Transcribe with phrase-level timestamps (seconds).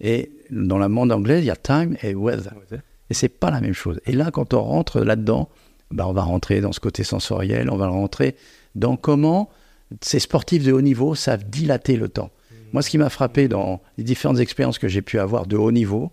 [0.00, 2.54] Et dans le monde anglais, il y a time et weather.
[3.10, 4.00] Et c'est pas la même chose.
[4.06, 5.48] Et là, quand on rentre là-dedans,
[5.90, 8.36] bah, on va rentrer dans ce côté sensoriel, on va rentrer
[8.74, 9.50] dans comment
[10.02, 12.30] ces sportifs de haut niveau savent dilater le temps.
[12.72, 15.72] Moi, ce qui m'a frappé dans les différentes expériences que j'ai pu avoir de haut
[15.72, 16.12] niveau,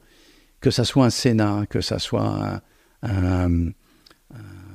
[0.62, 2.62] que ça soit un Sénat, que ça soit
[3.04, 3.72] un,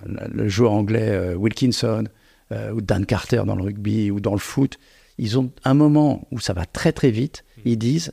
[0.06, 2.04] le joueur anglais euh, Wilkinson,
[2.52, 4.78] euh, ou Dan Carter dans le rugby, ou dans le foot,
[5.18, 8.12] ils ont un moment où ça va très très vite, ils disent,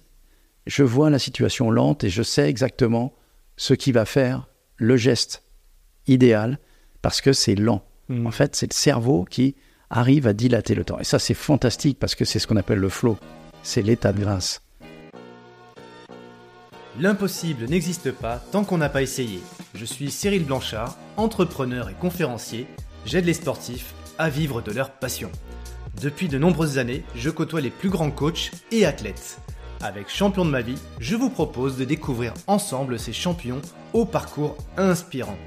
[0.68, 3.14] je vois la situation lente et je sais exactement
[3.56, 5.44] ce qui va faire le geste
[6.08, 6.60] idéal,
[7.02, 7.84] parce que c'est lent.
[8.10, 8.28] Hmm.
[8.28, 9.56] En fait, c'est le cerveau qui
[9.90, 11.00] arrive à dilater le temps.
[11.00, 13.18] Et ça, c'est fantastique, parce que c'est ce qu'on appelle le flow
[13.68, 14.62] c'est l'état de grâce.
[17.00, 19.40] L'impossible n'existe pas tant qu'on n'a pas essayé.
[19.76, 22.66] Je suis Cyril Blanchard, entrepreneur et conférencier.
[23.06, 25.32] J'aide les sportifs à vivre de leur passion.
[26.02, 29.40] Depuis de nombreuses années, je côtoie les plus grands coachs et athlètes.
[29.82, 33.62] Avec Champion de ma vie, je vous propose de découvrir ensemble ces champions
[33.94, 35.38] au parcours inspirant.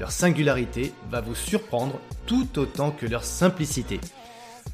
[0.00, 4.00] Leur singularité va vous surprendre tout autant que leur simplicité.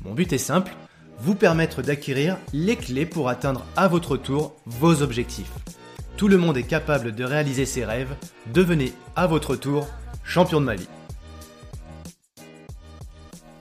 [0.04, 0.74] Mon but est simple,
[1.18, 5.52] vous permettre d'acquérir les clés pour atteindre à votre tour vos objectifs.
[6.16, 8.14] Tout le monde est capable de réaliser ses rêves,
[8.52, 9.86] devenez à votre tour
[10.22, 10.88] champion de ma vie.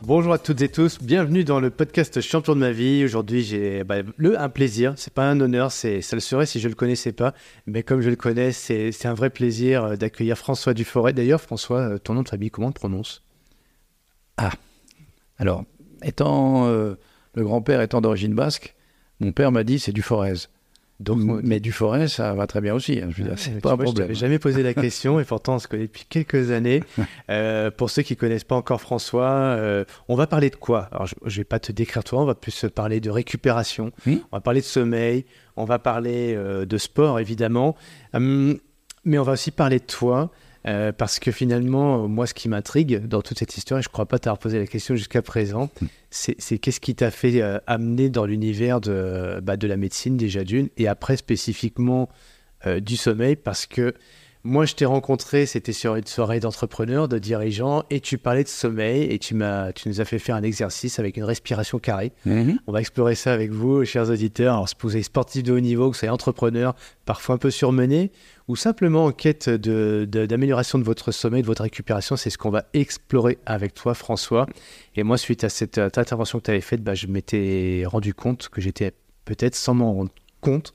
[0.05, 3.05] Bonjour à toutes et tous, bienvenue dans le podcast Champion de ma vie.
[3.05, 6.59] Aujourd'hui, j'ai bah, le un plaisir, c'est pas un honneur, c'est ça le serait si
[6.59, 7.33] je le connaissais pas,
[7.67, 11.13] mais comme je le connais, c'est un vrai plaisir euh, d'accueillir François Duforêt.
[11.13, 13.23] D'ailleurs, François, euh, ton nom de famille, comment on le prononce?
[14.35, 14.51] Ah,
[15.37, 15.63] alors,
[16.03, 16.95] étant euh,
[17.33, 18.75] le grand-père étant d'origine basque,
[19.21, 20.01] mon père m'a dit c'est du
[21.03, 22.99] Donc, mais du Forez, ça va très bien aussi.
[22.99, 23.09] Hein.
[23.09, 24.07] Je veux c'est pas un problème.
[24.09, 26.83] Je jamais posé la question et pourtant on se connaît depuis quelques années.
[27.29, 30.89] Euh, pour ceux qui connaissent pas encore François, euh, on va parler de quoi?
[30.91, 34.19] Alors je, ne vais pas te décrire toi, on va plus parler de récupération, on
[34.31, 37.75] va parler de sommeil, on va parler euh, de sport évidemment,
[38.13, 38.57] hum,
[39.05, 40.31] mais on va aussi parler de toi.
[40.65, 43.91] Euh, parce que finalement, moi, ce qui m'intrigue dans toute cette histoire, et je ne
[43.91, 45.85] crois pas t'avoir posé la question jusqu'à présent, hmm.
[46.09, 50.43] c'est qu'est-ce qui t'a fait euh, amener dans l'univers de, bah, de la médecine déjà
[50.43, 52.07] d'une, et après spécifiquement
[52.65, 53.93] euh, du sommeil, parce que
[54.45, 58.49] moi, je t'ai rencontré, c'était sur une soirée d'entrepreneurs, de dirigeants, et tu parlais de
[58.49, 62.11] sommeil, et tu, m'as, tu nous as fait faire un exercice avec une respiration carrée.
[62.25, 62.59] Mhm.
[62.67, 64.55] On va explorer ça avec vous, chers auditeurs.
[64.55, 67.51] Alors, si vous êtes sportif de haut niveau, que vous soyez entrepreneur, parfois un peu
[67.51, 68.11] surmené,
[68.49, 72.51] ou simplement en quête de, d'amélioration de, votre sommeil, de votre récupération, c'est ce qu'on
[72.51, 74.45] va explorer avec toi, François.
[74.97, 78.49] Et moi, suite à cette, intervention que tu avais faite, bah, je m'étais rendu compte
[78.49, 78.91] que j'étais
[79.23, 80.11] peut-être sans m'en rendre
[80.41, 80.73] compte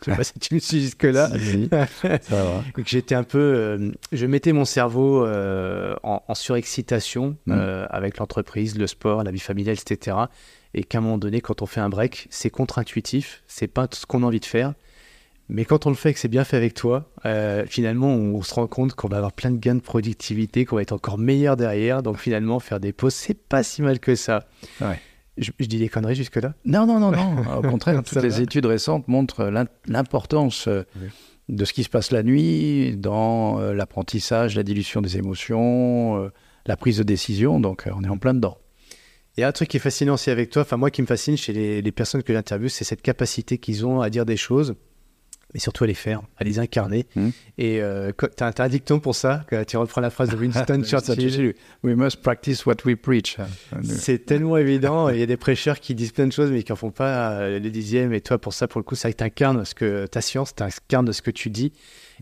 [0.00, 1.30] je sais pas si tu me suis jusque-là.
[2.74, 3.38] que j'étais un peu.
[3.38, 7.52] Euh, je mettais mon cerveau euh, en, surexcitation mm.
[7.52, 10.16] euh, avec l'entreprise, le sport, la vie familiale, etc.
[10.74, 14.06] Et qu'à un moment donné, quand on fait un break, c'est contre-intuitif, c'est pas ce
[14.06, 14.74] qu'on a envie de faire.
[15.48, 17.10] Mais quand on le fait et que c'est bien fait avec toi,
[17.66, 20.82] finalement, on, se rend compte qu'on va avoir plein de gains de productivité, qu'on va
[20.82, 22.02] être encore meilleur derrière.
[22.02, 24.46] Donc finalement, faire des pauses, c'est pas si mal que ça.
[24.80, 24.98] Ouais.
[25.36, 26.54] Je, dis des conneries jusque-là?
[26.64, 27.56] Non, non, non, non.
[27.58, 29.52] Au contraire, toutes les études récentes montrent
[29.86, 30.82] l'importance euh,
[31.48, 36.28] de ce qui se passe la nuit dans euh, l'apprentissage, la dilution des émotions, euh,
[36.66, 37.58] la prise de décision.
[37.58, 38.58] Donc, on est en plein dedans.
[39.36, 41.08] Il y a un truc qui est fascinant aussi avec toi, enfin moi qui me
[41.08, 44.36] fascine chez les, les personnes que j'interviewe, c'est cette capacité qu'ils ont à dire des
[44.36, 44.76] choses
[45.54, 47.06] mais surtout à les faire, à les incarner.
[47.14, 47.30] Hmm.
[47.58, 50.82] Et euh, tu as, un dicton pour ça, que tu reprends la phrase de Winston
[50.84, 51.54] Churchill?
[51.84, 53.36] We must practice what we preach.
[53.84, 55.08] C'est tellement évident.
[55.08, 57.30] Il y a des prêcheurs qui disent plein de choses, mais qui n'en font pas
[57.30, 58.12] euh, les dixièmes.
[58.12, 61.12] Et toi, pour ça, pour le coup, tu incarnes ce que, ta science, tu incarnes
[61.12, 61.72] ce que tu dis.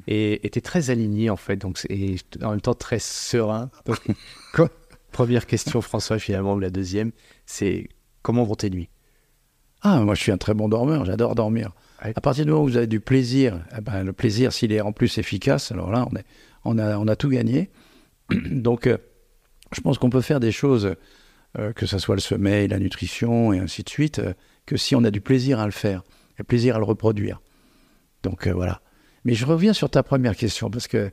[0.07, 1.57] Et tu es très aligné, en fait.
[1.57, 3.71] Donc, et en même temps, très serein.
[5.13, 7.13] première question, François, finalement, ou la deuxième,
[7.47, 7.89] c'est
[8.21, 8.91] comment vont tes nuits?
[9.81, 11.07] Ah, moi, je suis un très bon dormeur.
[11.07, 11.73] J'adore dormir.
[12.05, 14.81] À partir du moment où vous avez du plaisir, eh ben, le plaisir, s'il est
[14.81, 16.25] en plus efficace, alors là, on, est,
[16.65, 17.71] on, a, on a tout gagné.
[18.51, 18.99] Donc, euh,
[19.73, 20.97] je pense qu'on peut faire des choses,
[21.59, 24.35] euh, que ce soit le sommeil, la nutrition et ainsi de suite, euh,
[24.67, 26.03] que si on a du plaisir à le faire,
[26.41, 27.41] et plaisir à le reproduire.
[28.25, 28.81] Donc, voilà.
[29.25, 31.13] Mais je reviens sur ta première question, parce que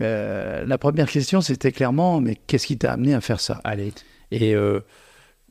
[0.00, 3.60] la première question, c'était clairement, mais qu'est-ce qui t'a amené à faire ça?
[3.62, 3.92] Allez.
[4.30, 4.54] Et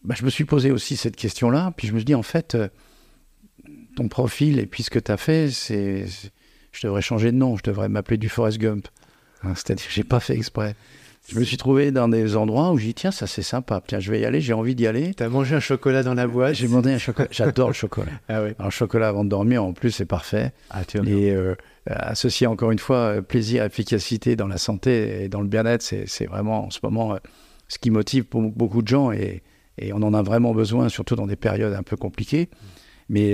[0.04, 2.57] bah, je me suis posé aussi cette question-là, puis je me suis dit, en fait
[3.95, 6.06] ton profil et puis ce que tu as fait, c'est,
[6.72, 8.88] je devrais changer de nom, je devrais m'appeler du Forrest Gump.
[9.44, 10.75] Hein, c'est-à-dire que j'ai pas fait exprès.
[11.30, 13.81] Je me suis trouvé dans des endroits où j'ai dit tiens ça c'est sympa.
[13.88, 15.13] Tiens je vais y aller j'ai envie d'y aller.
[15.13, 16.56] T'as mangé un chocolat dans la boîte?
[16.56, 17.30] J'ai mangé un chocolat.
[17.31, 18.12] J'adore le chocolat.
[18.28, 18.50] Ah oui.
[18.60, 20.51] alors chocolat avant de dormir en plus c'est parfait.
[20.69, 21.56] Ah, tu et euh,
[21.86, 26.25] associer encore une fois euh, plaisir efficacité dans la santé et dans le bien-être c'est
[26.25, 27.18] vraiment en ce moment euh,
[27.69, 29.44] ce qui motive beaucoup de gens et,
[29.78, 32.50] et, on en a vraiment besoin surtout dans des périodes un peu compliquées.
[33.07, 33.34] Mais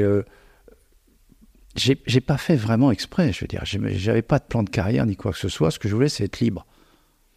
[1.76, 3.62] j'ai pas fait vraiment exprès, je veux dire.
[3.64, 5.72] J'avais pas de plan de carrière ni quoi que ce soit.
[5.72, 6.66] Ce que je voulais, c'est être libre.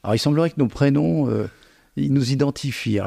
[0.02, 1.46] Alors, il semblerait que nos prénoms, euh,
[1.96, 3.00] ils nous identifient.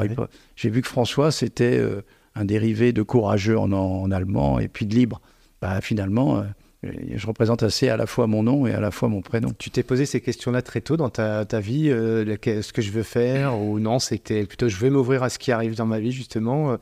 [0.56, 2.01] J'ai vu que François, c'était euh,
[2.36, 5.19] un dérivé de courageux en, en, allemand et puis de libre.
[5.62, 9.10] Bah, finalement, euh, je représente assez à la fois mon nom et à la fois
[9.10, 9.51] mon prénom.
[9.57, 13.04] Tu t'es posé ces questions-là très tôt dans ta, ta vie, ce que je veux
[13.04, 16.12] faire ou non C'était plutôt je veux m'ouvrir à ce qui arrive dans ma vie,
[16.12, 16.77] justement.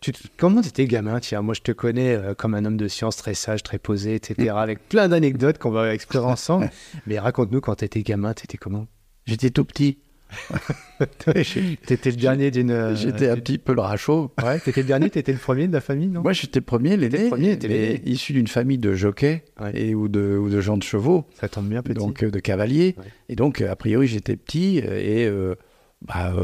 [0.00, 2.86] Tu comment tu étais gamin Tiens, moi je te connais euh, comme un homme de
[2.86, 4.50] science très sage, très posé, etc.
[4.56, 6.70] avec plein d'anecdotes qu'on va explorer ensemble.
[7.06, 8.86] Mais raconte-nous quand tu étais gamin, tu étais comment?
[9.26, 9.98] J'étais tout petit.
[11.86, 12.70] T'étais le dernier d'une.
[12.70, 14.30] Euh, j'étais un petit peu le rachot.
[14.42, 16.20] Ouais, t'étais le dernier, t'étais le premier de la famille, non?
[16.22, 17.30] Moi, j'étais le premier, l'aîné.
[17.66, 19.42] Mais issu d'une famille de jockeys
[19.72, 21.24] et ou de ou de gens de chevaux.
[21.40, 21.94] Ça tombe bien, petit.
[21.94, 22.94] Donc euh, de cavaliers.
[23.28, 25.30] Et donc a priori, j'étais petit et
[26.02, 26.34] bah,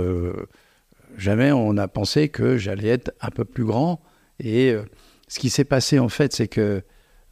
[1.16, 4.02] jamais on a pensé que j'allais être un peu plus grand.
[4.40, 4.82] Et euh,
[5.28, 6.82] ce qui s'est passé en fait, c'est que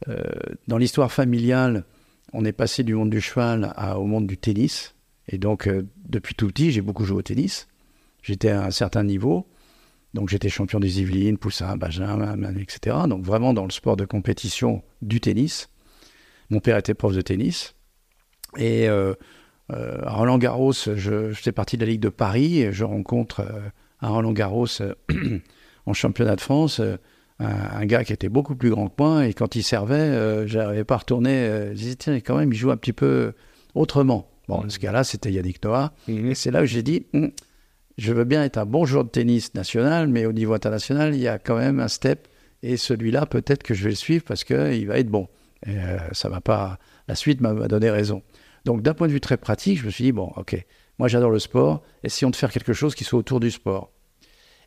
[0.07, 0.23] euh,
[0.67, 1.85] dans l'histoire familiale,
[2.33, 4.95] on est passé du monde du cheval au monde du tennis.
[5.27, 7.67] Et donc, euh, depuis tout petit, j'ai beaucoup joué au tennis.
[8.21, 9.47] J'étais à un certain niveau.
[10.13, 12.97] Donc, j'étais champion des Yvelines, Poussin, Benjamin, etc.
[13.07, 15.69] Donc, vraiment dans le sport de compétition du tennis.
[16.49, 17.75] Mon père était prof de tennis.
[18.57, 18.87] Et
[19.71, 23.39] euh, à Roland Garros, je, fais partie de la Ligue de Paris et je rencontre
[23.41, 23.69] euh,
[24.01, 24.93] à Roland Garros euh,
[25.85, 26.81] en championnat de France
[27.39, 30.83] un, gars qui était beaucoup plus grand que moi et quand il servait, je n'arrivais
[30.85, 31.67] pas à retourner.
[31.71, 33.33] je disais, tiens, quand même, il joue un petit peu
[33.75, 34.29] autrement.
[34.47, 35.91] Bon, ce gars-là, c'était Yannick Noah.
[36.07, 36.31] Mhm.
[36.31, 37.31] Et c'est là où j'ai dit, hum,
[37.97, 41.21] je veux bien être un bon joueur de tennis national, mais au niveau international, il
[41.21, 42.29] y a quand même un step.
[42.61, 45.27] Et celui-là, peut-être que je vais le suivre parce qu'il va être bon.
[45.65, 45.75] Et
[46.13, 46.77] ça va pas.
[47.09, 48.21] La suite m'a donné raison.
[48.65, 50.65] Donc d'un point de vue très pratique, je me suis dit, bon, ok,
[50.99, 53.91] moi j'adore le sport, essayons de faire quelque chose qui soit autour du sport.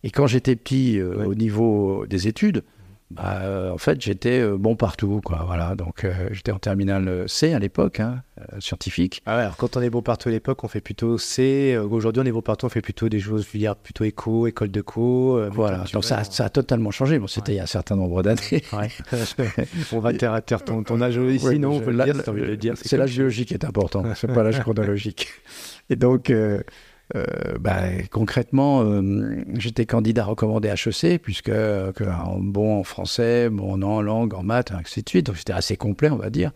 [0.02, 2.62] Et quand j'étais petit, euh, au niveau des études,
[3.10, 5.44] bah, euh, en fait, j'étais euh, bon partout, quoi.
[5.46, 8.22] Voilà, donc euh, j'étais en terminale C à l'époque, hein,
[8.58, 9.22] scientifique.
[9.26, 11.78] Ah ouais, alors quand on est bon partout à l'époque, on fait plutôt C.
[11.78, 14.72] Aujourd'hui, on est bon partout, on fait plutôt des choses, je dire, plutôt éco, école
[14.72, 15.40] de co.
[15.50, 17.20] voilà, donc ça, ça, a totalement changé.
[17.20, 18.64] Bon, c'était il y a un certain nombre d'années.
[19.92, 22.96] on va terre à terre ton, ton âge ici, non On peut le dire, C'est
[22.96, 25.28] l'âge biologique qui est important, c'est pas l'âge chronologique.
[25.90, 26.32] Et donc.
[27.14, 27.24] Euh,
[27.60, 31.92] bah, concrètement, euh, j'étais candidat recommandé HEC, puisque euh,
[32.38, 35.26] bon en français, bon en langue, en maths, ainsi de suite.
[35.26, 36.52] Donc c'était assez complet, on va dire.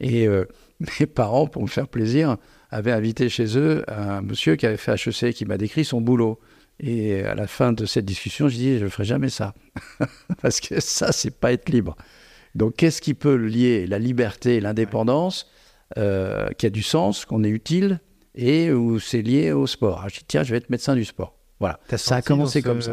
[0.00, 0.28] Et
[1.00, 2.36] mes parents, pour me faire plaisir,
[2.70, 6.40] avaient invité chez eux un monsieur qui avait fait HEC, qui m'a décrit son boulot.
[6.78, 9.54] Et à la fin de cette discussion, je dis, je ne ferai jamais ça.
[10.42, 11.96] Parce que ça, c'est pas être libre.
[12.54, 15.50] Donc, qu'est-ce qui peut lier la liberté et l'indépendance,
[15.94, 18.00] qui a du sens, qu'on est utile,
[18.36, 20.08] et où c'est lié au sport.
[20.08, 21.36] je dis, tiens, je vais être médecin du sport.
[21.58, 21.80] Voilà.
[21.96, 22.92] Ça a commencé comme ça.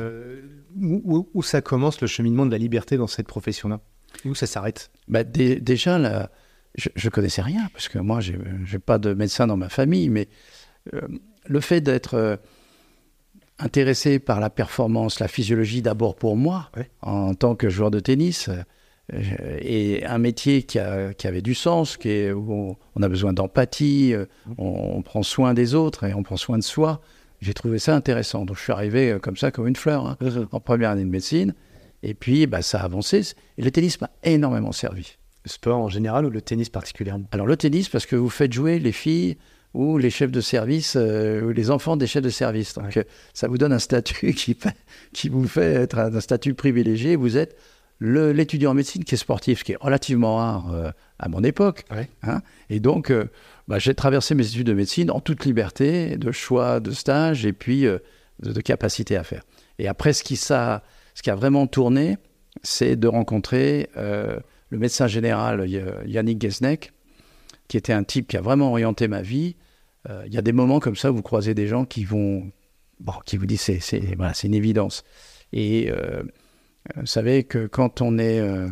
[0.75, 3.81] Où, ça commence le cheminement de la liberté dans cette profession-là?
[4.25, 4.89] Où ça s'arrête?
[5.07, 6.31] Bah, Déjà, là,
[6.75, 10.09] je ne connaissais rien, parce que moi, je n'ai pas de médecin dans ma famille,
[10.09, 10.27] mais
[10.93, 11.01] euh,
[11.45, 12.37] le fait d'être euh,
[13.59, 18.49] intéressé par la performance, la physiologie d'abord pour moi, en tant que joueur de tennis,
[18.49, 18.61] euh,
[19.11, 24.25] et un métier qui, avait du sens, qui est, où on, a besoin d'empathie, euh,
[24.57, 27.01] on, prend soin des autres et on prend soin de soi.
[27.41, 28.45] J'ai trouvé ça intéressant.
[28.45, 30.17] Donc je suis arrivé euh, comme ça, comme une fleur, hein,
[30.51, 31.53] en première année de médecine.
[32.01, 33.21] Et puis bah, ça a avancé.
[33.57, 35.17] Et le tennis m'a énormément servi.
[35.43, 37.25] Le sport en général ou le tennis particulièrement?
[37.33, 39.37] Alors le tennis, parce que vous faites jouer les filles
[39.73, 42.75] ou les chefs de service ou les enfants des chefs de service.
[42.75, 44.55] Donc ça vous donne un statut qui,
[45.11, 47.17] qui vous fait être un statut privilégié.
[47.17, 47.57] Vous êtes
[48.03, 51.85] l'étudiant en médecine qui est sportif, ce qui est relativement rare euh, à mon époque.
[52.23, 52.41] Hein.
[52.69, 53.25] et donc, euh,
[53.67, 57.53] bah, j'ai traversé mes études de médecine en toute liberté, de choix de stage et
[57.53, 57.99] puis euh,
[58.41, 59.43] de, capacité à faire.
[59.79, 60.83] Et après, ce qui, ça,
[61.13, 62.17] ce qui a vraiment tourné,
[62.61, 65.67] c'est de rencontrer le médecin général
[66.05, 66.91] Yannick Gesnek,
[67.67, 69.55] qui était un type qui a vraiment orienté ma vie.
[70.25, 72.51] Il y a des moments comme ça où vous croisez des gens qui vont,
[72.99, 75.03] bon, qui vous disent c'est, voilà, c'est une évidence.
[75.51, 75.91] Et
[76.95, 78.69] vous euh, savez que quand on est euh,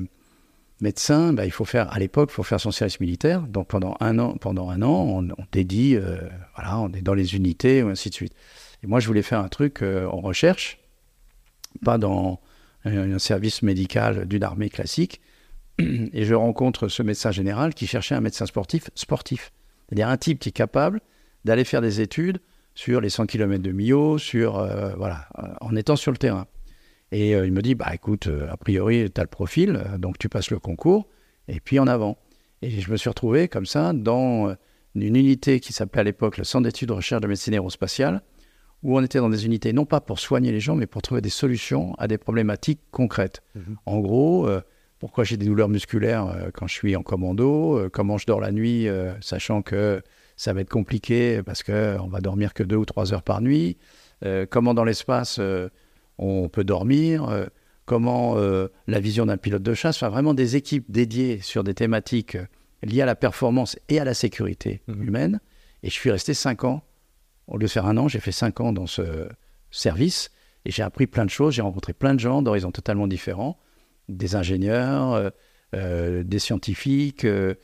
[0.82, 3.42] médecin, bah, il faut faire, à l'époque, il faut faire son service militaire.
[3.42, 6.18] Donc pendant un an, pendant un an on, dédie, euh,
[6.58, 8.34] on est dans les unités, et ainsi de suite.
[8.84, 10.80] Et moi, je voulais faire un truc en recherche,
[11.86, 12.42] pas dans
[12.84, 15.22] un, service médical d'une armée classique.
[15.80, 19.52] Et je rencontre ce médecin général qui cherchait un médecin sportif, sportif.
[19.88, 21.00] C'est-à-dire un type qui est capable
[21.46, 22.40] d'aller faire des études
[22.74, 24.54] sur les 100 km de Millau, sur,
[24.98, 25.28] voilà,
[25.62, 26.48] en étant sur le terrain.
[27.12, 29.98] Et euh, il me dit, bah écoute, euh, a priori, tu as le profil, euh,
[29.98, 31.08] donc tu passes le concours,
[31.48, 32.18] et puis en avant.
[32.62, 34.56] Et je me suis retrouvé comme ça dans
[34.96, 38.22] une unité qui s'appelait à l'époque le Centre d'études de recherche de médecine aérospatiale,
[38.84, 41.22] où on était dans des unités non pas pour soigner les gens, mais pour trouver
[41.22, 43.42] des solutions à des problématiques concrètes.
[43.56, 43.78] Mhm.
[43.86, 44.48] En gros,
[45.02, 48.40] pourquoi j'ai des douleurs musculaires euh, quand je suis en commando, euh, comment je dors
[48.40, 48.88] la nuit,
[49.20, 50.04] sachant que
[50.38, 53.78] ça va être compliqué parce qu'on va dormir que deux ou trois heures par nuit,
[54.52, 55.40] comment dans l'espace
[56.18, 57.48] on peut dormir,
[57.86, 62.38] comment la vision d'un pilote de chasse, enfin vraiment des équipes dédiées sur des thématiques
[62.84, 65.04] liées à la performance et à la sécurité Mhm.
[65.08, 65.40] humaine.
[65.84, 66.84] Et je suis resté cinq ans.
[67.48, 69.28] Au lieu de faire un an, j'ai fait cinq ans dans ce
[69.72, 70.30] service
[70.66, 71.54] et j'ai appris plein de choses.
[71.56, 73.58] J'ai rencontré plein de gens d'horizons totalement différents,
[74.10, 75.30] des ingénieurs, euh,
[75.76, 77.56] euh, des scientifiques, euh,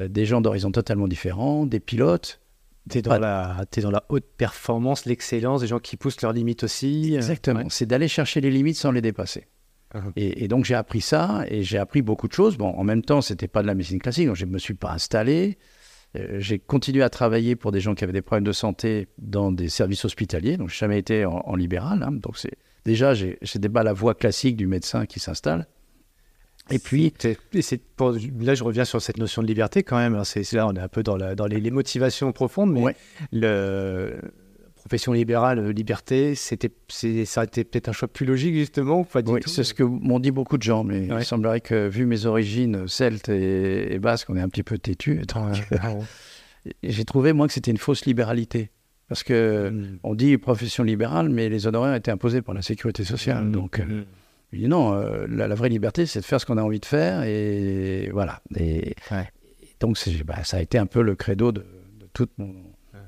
[0.00, 2.40] euh, des gens d'horizons totalement différents, des pilotes.
[2.88, 6.62] T'es dans, la, t'es dans la haute performance, l'excellence, des gens qui poussent leurs limites
[6.62, 7.14] aussi.
[7.16, 7.60] Exactement.
[7.60, 7.66] ouais.
[7.68, 9.46] C'est d'aller chercher les limites sans les dépasser.
[9.94, 10.12] Mhm.
[10.16, 12.56] Et, et donc j'ai appris ça et j'ai appris beaucoup de choses.
[12.56, 14.74] Bon, en même temps, c'était pas de la médecine classique, donc je ne me suis
[14.74, 15.58] pas installé.
[16.16, 19.50] Euh, j'ai continué à travailler pour des gens qui avaient des problèmes de santé dans
[19.52, 20.56] des services hospitaliers.
[20.56, 22.02] Donc, j'ai jamais été en, en libéral.
[22.04, 22.12] hein.
[22.12, 25.66] Donc, c'est déjà, j'ai j'ai pas la voie classique du médecin qui s'installe.
[26.70, 27.12] Et puis,
[27.60, 30.22] C'est- pour- là, je reviens sur cette notion de liberté quand même.
[30.24, 32.82] C'est c'est là, on est un peu dans, la- dans les, les motivations profondes, mais
[32.82, 32.96] Ouais.
[33.32, 34.20] le
[34.74, 39.00] profession libérale, euh, liberté, c'était, c'est- ça a été peut-être un choix plus logique justement,
[39.00, 39.48] ou pas du oui, tout?
[39.48, 40.84] c'est ce que m'ont dit beaucoup de gens.
[40.84, 41.22] Mais Ouais.
[41.22, 44.78] il semblerait que, vu mes origines celtes et, et basques, on est un petit peu
[44.78, 45.22] têtu.
[45.34, 45.56] Donc,
[46.82, 48.70] et j'ai trouvé, moi, que c'était une fausse libéralité.
[49.08, 49.98] Parce que Mm.
[50.02, 53.44] on dit profession libérale, mais les honoraires étaient imposés par la sécurité sociale.
[53.44, 53.52] Mm.
[53.52, 54.04] Donc, euh, Mm.
[54.52, 56.80] Je dis non, euh, la, la vraie liberté, c'est de faire ce qu'on a envie
[56.80, 57.22] de faire.
[57.24, 58.40] Et voilà.
[58.56, 59.28] Et, Ouais.
[59.62, 62.54] et donc, bah, ça a été un peu le credo de, de tout mon,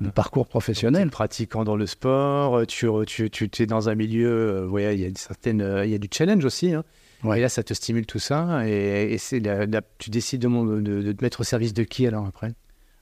[0.01, 1.11] mon parcours professionnel.
[1.11, 4.95] pratiquant dans le sport, euh, tu, re- tu, tu es dans un milieu, euh, ouais,
[4.97, 6.75] il y a une certaine, il y a du challenge aussi.
[6.75, 6.85] hein.
[7.25, 7.39] Ouais.
[7.39, 8.67] Et là, ça te stimule tout ça.
[8.69, 11.73] Et, et c'est la- la- tu décides de, mon- de- de te mettre au service
[11.75, 12.53] de qui alors après?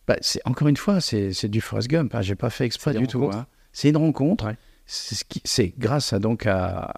[0.09, 2.15] Bah, encore une fois, c'est, du Forrest Gump.
[2.15, 2.23] Hein.
[2.23, 3.29] J'ai pas fait exprès du tout.
[3.33, 3.47] hein.
[3.73, 4.47] C'est une rencontre.
[4.47, 4.57] Ouais.
[4.87, 6.93] C'est, grâce à, donc à,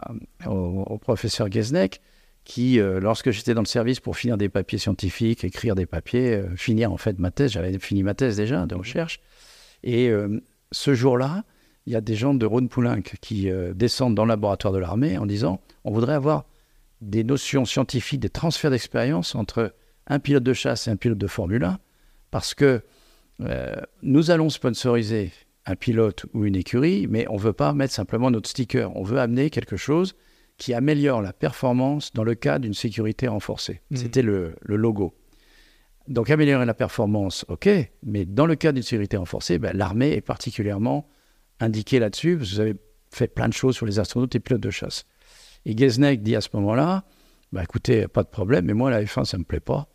[0.47, 2.01] au, au professeur Gesneck
[2.49, 6.35] qui, euh, lorsque j'étais dans le service pour finir des papiers scientifiques, écrire des papiers,
[6.35, 9.21] euh, finir en fait ma thèse, j'avais fini ma thèse déjà de recherche.
[9.83, 10.41] Et euh,
[10.73, 11.45] ce jour-là,
[11.85, 15.25] il y a des gens de Rhône-Poulenc qui descendent dans le laboratoire de l'armée en
[15.25, 16.45] disant on voudrait avoir
[17.01, 19.75] des notions scientifiques, des transferts d'expérience entre
[20.07, 21.79] un pilote de chasse et un pilote de Formule 1,
[22.31, 22.83] parce que
[24.03, 25.33] nous allons sponsoriser
[25.69, 28.95] un pilote ou une écurie, mais on ne veut pas mettre simplement notre sticker.
[28.97, 30.15] On veut amener quelque chose
[30.57, 33.83] qui améliore la performance dans le cadre d'une sécurité renforcée.
[33.91, 33.97] Mhm.
[33.97, 35.15] C'était le, le logo.
[36.09, 37.69] Donc améliorer la performance, ok,
[38.03, 41.07] mais dans le cadre d'une sécurité renforcée, ben, l'armée est particulièrement
[41.61, 42.77] indiquée là-dessus, parce que vous avez
[43.11, 45.05] fait plein de choses sur les astronautes et pilotes de chasse.
[45.67, 47.05] Et Gesneck dit à ce moment-là,
[47.53, 49.89] bah, écoutez, pas de problème, mais moi la F1, ça ne me plaît pas.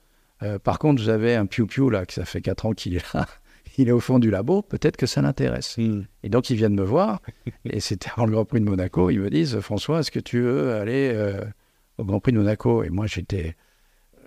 [0.44, 3.13] Euh, par contre, vous avez un piou-piou là, qui ça fait 4 ans qu'il est
[3.13, 3.27] là,
[3.77, 5.77] il est au fond du labo, peut-être que ça l'intéresse.
[6.24, 7.22] Et donc, ils viennent me voir,
[7.65, 9.10] et c'était avant le Grand Prix de Monaco.
[9.10, 11.44] Ils me disent François, est-ce que tu veux aller euh,
[11.98, 12.84] au Grand Prix de Monaco?
[12.84, 13.56] Et moi, j'étais.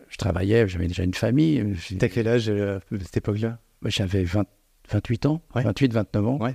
[0.09, 1.65] Je travaillais, j'avais déjà une famille.
[1.99, 3.59] T'as quel âge euh, à cette époque-là?
[3.85, 4.45] J'avais 20
[4.88, 5.62] 28 ans, Ouais.
[5.62, 6.38] 28, 29 ans.
[6.38, 6.55] Ouais.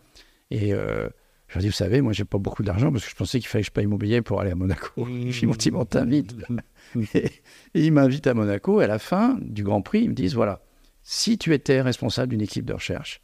[0.52, 1.10] Et euh,
[1.48, 3.48] je leur dis Vous savez, moi, j'ai pas beaucoup d'argent parce que je pensais qu'il
[3.48, 5.06] fallait que je paye mon billet pour aller à Monaco.
[5.32, 6.36] Puis mon petit t'invite.
[7.14, 8.82] Et, et ils m'invitent à Monaco.
[8.82, 10.62] Et à la fin du Grand Prix, ils me disent Voilà,
[11.04, 13.22] si tu étais responsable d'une équipe de recherche,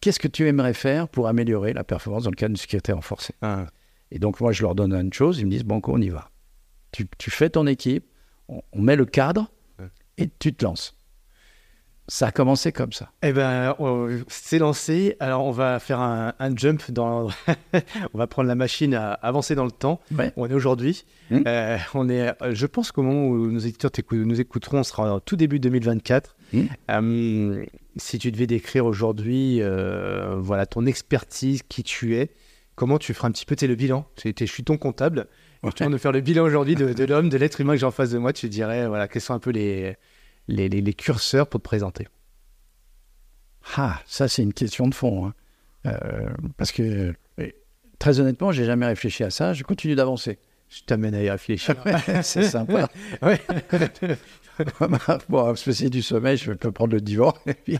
[0.00, 3.34] qu'est-ce que tu aimerais faire pour améliorer la performance dans le cadre d'une sécurité renforcée
[3.42, 3.66] Ah.
[4.12, 6.30] Et donc, moi, je leur donne une chose ils me disent Banco, on y va.
[6.92, 8.06] Tu, tu fais ton équipe,
[8.48, 9.50] on, on met le cadre
[10.16, 10.95] et tu te lances.
[12.08, 13.10] Ça a commencé comme ça.
[13.22, 15.16] Eh ben, on- c'est lancé.
[15.18, 17.28] Alors, on va faire un, un jump dans.
[18.14, 20.00] on va prendre la machine à avancer dans le temps.
[20.16, 20.32] Ouais.
[20.36, 21.04] On est aujourd'hui.
[21.30, 21.40] Hmm.
[21.48, 22.28] Euh, on est.
[22.42, 25.58] euh, Je pense qu'au moment où nos éditeurs nous écouteront, on sera en tout début
[25.58, 26.36] 2024.
[26.52, 26.62] Hmm.
[26.92, 27.64] Euh,
[27.96, 32.30] si tu devais décrire aujourd'hui, euh, voilà, ton expertise, qui tu es,
[32.76, 34.06] comment tu feras un petit peu t'es le bilan?
[34.24, 35.26] Es- Je suis ton comptable.
[35.64, 37.80] Je te demande de faire le bilan aujourd'hui de, de l'homme, de l'être humain que
[37.80, 38.32] j'ai en face de moi.
[38.32, 39.96] Tu dirais, voilà, quels sont un peu les,
[40.48, 42.06] les, les- les curseurs pour te présenter
[43.76, 45.26] Ah, ça, c'est une question de fond.
[45.26, 45.34] hein.
[45.86, 47.14] Euh, parce que,
[47.98, 49.52] très honnêtement, j'ai jamais réfléchi à ça.
[49.52, 50.38] Je continue d'avancer.
[50.68, 51.74] Je t'amène à y réfléchir.
[52.22, 52.88] c'est sympa.
[53.22, 53.40] Ouais.
[55.28, 57.34] bon, spécial du sommeil, je peux prendre le divan.
[57.46, 57.78] Et puis,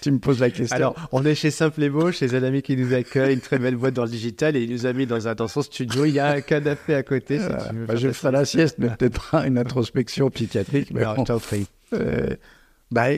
[0.00, 0.76] tu me poses la question.
[0.76, 3.58] Alors, on est chez Simple et Beau, chez un ami qui nous accueille, une très
[3.58, 6.04] belle boîte dans le digital, et il nous a mis dans, un, dans son studio.
[6.04, 7.38] Il y a un canapé à côté.
[7.40, 7.64] si Voilà.
[7.68, 10.90] tu veux Bah, faire je ferai la sieste, mais peut-être pas une introspection psychiatrique.
[10.92, 11.24] Mais Alors, bon.
[11.24, 11.66] je.
[11.94, 12.36] Euh,
[12.90, 13.08] bah,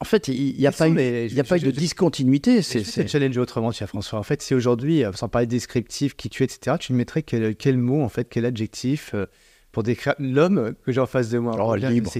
[0.00, 1.66] en fait, il n'y a pas eu, les- il y a je- pas eu je-
[1.66, 2.62] de je- discontinuité.
[2.62, 4.18] C'est te challenger autrement, tiens, François.
[4.18, 7.22] En fait, si aujourd'hui, euh, sans parler descriptif, qui tu es, etc., tu me mettrais
[7.22, 9.26] quel, quel mot, en fait, quel adjectif euh,
[9.72, 11.56] pour décrire l'homme que j'ai en face de moi?
[11.58, 12.10] Oh, revient à libre.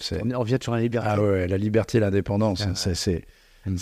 [0.00, 1.08] C'est- on revient sur la liberté.
[1.10, 3.24] Ah ouais, la liberté et l'indépendance, Ah c'est,
[3.66, 3.76] Mm.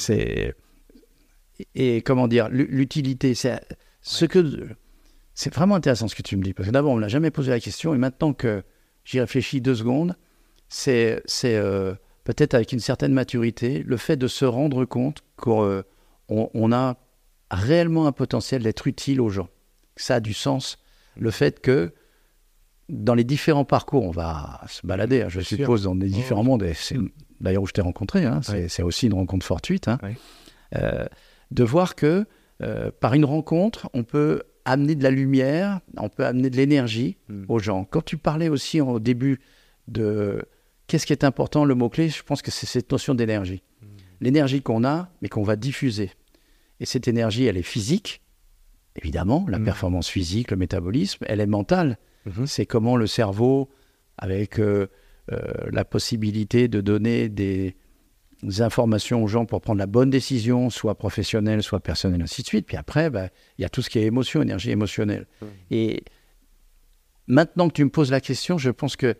[1.75, 3.61] et comment dire, l'u- l'utilité, c'est
[4.03, 4.69] ce que
[5.35, 7.31] c'est vraiment intéressant ce que tu me dis parce que d'abord on ne l'a jamais
[7.31, 8.63] posé la question et maintenant que
[9.05, 10.17] j'y réfléchis deux secondes,
[10.69, 11.95] c'est euh,
[12.25, 15.83] peut-être avec une certaine maturité, le fait de se rendre compte qu'on
[16.29, 16.97] on a
[17.51, 19.49] réellement un potentiel d'être utile aux gens.
[19.97, 20.79] Ça a du sens.
[21.17, 21.93] Le fait que
[22.89, 26.63] dans les différents parcours, on va se balader, hein, je suppose, dans les différents mondes,
[26.63, 26.97] et c'est
[27.41, 29.99] d'ailleurs où je t'ai rencontré, hein, c'est aussi une rencontre fortuite, hein,
[30.75, 31.07] euh,
[31.51, 32.27] de voir que
[32.63, 37.17] euh, par une rencontre, on peut amener de la lumière, on peut amener de l'énergie
[37.29, 37.45] hmm.
[37.49, 37.85] aux gens.
[37.85, 39.41] Quand tu parlais aussi au début
[39.87, 40.45] de
[40.89, 43.63] qu'est-ce qui est important, le mot-clé, je pense que c'est cette notion d'énergie.
[43.81, 43.87] Hmm.
[44.21, 46.11] L'énergie qu'on a, mais qu'on va diffuser.
[46.81, 48.23] Et cette énergie, elle est physique,
[48.97, 49.65] évidemment, la mm.
[49.65, 51.99] performance physique, le métabolisme, elle est mentale.
[52.27, 52.47] Mm-hmm.
[52.47, 53.69] C'est comment le cerveau,
[54.17, 54.89] avec euh,
[55.33, 55.39] euh,
[55.71, 57.77] la possibilité de donner des,
[58.61, 62.67] informations aux gens pour prendre la bonne décision, soit professionnelle, soit personnelle, ainsi de suite.
[62.67, 65.27] Puis après, bah, il y a tout ce qui est émotion, énergie émotionnelle.
[65.43, 65.47] Mm.
[65.73, 66.05] Et
[67.27, 69.17] maintenant que tu me poses la question, je pense que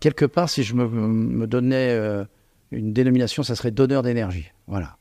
[0.00, 2.24] quelque part, si je me, donnais euh,
[2.70, 4.50] une dénomination, ça serait donneur d'énergie.
[4.66, 4.96] Voilà.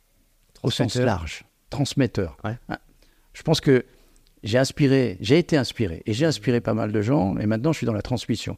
[0.64, 2.38] Au sens large transmetteur.
[2.44, 2.58] Hein?
[3.34, 3.86] Je pense que
[4.44, 7.78] j'ai inspiré, j'ai été inspiré et j'ai inspiré pas mal de gens et maintenant je
[7.78, 8.58] suis dans la transmission.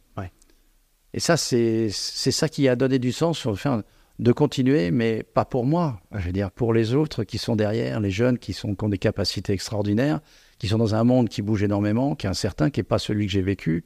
[1.16, 3.84] Et ça, c'est ça qui a donné du sens enfin,
[4.18, 6.02] de continuer, mais pas pour moi.
[6.12, 8.90] Je veux dire, pour les autres qui sont derrière, les jeunes qui, sont, qui ont
[8.90, 10.22] des capacités extraordinaires,
[10.58, 13.28] qui sont dans un monde qui bouge énormément, qui est incertain, qui n'est pas celui
[13.28, 13.86] que j'ai vécu.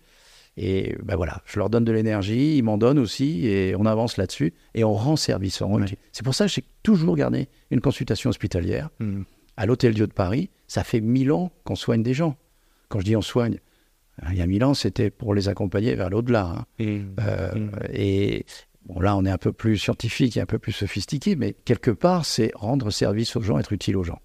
[0.59, 4.17] Et ben voilà, je leur donne de l'énergie, ils m'en donnent aussi, et on avance
[4.17, 5.61] là-dessus, et on rend service.
[6.11, 9.21] C'est pour ça que j'ai toujours gardé une consultation hospitalière hmm.
[9.55, 10.49] à l'Hôtel Dieu de Paris.
[10.67, 12.35] Ça fait mille ans qu'on soigne des gens.
[12.89, 13.59] Quand je dis on soigne,
[14.31, 16.45] il y a mille ans, c'était pour les accompagner vers l'au-delà.
[16.45, 16.65] Hein.
[16.83, 17.15] Hmm.
[17.19, 17.71] Euh, hmm.
[17.93, 18.45] Et
[18.87, 21.91] bon, là, on est un peu plus scientifique et un peu plus sophistiqué, mais quelque
[21.91, 24.19] part, c'est rendre service aux gens, être utile aux gens.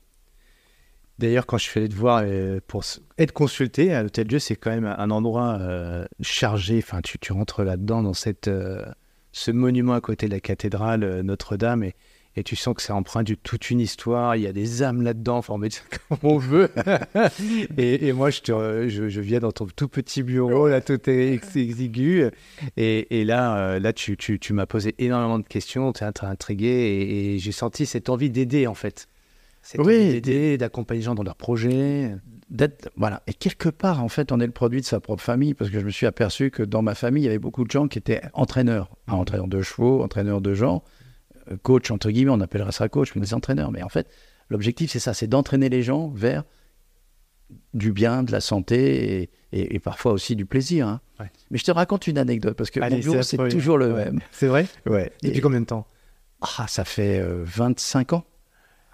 [1.19, 2.83] D'ailleurs, quand je suis allé te voir euh, pour
[3.19, 6.79] être consulté à l'Hôtel Dieu, c'est quand même un endroit euh, chargé.
[6.79, 8.85] Enfin, tu, tu rentres là-dedans, dans cette, euh,
[9.33, 11.95] ce monument à côté de la cathédrale Notre-Dame, et,
[12.35, 14.37] et, tu sens que c'est empreint de toute une histoire.
[14.37, 15.69] Il y a des âmes là-dedans, formées
[16.09, 16.71] comme on veut.
[17.77, 21.09] et, et, moi, je, te, je, je, viens dans ton tout petit bureau, là, tout
[21.11, 22.25] est exigu.
[22.79, 26.69] Et, et là, là tu, tu, tu m'as posé énormément de questions, tu es intrigué,
[26.69, 29.09] et j'ai senti cette envie d'aider, en fait
[29.79, 32.15] oui, d'aider, d'accompagner les gens dans leurs projets.
[32.51, 33.23] D'être, voilà.
[33.27, 35.81] Et quelque part, en fait, on est le produit de sa propre famille, parce que
[35.81, 37.99] je me suis aperçu que dans ma famille, il y avait beaucoup de gens qui
[37.99, 40.83] étaient entraîneurs, entraîneurs de chevaux, entraîneurs de gens,
[41.51, 43.71] euh, coach entre guillemets, on appellerait ça coach, mais des entraîneurs.
[43.71, 44.09] Mais en fait,
[44.49, 46.45] l'objectif, c'est ça, c'est d'entraîner les gens vers
[47.75, 50.89] du bien, de la santé et, et, parfois aussi du plaisir.
[50.89, 51.01] Hein.
[51.51, 54.21] Mais je te raconte une anecdote, parce que mon c'est toujours le même.
[54.31, 54.67] C'est vrai?
[54.87, 55.13] Ouais.
[55.23, 55.87] Depuis combien de temps?
[56.41, 58.25] Ah, ça fait 25 euh, ans.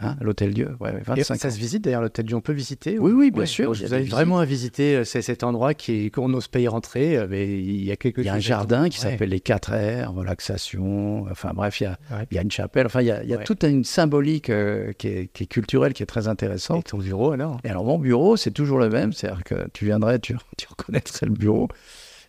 [0.00, 3.10] Hein, l'Hôtel Dieu, ouais, 25 ça se visite d'ailleurs, l'Hôtel Dieu, on peut visiter Oui,
[3.10, 3.72] oui, bien sûr.
[3.72, 7.26] Vous avez vraiment à visiter euh, cet endroit qui qu'on n'ose pas y rentrer, euh,
[7.28, 9.72] mais il y a quelque Il y a un jardin qui s'appelle les 4
[10.06, 11.98] R, relaxation, enfin bref, il y a,
[12.30, 14.50] il y a une chapelle, enfin il y a, il y a toute une symbolique
[14.50, 16.86] euh, qui, est, qui, est, culturelle, qui est très intéressante.
[16.86, 17.58] Et ton bureau alors?
[17.64, 21.26] Et alors mon bureau, c'est toujours le même, c'est-à-dire que tu viendrais, tu, tu reconnaîtrais
[21.26, 21.66] le bureau.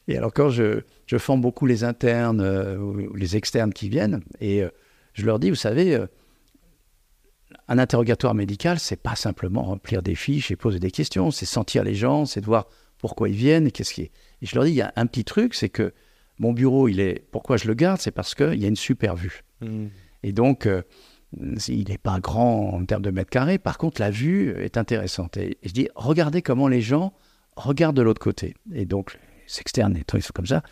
[0.07, 4.63] Et alors quand je, je forme beaucoup les internes ou les externes qui viennent, et
[5.13, 5.99] je leur dis, vous savez
[7.69, 11.83] un interrogatoire médical, c'est pas simplement remplir des fiches et poser des questions, c'est sentir
[11.83, 14.11] les gens, c'est de voir pourquoi ils viennent, qu'est-ce qui est.
[14.41, 15.93] Et je leur dis, il y a un petit truc, c'est que
[16.39, 17.25] mon bureau, il est.
[17.31, 19.43] Pourquoi je le garde C'est parce qu'il y a une super vue.
[19.61, 19.87] Hmm.
[20.23, 20.81] Et donc, euh,
[21.37, 23.59] il n'est pas grand en termes de mètres carrés.
[23.59, 25.37] Par contre, la vue est intéressante.
[25.37, 27.13] Et, je dis, regardez comment les gens
[27.55, 28.55] regardent de l'autre côté.
[28.73, 30.63] Et donc, les externes, les trucs comme ça.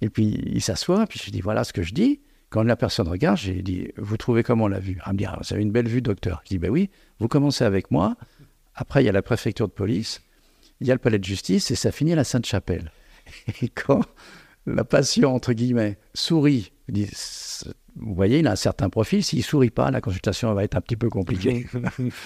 [0.00, 2.20] Et puis, ils s'assoient, puis je dis, voilà ce que je dis.
[2.50, 4.98] Quand la personne regarde, j'ai dit Vous trouvez comment la vue?
[5.06, 6.40] Elle me dit ah, Vous avez une belle vue, docteur.
[6.44, 8.16] Je dis Ben oui, vous commencez avec moi.
[8.74, 10.22] Après, il y a la préfecture de police,
[10.80, 12.92] il y a le palais de justice et ça finit à la Sainte-Chapelle.
[13.62, 14.02] Et quand
[14.66, 17.08] la patient, entre guillemets, sourit, dit
[17.96, 19.22] Vous voyez, il a un certain profil.
[19.22, 21.66] S'il ne sourit pas, la consultation va être un petit peu compliquée.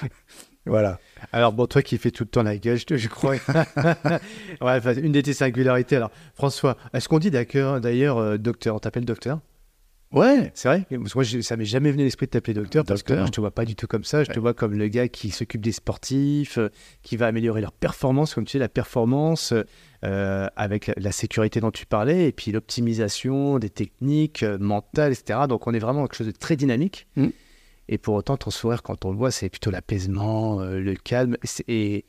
[0.67, 1.01] voilà.
[1.33, 3.35] Alors, bon, toi qui fais tout le temps la gueule, je, crois.
[4.61, 5.97] ouais, une de tes singularités.
[5.97, 9.41] Alors, François, est-ce qu'on dit d'ailleurs, euh, docteur On t'appelle docteur?
[10.13, 10.87] Ouais, c'est vrai.
[10.91, 13.51] Moi, ça m'est jamais venu à l'esprit de t'appeler docteur, parce que je te vois
[13.51, 14.25] pas du tout comme ça.
[14.25, 16.69] Je te vois comme le gars qui s'occupe des sportifs, euh,
[17.03, 19.55] qui va améliorer leur performance, comme tu sais, la performance
[20.05, 25.41] euh, avec la, sécurité dont tu parlais, et puis l'optimisation des techniques euh, mentales, etc.
[25.49, 27.07] Donc, on est vraiment quelque chose de très dynamique.
[27.17, 27.29] Mm.
[27.89, 31.37] Et pour autant, ton sourire, quand on le voit, c'est plutôt l'apaisement, le calme.
[31.69, 32.05] Et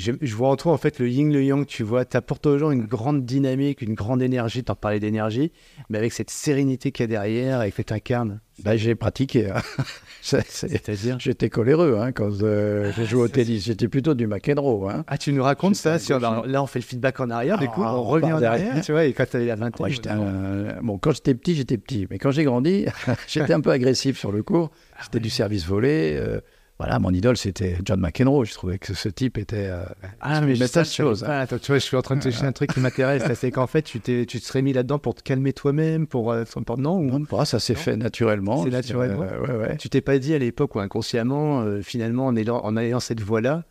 [0.00, 2.58] je, vois en toi en fait le yin, le yang, tu vois, tu apportes aux
[2.58, 5.52] gens une grande dynamique, une grande énergie, t'en parlais d'énergie,
[5.88, 8.40] mais avec cette sérénité qu'il y a derrière et que tu incarnes.
[8.62, 9.50] Bah, j'ai pratiqué.
[9.50, 9.62] Hein.
[10.22, 13.64] C'est-à-dire J'étais coléreux hein, quand euh, j'ai joué au tennis.
[13.64, 14.90] J'étais plutôt du McEnroe.
[14.90, 15.04] Hein.
[15.06, 17.82] Ah, tu nous racontes ça sur, Là, on fait le feedback en arrière, du coup,
[17.82, 20.78] ah, on, revient en arrière, tu vois, et quand tu avais la vingtaine.
[20.82, 22.06] bon, quand j'étais petit, j'étais petit.
[22.10, 22.86] Mais quand j'ai grandi,
[23.28, 24.70] j'étais un peu agressif sur le cours.
[25.02, 26.16] C'était ah du service volé.
[26.18, 26.40] Euh,
[26.80, 28.46] voilà, mon idole, c'était John McEnroe.
[28.46, 29.66] Je trouvais que ce type était.
[29.68, 29.84] Euh,
[30.22, 31.24] ah, mais ça, chose.
[31.24, 31.40] Hein.
[31.40, 33.22] attends, tu vois, je suis en train de te dire un truc qui m'intéresse.
[33.34, 36.32] c'est qu'en fait, tu, tu te serais mis là-dedans pour te calmer toi-même, pour.
[36.32, 36.44] Euh,
[36.78, 37.18] non, ou...
[37.18, 38.64] non ça s'est fait naturellement.
[38.64, 39.24] C'est naturellement.
[39.30, 39.76] Euh, ouais, ouais.
[39.76, 43.64] Tu t'es pas dit à l'époque ou inconsciemment, finalement, en ayant, en ayant cette voie-là,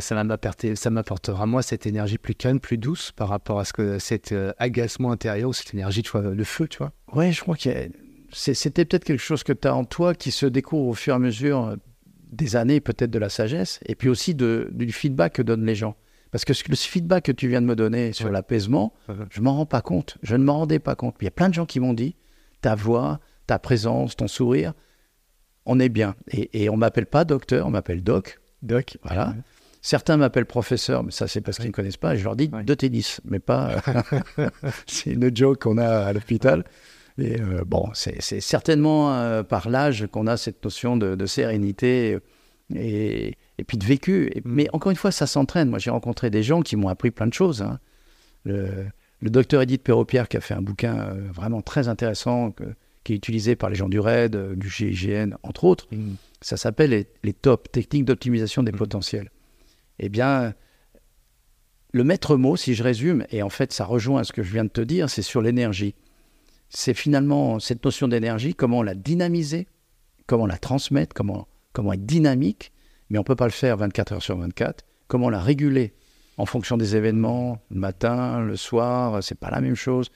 [0.00, 3.72] ça, m'apportera, ça m'apportera moi cette énergie plus calme, plus douce par rapport à ce
[3.72, 6.90] que cet agacement intérieur ou cette énergie, tu vois, le feu, tu vois.
[7.12, 7.70] Ouais, je crois que
[8.32, 11.16] c'était peut-être quelque chose que tu as en toi qui se découvre au fur et
[11.16, 11.76] à mesure
[12.30, 15.74] des années peut-être de la sagesse, et puis aussi de, du feedback que donnent les
[15.74, 15.96] gens.
[16.30, 18.92] Parce que le feedback que tu viens de me donner sur l'apaisement,
[19.30, 20.18] je m'en rends pas compte.
[20.22, 21.16] Je ne m'en rendais pas compte.
[21.20, 22.16] Il y a plein de gens qui m'ont dit,
[22.60, 24.74] ta voix, ta présence, ton sourire,
[25.64, 26.16] on est bien.
[26.30, 28.38] Et, et on m'appelle pas docteur, on m'appelle doc.
[28.62, 28.98] Doc.
[29.04, 29.34] Voilà.
[29.80, 32.14] Certains m'appellent professeur, mais ça c'est parce qu'ils ne connaissent pas.
[32.14, 33.76] Et je leur dis de tennis, mais pas.
[34.86, 36.64] c'est une joke qu'on a à l'hôpital.
[37.18, 42.18] Et euh, bon, c'est certainement euh, par l'âge qu'on a cette notion de, sérénité
[42.74, 44.30] et, et, puis de vécu.
[44.36, 44.40] Mm.
[44.44, 45.68] Mais encore une fois, ça s'entraîne.
[45.68, 47.62] Moi, j'ai rencontré des gens qui m'ont appris plein de choses.
[47.62, 47.80] Hein.
[48.44, 48.86] Le,
[49.22, 52.54] docteur Edith Perropierre qui a fait un bouquin euh, vraiment très intéressant
[53.02, 55.88] qui est utilisé par les gens du RAID, du GIGN, entre autres.
[55.90, 56.14] Mm.
[56.40, 58.76] Ça s'appelle les, les, TOP, techniques d'optimisation des mm.
[58.76, 59.30] potentiels.
[59.98, 60.54] Eh bien,
[61.90, 64.64] le maître mot, si je résume, et en fait ça rejoint ce que je viens
[64.64, 65.96] de te dire, c'est sur l'énergie
[66.68, 69.66] c'est finalement cette notion d'énergie, comment la dynamiser,
[70.26, 72.72] comment la transmettre, comment, comment être dynamique,
[73.10, 75.94] mais on ne peut pas le faire 24 heures sur 24, comment la réguler
[76.36, 80.10] en fonction des événements, le matin, le soir, c'est pas la même chose.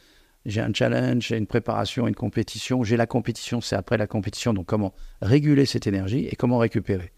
[0.46, 4.52] J'ai un challenge, j'ai une préparation, une compétition, j'ai la compétition, c'est après la compétition,
[4.52, 7.12] donc comment réguler cette énergie et comment récupérer?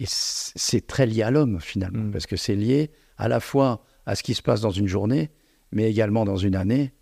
[0.00, 2.10] Et c'est très lié à l'homme finalement, mm.
[2.12, 5.30] parce que c'est lié à la fois à ce qui se passe dans une journée,
[5.72, 6.92] mais également dans une année,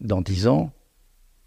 [0.00, 0.72] dans dix ans,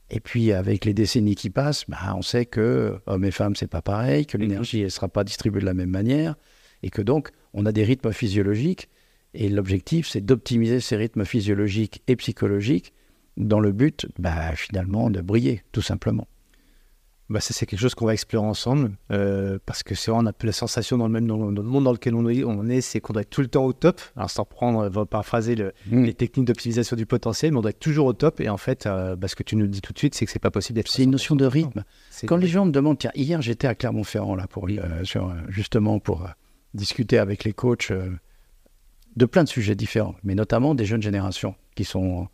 [0.10, 3.68] et puis, avec les décennies qui passent, bah, on sait que hommes et femmes, c'est
[3.68, 6.36] pas pareil, que l'énergie ne sera pas distribuée de la même manière,
[6.84, 8.90] et que donc, on a des rythmes physiologiques.
[9.34, 12.94] Et l'objectif, c'est d'optimiser ces rythmes physiologiques et psychologiques
[13.36, 16.28] dans le but, bah, finalement, de briller, tout simplement
[17.30, 20.28] bah ça, c'est quelque chose qu'on va explorer ensemble euh, parce que c'est vrai, on
[20.28, 22.82] a la sensation dans le même dans le, monde dans lequel on est, on est
[22.82, 24.00] c'est qu'on doit être tout le temps au top.
[24.16, 26.04] Alors, sans prendre, va paraphraser le, mmh.
[26.04, 28.42] les techniques d'optimisation du potentiel, mais on doit être toujours au top.
[28.42, 30.32] Et en fait, euh, bah, ce que tu nous dis tout de suite, c'est que
[30.32, 30.88] c'est pas possible d'être.
[30.88, 31.84] C'est une notion de rythme.
[32.26, 36.00] Quand les gens me demandent, tiens, hier j'étais à Clermont-Ferrand là pour euh, sur, justement
[36.00, 36.28] pour
[36.76, 37.92] discuter avec les coachs
[39.16, 42.28] de plein de sujets différents, mais notamment des jeunes générations qui sont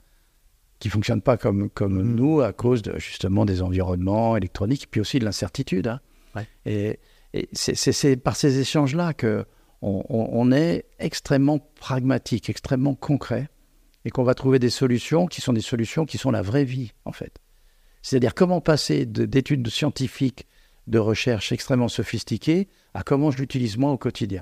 [0.82, 2.15] qui ne fonctionnent pas comme, comme mm.
[2.15, 5.88] nous à cause de, justement des environnements électroniques, puis aussi de l'incertitude.
[5.88, 6.44] Hein.
[6.65, 7.00] Et,
[7.54, 9.46] c'est par ces échanges-là qu'on
[9.82, 13.48] on, est extrêmement pragmatique, extrêmement concret,
[14.04, 16.91] et qu'on va trouver des solutions qui sont des solutions qui sont la vraie vie,
[17.06, 17.38] en fait.
[18.02, 20.46] C'est-à-dire comment passer d'études scientifiques,
[20.88, 24.41] de recherche extrêmement sophistiquées, à comment je l'utilise moi au quotidien.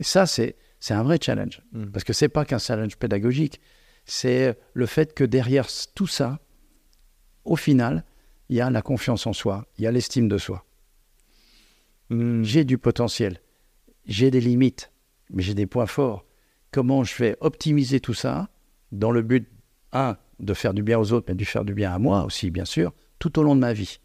[0.00, 0.56] Et ça, c'est
[0.88, 1.86] un vrai challenge, mm.
[1.86, 3.60] parce que ce n'est pas qu'un challenge pédagogique,
[4.04, 6.40] c'est le fait que derrière tout ça,
[7.44, 8.04] au final,
[8.48, 10.64] il y a la confiance en soi, il y a l'estime de soi.
[12.10, 12.42] Hmm.
[12.42, 13.40] J'ai du potentiel,
[14.06, 14.90] j'ai des limites,
[15.30, 16.26] mais j'ai des points forts.
[16.70, 18.50] Comment je vais optimiser tout ça
[18.92, 19.48] dans le but,
[19.92, 22.50] un, de faire du bien aux autres, mais de faire du bien à moi aussi,
[22.50, 24.00] bien sûr, tout au long de ma vie.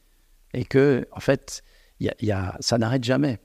[0.53, 1.63] Et que, en fait,
[1.99, 3.39] y a, ça n'arrête jamais.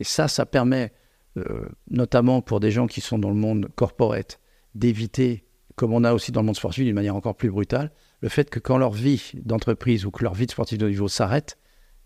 [0.00, 0.92] Et ça, ça permet,
[1.36, 4.40] euh, notamment pour des gens qui sont dans le monde corporate,
[4.74, 5.44] d'éviter
[5.76, 8.50] comme on a aussi dans le monde sportif d'une manière encore plus brutale, le fait
[8.50, 11.58] que quand leur vie d'entreprise ou que leur vie de sportif de niveau s'arrête,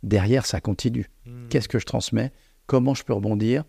[0.03, 1.11] derrière, ça continue.
[1.27, 1.49] Hmm.
[1.49, 2.33] Qu'est-ce que je transmets?
[2.67, 3.65] Comment je peux rebondir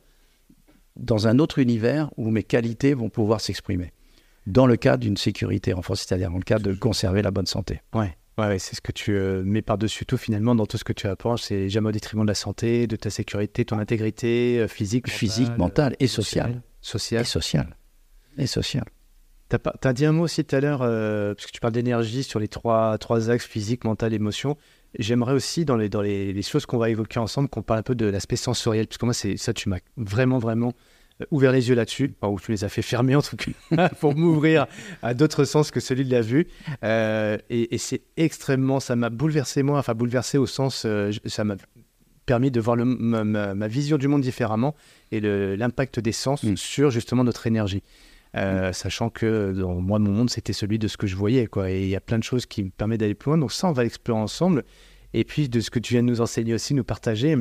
[0.96, 3.94] dans un autre univers où mes qualités vont pouvoir s'exprimer?
[4.46, 7.82] Dans le cadre d'une sécurité renforcée, c'est-à-dire dans le cadre de conserver la bonne santé.
[7.94, 8.16] Ouais.
[8.38, 11.08] Ouais, c'est ce que tu euh, mets par-dessus tout finalement dans tout ce que tu
[11.08, 15.10] apprends, c'est jamais au détriment de la santé, de ta sécurité, ton intégrité euh, physique,
[15.10, 16.62] physique, mentale et sociale.
[16.80, 17.22] Sociale.
[17.22, 17.78] Et sociale.
[18.38, 18.86] Et sociale.
[19.50, 22.24] Tu as, dit un mot aussi tout à l'heure, euh, parce que tu parles d'énergie
[22.24, 24.58] sur les trois, trois axes physique, mental, émotion.
[25.00, 27.96] J'aimerais aussi, dans les, dans les, choses qu'on va évoquer ensemble, qu'on parle un peu
[27.96, 30.74] de l'aspect sensoriel, parce que moi, ça, tu m'as vraiment, vraiment
[31.22, 34.16] euh, ouvert les yeux là-dessus, ou tu les as fait fermer en tout cas, pour
[34.16, 34.68] m'ouvrir
[35.02, 36.48] à d'autres sens que celui de la vue.
[36.84, 40.86] Euh, et, c'est extrêmement, ça m'a bouleversé moi, enfin bouleversé au sens,
[41.26, 41.56] ça m'a
[42.26, 44.76] permis de voir le, ma, vision du monde différemment
[45.12, 46.58] et l'impact des sens mm.
[46.58, 47.82] sur justement notre énergie.
[48.38, 48.74] Euh.
[48.74, 51.48] Sachant que dans moi, mon monde, c'était celui de ce que je voyais.
[51.48, 51.72] Quoi.
[51.72, 53.38] Et il y a plein de choses qui me permettent d'aller plus loin.
[53.38, 54.64] Donc ça, on va l'explorer ensemble.
[55.14, 57.38] Et puis de ce que tu viens de nous enseigner aussi, nous partager,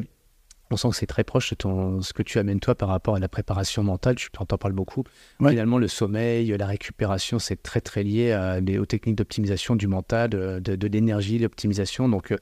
[0.71, 3.17] on sent que c'est très proche de ton, ce que tu amènes toi par rapport
[3.17, 4.17] à la préparation mentale.
[4.17, 5.05] Tu t'en parles beaucoup.
[5.39, 10.31] Finalement, le sommeil, la récupération, c'est très très lié à aux techniques d'optimisation du mental,
[10.31, 12.09] de, de, l'énergie, l'optimisation.
[12.09, 12.37] Donc euh,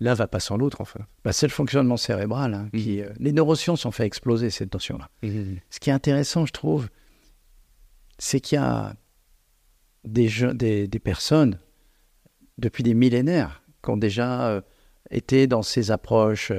[0.00, 1.00] l'un va pas sans l'autre, enfin.
[1.24, 2.54] Bah, c'est le fonctionnement cérébral.
[2.54, 3.04] Hein, qui, mmh.
[3.04, 5.08] euh, les neurosciences ont fait exploser cette notion-là.
[5.22, 5.56] Mmh.
[5.70, 6.88] Ce qui est intéressant, je trouve,
[8.22, 8.94] c'est qu'il y a
[10.04, 11.58] des, des, des, personnes,
[12.56, 14.60] depuis des millénaires, qui ont déjà euh,
[15.10, 16.52] été dans ces approches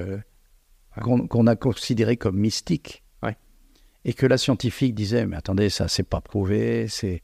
[1.01, 2.99] qu'on a considéré comme mystique.
[4.05, 7.21] Et que la scientifique disait, mais attendez, ça, c'est pas prouvé, c'est,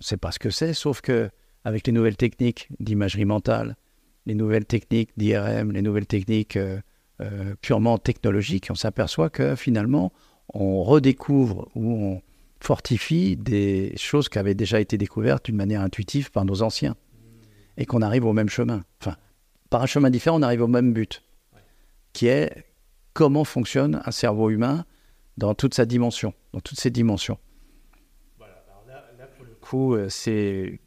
[0.00, 1.30] sait pas ce que c'est, sauf que
[1.62, 3.76] avec les nouvelles techniques d'imagerie mentale,
[4.26, 6.80] les nouvelles techniques d'IRM, les nouvelles techniques euh,
[7.20, 10.12] euh, purement technologiques, on s'aperçoit que finalement,
[10.52, 12.22] on redécouvre ou on
[12.64, 16.96] fortifie des choses qui avaient déjà été découvertes d'une manière intuitive par nos anciens.
[17.76, 18.84] Et qu'on arrive au même chemin.
[19.00, 19.16] Enfin,
[19.68, 21.24] par un chemin différent, on arrive au même but,
[22.12, 22.66] qui est
[23.12, 24.84] comment fonctionne un cerveau humain
[25.36, 27.38] dans toute sa dimension, dans toutes ses dimensions.
[28.38, 30.78] Voilà, là, pour le coup, euh, c'est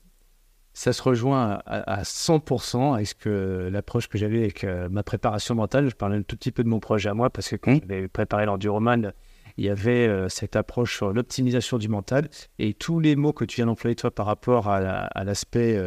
[0.73, 5.89] ça se rejoint à, 100% avec que l'approche que j'avais avec euh, ma préparation mentale.
[5.89, 7.79] Je parlais un tout petit peu de mon projet à moi parce que quand mmh.
[7.81, 9.11] j'avais préparé l'enduroman,
[9.57, 13.45] il y avait euh, cette approche sur l'optimisation du mental et tous les mots que
[13.45, 15.79] tu viens d'employer toi par rapport à, l'aspect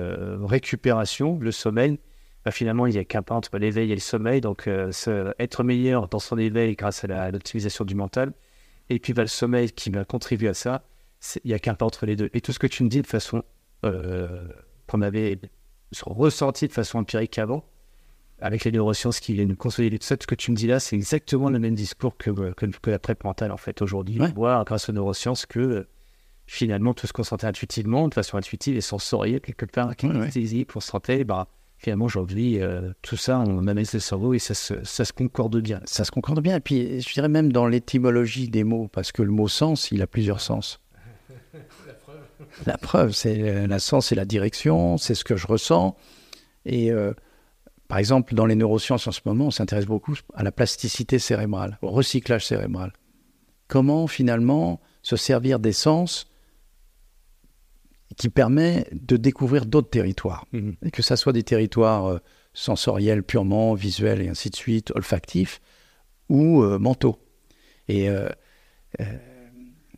[0.42, 1.98] récupération, le sommeil,
[2.44, 4.40] bah, finalement, il n'y a qu'un pas entre l'éveil et le sommeil.
[4.40, 4.92] Donc, euh,
[5.38, 8.32] être meilleur dans son éveil grâce à l'optimisation du mental,
[8.88, 10.82] et puis bah, le sommeil qui va contribuer à ça,
[11.44, 12.30] il n'y a qu'un pas entre les deux.
[12.32, 13.42] Et tout ce que tu me dis de façon
[13.84, 14.48] euh,
[14.86, 15.38] qu'on avait
[16.02, 17.64] ressenti de façon empirique avant,
[18.40, 20.96] avec les neurosciences qui viennent consolider tout ça, ce que tu me dis là, c'est
[20.96, 24.18] exactement le même discours que, que, la prep mentale en fait aujourd'hui.
[24.20, 25.86] On voit grâce aux neurosciences que
[26.46, 30.64] finalement tout ce qu'on sentait intuitivement, de façon intuitive et sensorielle quelque part, qui ouais,
[30.64, 31.48] pour se sentir, bah,
[31.80, 35.58] finalement, aujourd'hui, euh, tout ça, on amène le cerveau et ça se, ça se, concorde
[35.60, 35.80] bien.
[35.86, 36.56] Ça se concorde bien.
[36.56, 40.02] Et puis, je dirais même dans l'étymologie des mots, parce que le mot sens, il
[40.02, 40.80] a plusieurs sens.
[41.86, 42.20] la preuve.
[42.66, 45.96] La preuve, c'est la sens, c'est la direction, c'est ce que je ressens.
[46.66, 47.14] Et euh,
[47.90, 51.76] par exemple, dans les neurosciences en ce moment, on s'intéresse beaucoup à la plasticité cérébrale,
[51.82, 52.92] au recyclage cérébral.
[53.66, 56.30] Comment finalement se servir des sens
[58.16, 60.46] qui permet de découvrir d'autres territoires.
[60.84, 62.18] Et que ce soit des territoires euh,
[62.54, 65.60] sensoriels purement, visuels et ainsi de suite, olfactifs,
[66.28, 67.18] ou euh, mentaux.
[67.88, 68.28] Et euh,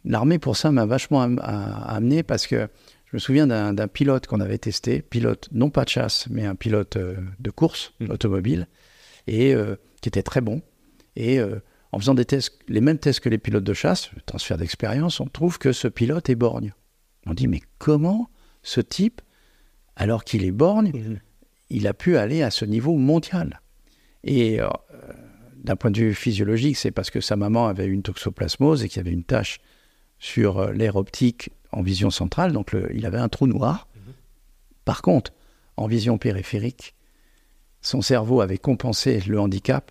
[0.07, 2.71] l'armée, pour ça, m'a vachement amené parce que
[3.13, 6.55] je me souviens d'un pilote qu'on avait testé, pilote non pas de chasse, mais un
[6.55, 8.11] pilote de course mhm.
[8.11, 8.69] automobile,
[9.27, 9.55] et
[10.01, 10.63] qui était très bon.
[11.15, 11.39] Et
[11.93, 15.27] en faisant des tests, les mêmes tests que les pilotes de chasse, transfert d'expérience, on
[15.27, 16.73] trouve que ce pilote est borgne.
[17.27, 18.31] On dit, mais comment
[18.63, 19.21] ce type,
[19.95, 21.21] alors qu'il est borgne, mhm.
[21.69, 23.61] il a pu aller à ce niveau mondial?
[24.25, 24.71] Et euh,
[25.57, 28.97] d'un point de vue physiologique, c'est parce que sa maman avait une toxoplasmose et qu'il
[28.97, 29.61] y avait une tache
[30.19, 33.89] sur euh, l'air optique en vision centrale, donc il avait un trou noir.
[33.95, 34.13] Mhm.
[34.85, 35.33] Par contre,
[35.77, 36.95] en vision périphérique,
[37.81, 39.91] son cerveau avait compensé le handicap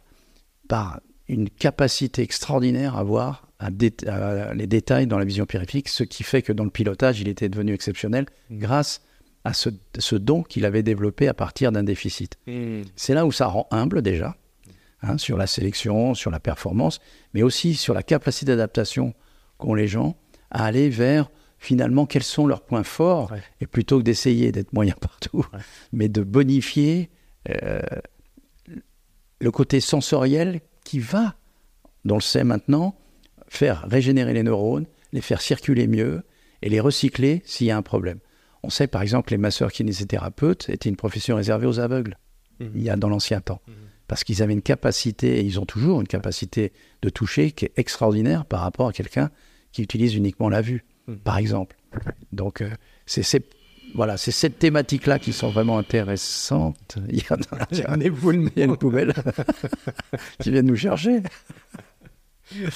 [0.68, 6.42] par une capacité extraordinaire à voir les détails dans la vision périphérique, ce qui fait
[6.42, 8.58] que dans le pilotage, il était devenu exceptionnel mmh.
[8.58, 9.02] grâce
[9.44, 12.38] à ce, don qu'il avait développé à partir d'un déficit.
[12.48, 12.82] Mmh.
[12.96, 14.36] C'est là où ça rend humble déjà,
[15.04, 17.00] hein, sur la sélection, sur la performance,
[17.34, 19.14] mais aussi sur la capacité d'adaptation
[19.58, 20.16] qu'ont les gens
[20.50, 21.30] à aller vers
[21.62, 25.46] finalement quels sont leurs points forts, et plutôt que d'essayer d'être moyen partout,
[25.94, 27.12] mais de bonifier
[27.50, 27.80] euh,
[29.40, 31.36] le côté sensoriel qui va,
[32.04, 32.98] dont on le sait maintenant,
[33.48, 36.24] faire régénérer les neurones, les faire circuler mieux
[36.64, 38.18] et les recycler s'il y a un problème.
[38.64, 42.18] On sait par exemple que les masseurs kinésithérapeutes étaient une profession réservée aux aveugles,
[42.60, 42.72] mhm.
[42.74, 43.62] il y a dans l'ancien temps.
[43.68, 43.74] Mhm.
[44.08, 47.74] Parce qu'ils avaient une capacité, et ils ont toujours une capacité de toucher qui est
[47.78, 49.30] extraordinaire par rapport à quelqu'un
[49.72, 51.18] qui utilise uniquement la vue, mhm.
[51.20, 51.76] par exemple.
[52.32, 52.70] Donc, euh,
[53.06, 53.44] c'est
[53.94, 56.98] voilà, c'est cette thématique-là qui sont vraiment intéressantes.
[57.10, 57.38] Il y a,
[57.72, 59.14] il y a, il y a une poubelle
[60.40, 61.22] qui vient nous chercher.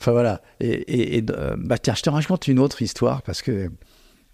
[0.00, 0.42] Enfin voilà.
[0.60, 3.70] Et, et, euh, bah, tiens, je te raconte une autre histoire parce que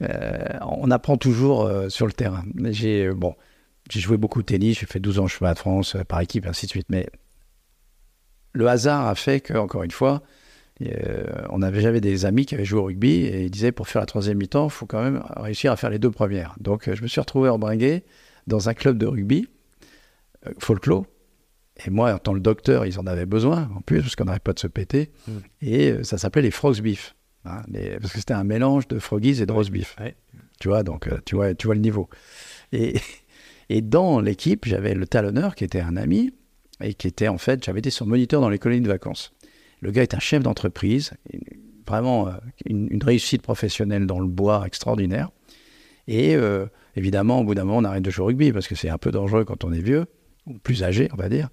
[0.02, 2.44] euh, on apprend toujours euh, sur le terrain.
[2.70, 3.36] J'ai bon,
[3.88, 6.66] j'ai joué beaucoup de tennis, j'ai fait 12 ans chemin de France par équipe, ainsi
[6.66, 6.86] de suite.
[6.88, 7.08] Mais
[8.52, 10.22] le hasard a fait que, encore une fois,
[11.50, 14.00] on avait, j'avais des amis qui avaient joué au rugby et ils disaient pour faire
[14.00, 16.54] la troisième mi-temps, il faut quand même réussir à faire les deux premières.
[16.60, 18.02] Donc je me suis retrouvé en bringué
[18.46, 19.48] dans un club de rugby,
[20.58, 21.04] folklore,
[21.86, 24.42] Et moi, en tant que docteur, ils en avaient besoin, en plus, parce qu'on n'arrête
[24.42, 25.10] pas de se péter.
[25.26, 25.32] Mm.
[25.62, 27.14] Et euh, ça s'appelait les frogs beef.
[27.44, 29.96] hein, les- parce que c'était un mélange de froggies et de roast beef.
[30.00, 30.14] Ouais.
[30.60, 32.08] Tu vois, donc euh, tu vois, tu vois le niveau.
[32.72, 32.94] Et,
[33.70, 36.34] et dans l'équipe, j'avais le talonneur qui était un ami
[36.82, 39.32] et qui était en fait, j'avais été son moniteur dans les colonies de vacances.
[39.80, 41.12] Le gars est un chef d'entreprise,
[41.86, 42.32] vraiment euh,
[42.66, 45.30] une, une réussite professionnelle dans le bois extraordinaire.
[46.10, 46.66] Et euh,
[46.96, 48.98] évidemment, au bout d'un moment, on arrête de jouer au rugby parce que c'est un
[48.98, 50.06] peu dangereux quand on est vieux,
[50.46, 51.48] ou plus âgé, on va dire.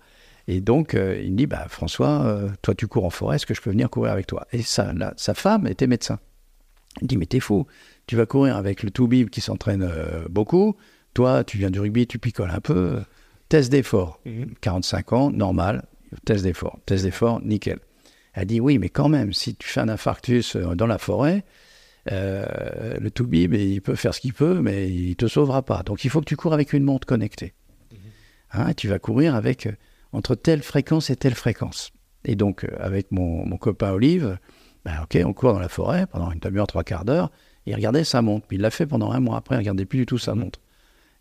[0.48, 3.46] Et donc, euh, il me dit, bah, François, euh, toi, tu cours en forêt, est-ce
[3.46, 4.48] que je peux venir courir avec toi?
[4.52, 6.20] Et ça, là, sa femme était médecin.
[7.02, 7.68] Il me dit, mais t'es fou,
[8.08, 9.88] tu vas courir avec le Toubib qui s'entraîne
[10.30, 10.76] beaucoup,
[11.13, 13.02] toi, tu viens du rugby, tu picoles un peu,
[13.50, 14.20] test d'effort,
[14.62, 15.86] 45 ans, normal,
[16.26, 17.78] test d'effort, test d'effort, nickel.
[18.39, 21.43] Elle dit, oui, mais quand même, si tu fais un infarctus euh, dans la forêt,
[22.12, 25.82] euh, le Toubib, il peut faire ce qu'il peut, mais il te sauvera pas.
[25.82, 27.56] Donc, il faut que tu cours avec une montre connectée.
[28.52, 29.71] Hein, tu vas courir avec euh,
[30.12, 31.89] entre telle fréquence et telle fréquence.
[32.26, 34.38] Et donc, avec mon, mon copain Olive,
[34.86, 37.32] ben, ok, on court dans la forêt pendant une demi-heure, trois quarts d'heure.
[37.65, 38.45] Il regardait sa montre.
[38.45, 40.60] Puis il l'a fait pendant un mois après, il regardait plus du tout sa montre.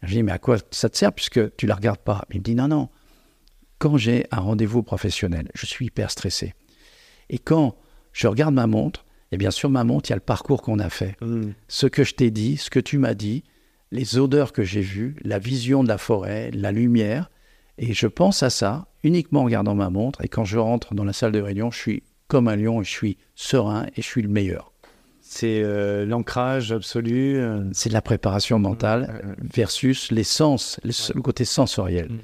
[0.02, 2.26] Je lui dis, mais à quoi ça te sert puisque tu la regardes pas?
[2.30, 2.90] Il me dit, non, non.
[3.78, 6.52] Quand j'ai un rendez-vous professionnel, je suis hyper stressé.
[7.30, 7.76] Et quand
[8.12, 10.78] je regarde ma montre, et bien sur ma montre, il y a le parcours qu'on
[10.78, 11.50] a fait Mm.
[11.68, 13.42] ce que je t'ai dit, ce que tu m'as dit,
[13.92, 17.30] les odeurs que j'ai vues, la vision de la forêt, la lumière.
[17.78, 20.24] Et je pense à ça uniquement en regardant ma montre.
[20.24, 22.84] Et quand je rentre dans la salle de réunion, je suis comme un lion et
[22.84, 24.72] je suis serein et je suis le meilleur.
[25.20, 27.36] C'est euh, l'ancrage absolu.
[27.36, 32.08] euh, C'est de la préparation mentale versus les sens, le, côté sensoriel.
[32.10, 32.18] Mm.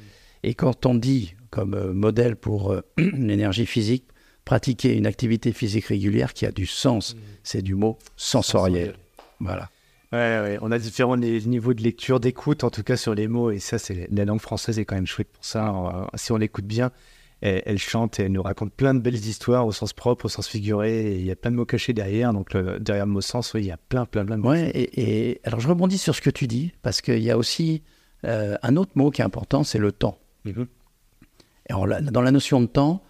[0.45, 4.05] Et quand on dit, comme euh, modèle pour l'énergie physique,
[4.45, 8.95] pratiquer une activité physique régulière qui a du sens, c'est du mot sensoriel.
[9.41, 9.71] Voilà.
[10.13, 13.51] Ouais, ouais, on a différents niveaux de lecture, d'écoute, en tout cas sur les mots,
[13.51, 15.69] et ça, c'est la langue française est quand même chouette pour ça.
[15.75, 16.91] Euh, Si on l'écoute bien,
[17.41, 20.29] elle, elle chante et elle nous raconte plein de belles histoires au sens propre, au
[20.29, 22.35] sens figuré, il y a plein de mots cachés derrière.
[22.35, 24.51] Donc le- derrière le mot sens, oui, il y a plein, plein, plein de mots.
[24.51, 27.39] Ouais, et, et- alors je rebondis sur ce que tu dis, parce qu'il y a
[27.39, 27.83] aussi
[28.25, 30.19] euh, un autre mot qui est important, c'est le temps.
[30.45, 30.67] Mhm.
[31.71, 31.73] Et
[32.13, 33.03] dans la notion de temps,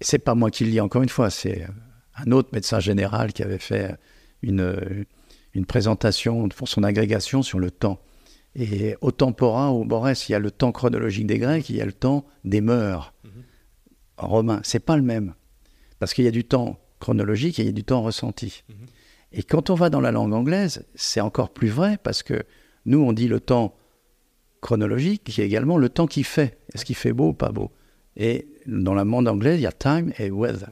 [0.00, 1.66] c'est pas moi qui le dis encore une fois, c'est
[2.14, 3.96] un autre médecin général qui avait fait
[4.42, 5.06] une,
[5.54, 8.00] une présentation pour son agrégation sur le temps.
[8.54, 11.82] Et au tempora, au Borès, il y a le temps chronologique des Grecs, il y
[11.82, 13.12] a le temps des mœurs.
[14.16, 15.34] En romain, c'est pas le même.
[15.98, 18.64] Parce qu'il y a du temps chronologique et il y a du temps ressenti.
[19.32, 22.42] Et quand on va dans la langue anglaise, c'est encore plus vrai parce que
[22.86, 23.76] nous, on dit le temps
[24.60, 26.58] chronologique qui est également le temps qui fait.
[26.74, 27.70] Est-ce qu'il fait beau ou pas beau?
[28.18, 30.68] Et dans la monde anglaise, il y a time et weather.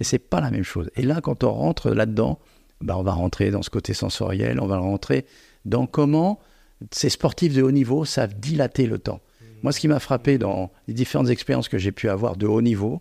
[0.00, 0.90] Et c'est pas la même chose.
[0.96, 2.38] Et là, quand on rentre là-dedans,
[2.80, 5.24] bah, on va rentrer dans ce côté sensoriel, on va rentrer
[5.64, 6.38] dans comment
[6.90, 9.20] ces sportifs de haut niveau savent dilater le temps.
[9.62, 12.60] Moi, ce qui m'a frappé dans les différentes expériences que j'ai pu avoir de haut
[12.62, 13.00] niveau,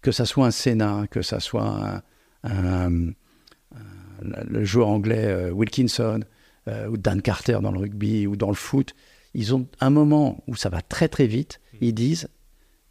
[0.00, 2.02] que ça soit un Sénat, que ça soit un,
[2.44, 6.20] un- un- le joueur anglais euh, Wilkinson,
[6.68, 8.94] euh, ou Dan Carter dans le rugby, ou dans le foot,
[9.34, 12.28] ils ont un moment où ça va très très vite, ils disent,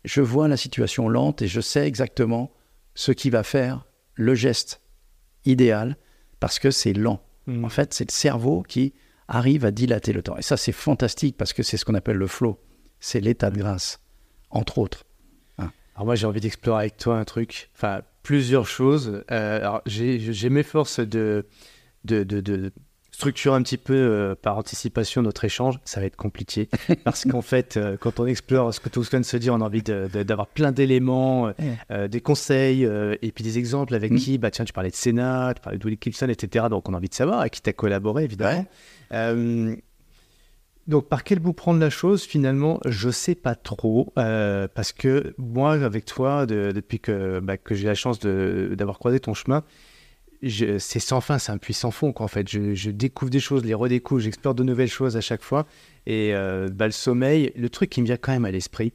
[0.06, 2.52] je vois la situation lente et je sais exactement
[2.96, 3.86] ce qui va faire
[4.16, 4.82] le geste
[5.46, 5.98] idéal,
[6.40, 7.22] parce que c'est lent.
[7.48, 7.66] Mhm.
[7.66, 8.94] En fait, c'est le cerveau qui
[9.28, 10.38] arrive à dilater le temps.
[10.38, 12.60] Et ça, c'est fantastique parce que c'est ce qu'on appelle le flow.
[13.00, 14.02] C'est l'état de grâce,
[14.50, 15.06] entre autres.
[16.00, 19.22] Alors moi, j'ai envie d'explorer avec toi un truc, enfin plusieurs choses.
[19.32, 21.46] Euh, alors j'ai j'ai mes forces de,
[22.06, 22.72] de, de, de
[23.20, 25.78] structurer un petit peu euh, par anticipation notre échange.
[25.84, 26.70] Ça va être compliqué
[27.04, 28.88] parce qu'en fait, euh, quand on explore ce que
[29.20, 31.52] de se dire, on a envie d'avoir plein d'éléments,
[31.92, 32.84] euh, des conseils
[33.22, 34.16] et puis des exemples avec Mm.
[34.16, 36.66] qui, bah tiens, tu parlais de Sénat, tu parlais de Willie Gibson, etc.
[36.70, 38.66] Donc on a envie de savoir avec qui tu as collaboré évidemment.
[40.88, 45.74] Donc, par quel bout prendre la chose Finalement, je sais pas trop, parce que moi,
[45.74, 49.64] avec toi, de- depuis que, bah, que j'ai la chance d'avoir croisé ton chemin,
[50.42, 52.48] c'est sans fin, c'est un puits sans fond, quoi, en fait.
[52.48, 55.66] Je, découvre des choses, les redécouvre, j'explore de nouvelles choses à chaque fois.
[56.06, 58.94] Et euh, bah, le sommeil, le truc qui me vient quand même à l'esprit,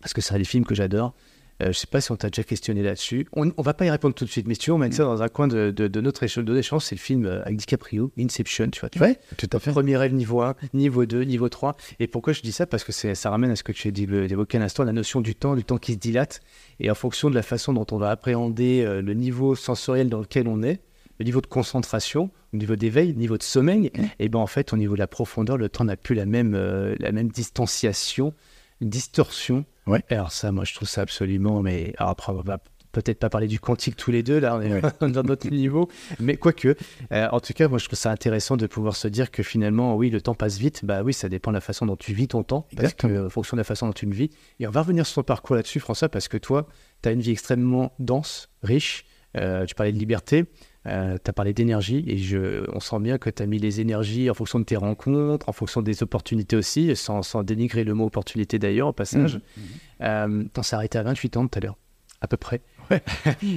[0.00, 1.14] parce que c'est un des films que j'adore.
[1.62, 3.26] Euh, je sais pas si on t'a déjà questionné là-dessus.
[3.34, 4.90] On, on va pas y répondre tout de suite, mais si tu veux, on met
[4.90, 7.40] ça dans un coin de, de- de notre échange, de l'échange, c'est le film euh,
[7.42, 8.88] avec DiCaprio, Inception, tu vois.
[8.90, 9.70] tu Ouais, tout à fait.
[9.70, 11.76] Premier rêve niveau 1, niveau 2, niveau 3.
[12.00, 12.66] Et pourquoi je dis ça?
[12.66, 15.20] Parce que ça ramène à ce que tu as dit- évoqué à l'instant, la notion
[15.20, 16.40] du temps, du temps qui se dilate.
[16.80, 20.20] Et en fonction de la façon dont on va appréhender euh, le niveau sensoriel dans
[20.20, 20.80] lequel on est,
[21.20, 24.72] le niveau de concentration, le niveau d'éveil, le niveau de sommeil, et ben en fait,
[24.72, 28.34] au niveau de la profondeur, le temps n'a plus la même, euh, la même distanciation,
[28.80, 29.64] une distorsion.
[29.86, 30.02] Ouais.
[30.10, 32.58] Et alors ça, moi, je trouve ça absolument, mais alors après, on va
[32.92, 35.88] peut-être pas parler du quantique tous les deux, là, on est dans notre niveau,
[36.20, 36.76] mais quoique,
[37.10, 39.96] euh, en tout cas, moi je trouve ça intéressant de pouvoir se dire que finalement,
[39.96, 42.28] oui, le temps passe vite, bah oui, ça dépend de la façon dont tu vis
[42.28, 44.30] ton temps, parce que, en fonction de la façon dont tu le vis.
[44.60, 46.68] Et on va revenir sur ton parcours là-dessus, François, parce que toi,
[47.02, 49.06] tu as une vie extrêmement dense, riche,
[49.36, 50.44] euh, tu parlais de liberté,
[50.86, 53.80] euh, tu as parlé d'énergie et je, on sent bien que tu as mis les
[53.80, 57.94] énergies en fonction de tes rencontres, en fonction des opportunités aussi, sans, sans dénigrer le
[57.94, 59.36] mot opportunité d'ailleurs au passage.
[59.36, 59.62] Mmh, mmh.
[60.02, 61.76] Euh, T'en s'est arrêté à 28 ans tout à l'heure,
[62.20, 62.60] à peu près.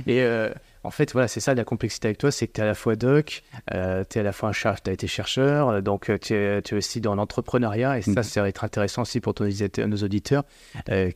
[0.05, 0.53] et euh,
[0.83, 2.75] en fait, voilà, c'est ça la complexité avec toi, c'est que tu es à la
[2.75, 3.41] fois doc,
[3.73, 6.61] euh, tu es à la fois un chercheur, tu as été chercheur, donc tu es,
[6.61, 8.23] tu es, aussi dans l'entrepreneuriat et ça, mmh.
[8.23, 10.43] ça va être intéressant aussi pour ton, nos auditeurs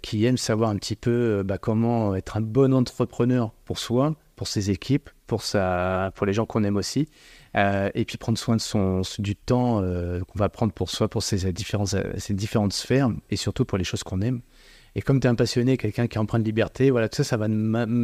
[0.01, 4.47] qui aiment savoir un petit peu bah, comment être un bon entrepreneur pour soi, pour
[4.47, 7.09] ses équipes, pour, sa, pour les gens qu'on aime aussi.
[7.57, 11.09] Euh, et puis prendre soin de son, du temps euh, qu'on va prendre pour soi,
[11.09, 14.39] pour ces différentes, ces différentes sphères, et surtout pour les choses qu'on aime.
[14.95, 17.25] Et comme tu es un passionné, quelqu'un qui est empreint de liberté, voilà, tout ça,
[17.25, 17.47] ça va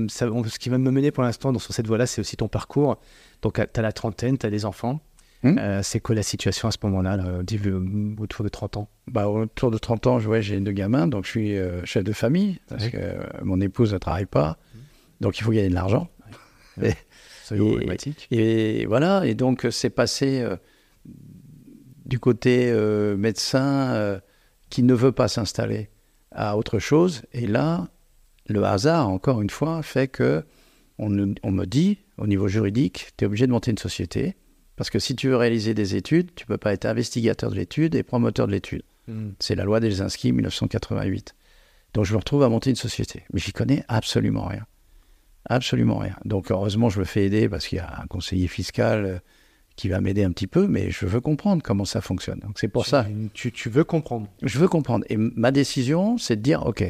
[0.09, 2.99] ça, ce qui va me mener pour l'instant sur cette voie-là, c'est aussi ton parcours.
[3.41, 4.99] Donc, tu as la trentaine, tu as des enfants.
[5.43, 5.57] Mmh.
[5.57, 7.17] Euh, c'est quoi la situation à ce moment-là,
[8.19, 8.89] autour de 30 ans?
[9.07, 12.89] Bah, Autour de 30 ans, j'ai deux gamins, donc je suis chef de famille, parce
[12.89, 12.97] que
[13.41, 14.77] mon épouse ne travaille pas, mmh.
[15.21, 16.09] donc il faut gagner de l'argent.
[18.32, 20.55] Et, voilà, et donc c'est passé euh,
[22.05, 24.19] du côté euh, médecin euh,
[24.69, 25.89] qui ne veut pas s'installer
[26.32, 27.21] à autre chose.
[27.34, 27.88] Et là,
[28.47, 30.43] le hasard, encore une fois, fait que
[30.97, 34.36] on, on me dit, au niveau juridique, tu es obligé de monter une société.
[34.76, 37.55] Parce que si tu veux réaliser des études, tu ne peux pas être investigateur de
[37.55, 38.84] l'étude et promoteur de l'étude.
[39.07, 39.32] Hmm.
[39.39, 41.34] C'est la loi des inscrits 1988.
[41.93, 43.23] Donc je me retrouve à monter une société.
[43.32, 44.65] Mais j'y connais absolument rien.
[45.45, 46.15] Absolument rien.
[46.25, 49.19] Donc heureusement, je me fais aider parce qu'il y a un conseiller fiscal euh,
[49.75, 52.39] qui va m'aider un petit peu, mais je veux comprendre comment ça fonctionne.
[52.39, 53.05] Donc c'est pour ça.
[53.33, 54.27] Tu, tu, veux comprendre.
[54.41, 55.05] Je veux comprendre.
[55.09, 56.83] Et ma décision, c'est de dire, OK,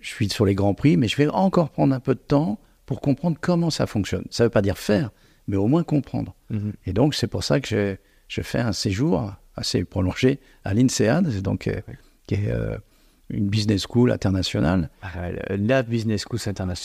[0.00, 2.58] je suis sur les grands prix, mais je vais encore prendre un peu de temps
[2.86, 4.24] pour comprendre comment ça fonctionne.
[4.30, 5.10] Ça ne veut pas dire faire,
[5.46, 6.34] mais au moins comprendre.
[6.48, 6.72] Mhm.
[6.86, 7.96] Et donc c'est pour ça que
[8.28, 11.80] je, fais un séjour assez prolongé à l'INSEAD, donc euh,
[12.26, 12.78] qui est euh,
[13.30, 14.90] une business school internationale.
[15.02, 15.08] Ah,
[15.50, 16.38] la business school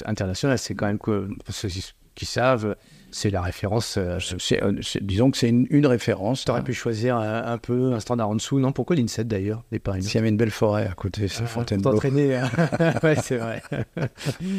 [0.05, 1.69] internationale, c'est quand même que ceux
[2.15, 2.75] qui savent,
[3.15, 3.97] c'est la référence.
[3.97, 4.17] Euh,
[4.51, 6.43] euh, disons que c'est une, référence.
[6.43, 8.73] Tu aurais pu choisir un, peu un standard en dessous, non?
[8.73, 11.91] Pourquoi l'INSET d'ailleurs S'il y avait une belle forêt à côté, c'est ah, Fontainebleau.
[11.91, 12.49] T'entraîner, hein.
[13.03, 13.61] ouais, c'est vrai.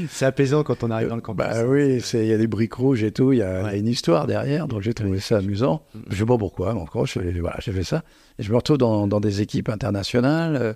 [0.08, 1.44] c'est apaisant quand on arrive dans le campus.
[1.44, 4.26] Bah oui, il y a des briques rouges et tout, il y, a une histoire
[4.26, 5.82] derrière, donc j'ai trouvé ça amusant.
[5.94, 5.98] Mm.
[6.06, 8.04] Je ne sais pas pourquoi, encore, voilà, j'ai fait ça.
[8.38, 10.56] Et je me retrouve dans, dans des équipes internationales.
[10.56, 10.72] Euh,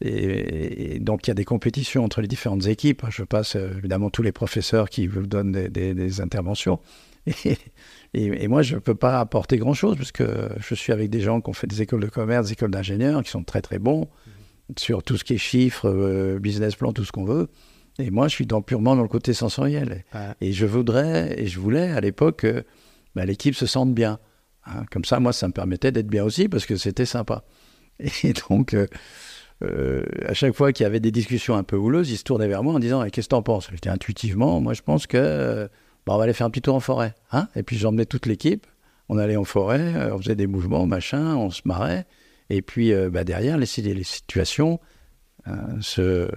[0.00, 3.04] et, donc il y a des compétitions entre les différentes équipes.
[3.08, 6.80] Je passe euh, évidemment tous les professeurs qui vous donnent des, interventions.
[8.14, 11.40] Et, moi, je ne peux pas apporter grand-chose parce que je suis avec des gens
[11.40, 14.08] qui ont fait des écoles de commerce, des écoles d'ingénieurs, qui sont très très bons
[14.78, 17.48] sur tout ce qui est chiffres, euh, business plan, tout ce qu'on veut.
[17.98, 20.04] Et moi, je suis dans, purement dans le côté sensoriel.
[20.40, 22.64] Et je voudrais, et je voulais à l'époque que
[23.14, 24.18] bah, l'équipe se sente bien.
[24.66, 24.84] Hein.
[24.90, 27.44] Comme ça, moi, ça me permettait d'être bien aussi parce que c'était sympa.
[28.22, 28.86] Et donc, euh,
[29.62, 32.48] euh, à chaque fois qu'il y avait des discussions un peu houleuses, il se tournait
[32.48, 33.68] vers moi en disant Qu'est-ce que t'en penses?
[33.72, 35.68] J'étais intuitivement, moi je pense que
[36.06, 37.14] bah, on va aller faire un petit tour en forêt.
[37.32, 38.66] Hein et puis j'emmenais toute l'équipe,
[39.08, 42.06] on allait en forêt, euh, on faisait des mouvements, machin, on se marrait.
[42.50, 44.80] Et puis euh, bah, derrière, les, les situations
[45.80, 46.28] se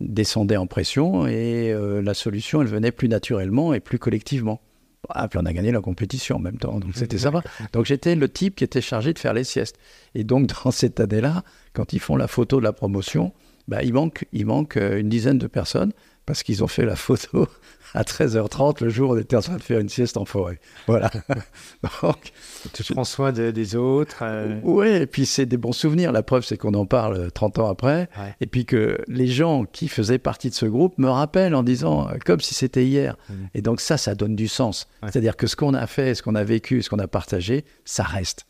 [0.00, 4.60] descendaient en pression et la solution, elle venait plus naturellement et plus collectivement.
[5.08, 7.42] Ah, puis on a gagné la compétition en même temps, donc c'était sympa.
[7.72, 9.76] Donc j'étais le type qui était chargé de faire les siestes.
[10.14, 11.42] Et donc dans cette année-là,
[11.72, 13.32] quand ils font la photo de la promotion,
[13.68, 15.92] bah, il, manque, il manque euh, une dizaine de personnes
[16.30, 17.48] parce qu'ils ont fait la photo
[17.94, 20.60] à 13h30 le jour où on était en train de faire une sieste en forêt.
[20.86, 21.10] Voilà.
[22.02, 22.32] Donc,
[22.72, 24.18] tu prends soin des autres.
[24.22, 24.60] Euh.
[24.62, 26.12] Oui, et puis c'est des bons souvenirs.
[26.12, 28.08] La preuve, c'est qu'on en parle 30 ans après.
[28.40, 32.08] Et puis que les gens qui faisaient partie de ce groupe me rappellent en disant
[32.08, 33.16] euh, comme si c'était hier.
[33.28, 33.34] Mmh.
[33.54, 34.88] Et donc ça, ça donne du sens.
[35.02, 38.04] C'est-à-dire que ce qu'on a fait, ce qu'on a vécu, ce qu'on a partagé, ça
[38.04, 38.46] reste.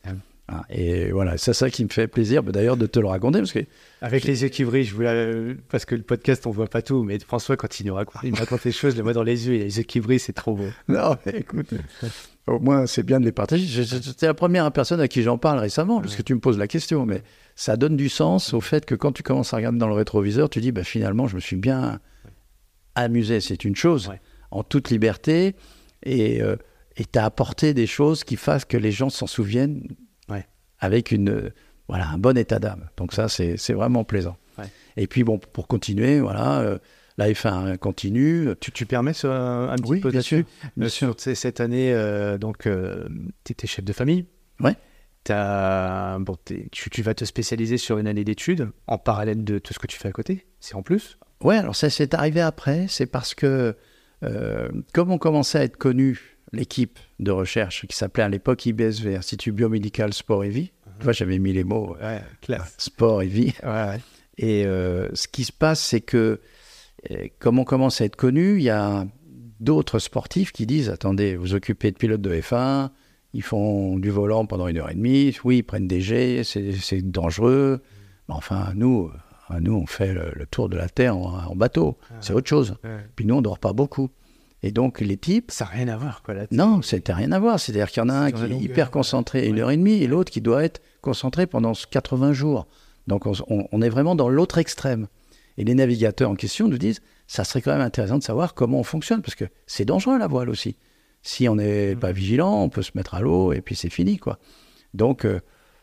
[0.68, 3.38] Et voilà, c'est ça qui me fait plaisir bah, d'ailleurs de te le raconter.
[3.38, 3.60] Parce que
[4.00, 7.02] Avec les yeux qui brillent, je voulais, parce que le podcast, on voit pas tout,
[7.02, 9.22] mais François, quand il nous raconte, il me raconte les choses, je le vois dans
[9.22, 10.68] les yeux, et les yeux qui brillent, c'est trop beau.
[10.88, 11.68] Non, mais écoute,
[12.46, 13.84] au moins c'est bien de les partager.
[13.84, 16.66] C'était la première personne à qui j'en parle récemment, parce que tu me poses la
[16.66, 17.22] question, mais
[17.54, 20.48] ça donne du sens au fait que quand tu commences à regarder dans le rétroviseur,
[20.48, 22.00] tu dis, bah, finalement, je me suis bien
[22.94, 24.10] amusé, c'est une chose,
[24.50, 25.54] en toute liberté,
[26.02, 26.56] et euh,
[26.96, 29.86] tu as apporté des choses qui fassent que les gens s'en souviennent
[30.80, 31.52] avec une,
[31.88, 32.88] voilà, un bon état d'âme.
[32.96, 34.36] Donc ça, c'est vraiment plaisant.
[34.96, 36.78] Et puis, bon, pour continuer, voilà, euh,
[37.16, 38.48] la F1 continue.
[38.60, 40.10] Tu, tu permets ce, un petit oui, peu.
[40.10, 41.14] Bien sûr.
[41.18, 43.08] Cette année, euh, donc, euh,
[43.44, 44.26] tu étais chef de famille.
[44.58, 44.74] Ouais.
[45.28, 46.36] As, bon,
[46.72, 49.86] tu, tu, vas te spécialiser sur une année d'études en parallèle de tout ce que
[49.86, 50.46] tu fais à côté.
[50.60, 52.86] C'est en plus Ouais, alors ça s'est arrivé après.
[52.88, 53.76] C'est parce que,
[54.24, 59.16] euh, comme on commençait à être connu, l'équipe de recherche qui s'appelait à l'époque IBSV,
[59.16, 60.72] Institut Biomédical Sport et Vie.
[60.98, 62.74] Tu vois, j'avais mis les mots Ouais, classe.
[62.76, 63.54] sport et vie.
[63.62, 63.98] Ouais.
[64.36, 66.40] Et euh, ce qui se passe, c'est que,
[67.10, 69.06] euh, comme on commence à être connu, il y a
[69.60, 72.90] d'autres sportifs qui disent Attendez, vous occupez de pilote de F1,
[73.32, 77.00] ils font du volant pendant une heure et demie, oui, ils prennent des jets, c'est
[77.10, 77.80] dangereux.
[78.28, 79.10] Mais enfin, nous,
[79.50, 82.48] euh, nous, on fait le, le tour de la Terre en, en bateau, c'est autre
[82.48, 82.76] chose.
[82.84, 82.98] Ouais.
[83.16, 84.10] Puis nous, on dort pas beaucoup.
[84.62, 86.46] Et donc, les types, Ça n'a rien à voir, quoi, là.
[86.50, 87.58] non, c'était rien à voir.
[87.58, 90.06] C'est-à-dire qu'il y en a un qui est hyper concentré une heure et demie et
[90.06, 92.66] l'autre qui doit être concentré pendant 80 jours.
[93.06, 95.06] Donc on, on- on est vraiment dans l'autre extrême.
[95.56, 98.78] Et les navigateurs en question nous disent, ça serait quand même intéressant de savoir comment
[98.80, 100.76] on fonctionne, parce que c'est dangereux la voile aussi.
[101.22, 104.18] Si on n'est pas vigilant, on peut se mettre à l'eau et puis c'est fini,
[104.18, 104.38] quoi.
[104.94, 105.40] Donc, euh,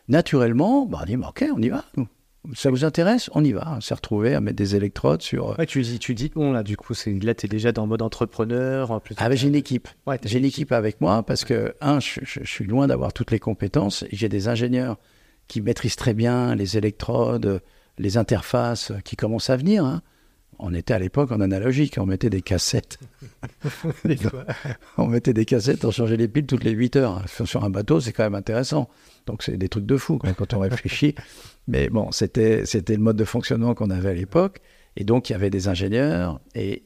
[0.08, 1.84] naturellement, bah, on dit, bah, ok, on y va.
[1.96, 2.06] nous.
[2.54, 3.28] Ça vous intéresse?
[3.34, 3.74] On y va.
[3.76, 5.50] On s'est retrouvé à mettre des électrodes sur...
[5.50, 7.82] euh, Ouais, tu dis, tu dis, bon, là, du coup, c'est, là, t'es déjà dans
[7.82, 9.14] le mode entrepreneur, en plus.
[9.18, 9.88] Ah, j'ai une équipe.
[10.06, 13.12] Ouais, J'ai une équipe avec moi parce que, un, je, je- je suis loin d'avoir
[13.12, 14.04] toutes les compétences.
[14.12, 14.96] J'ai des ingénieurs
[15.46, 17.60] qui maîtrisent très bien les électrodes,
[17.98, 19.84] les interfaces qui commencent à venir.
[19.84, 20.02] hein.
[20.60, 22.98] On était à l'époque en analogique, on mettait des cassettes.
[24.98, 27.22] on mettait des cassettes, on changeait les piles toutes les 8 heures.
[27.28, 28.88] Sur- Sur un bateau, c'est quand même intéressant.
[29.26, 31.14] Donc c'est des trucs de fou quand on réfléchit.
[31.68, 34.58] Mais bon, c'était c'était le mode de fonctionnement qu'on avait à l'époque.
[34.96, 36.40] Et donc il y avait des ingénieurs.
[36.54, 36.82] Et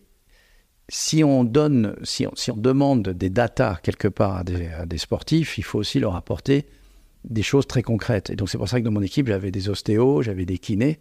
[0.88, 4.84] si on donne, si on, si on demande des datas quelque part à des, à
[4.84, 6.66] des sportifs, il faut aussi leur apporter
[7.24, 8.28] des choses très concrètes.
[8.30, 11.00] Et donc c'est pour ça que dans mon équipe, j'avais des ostéos, j'avais des kinés.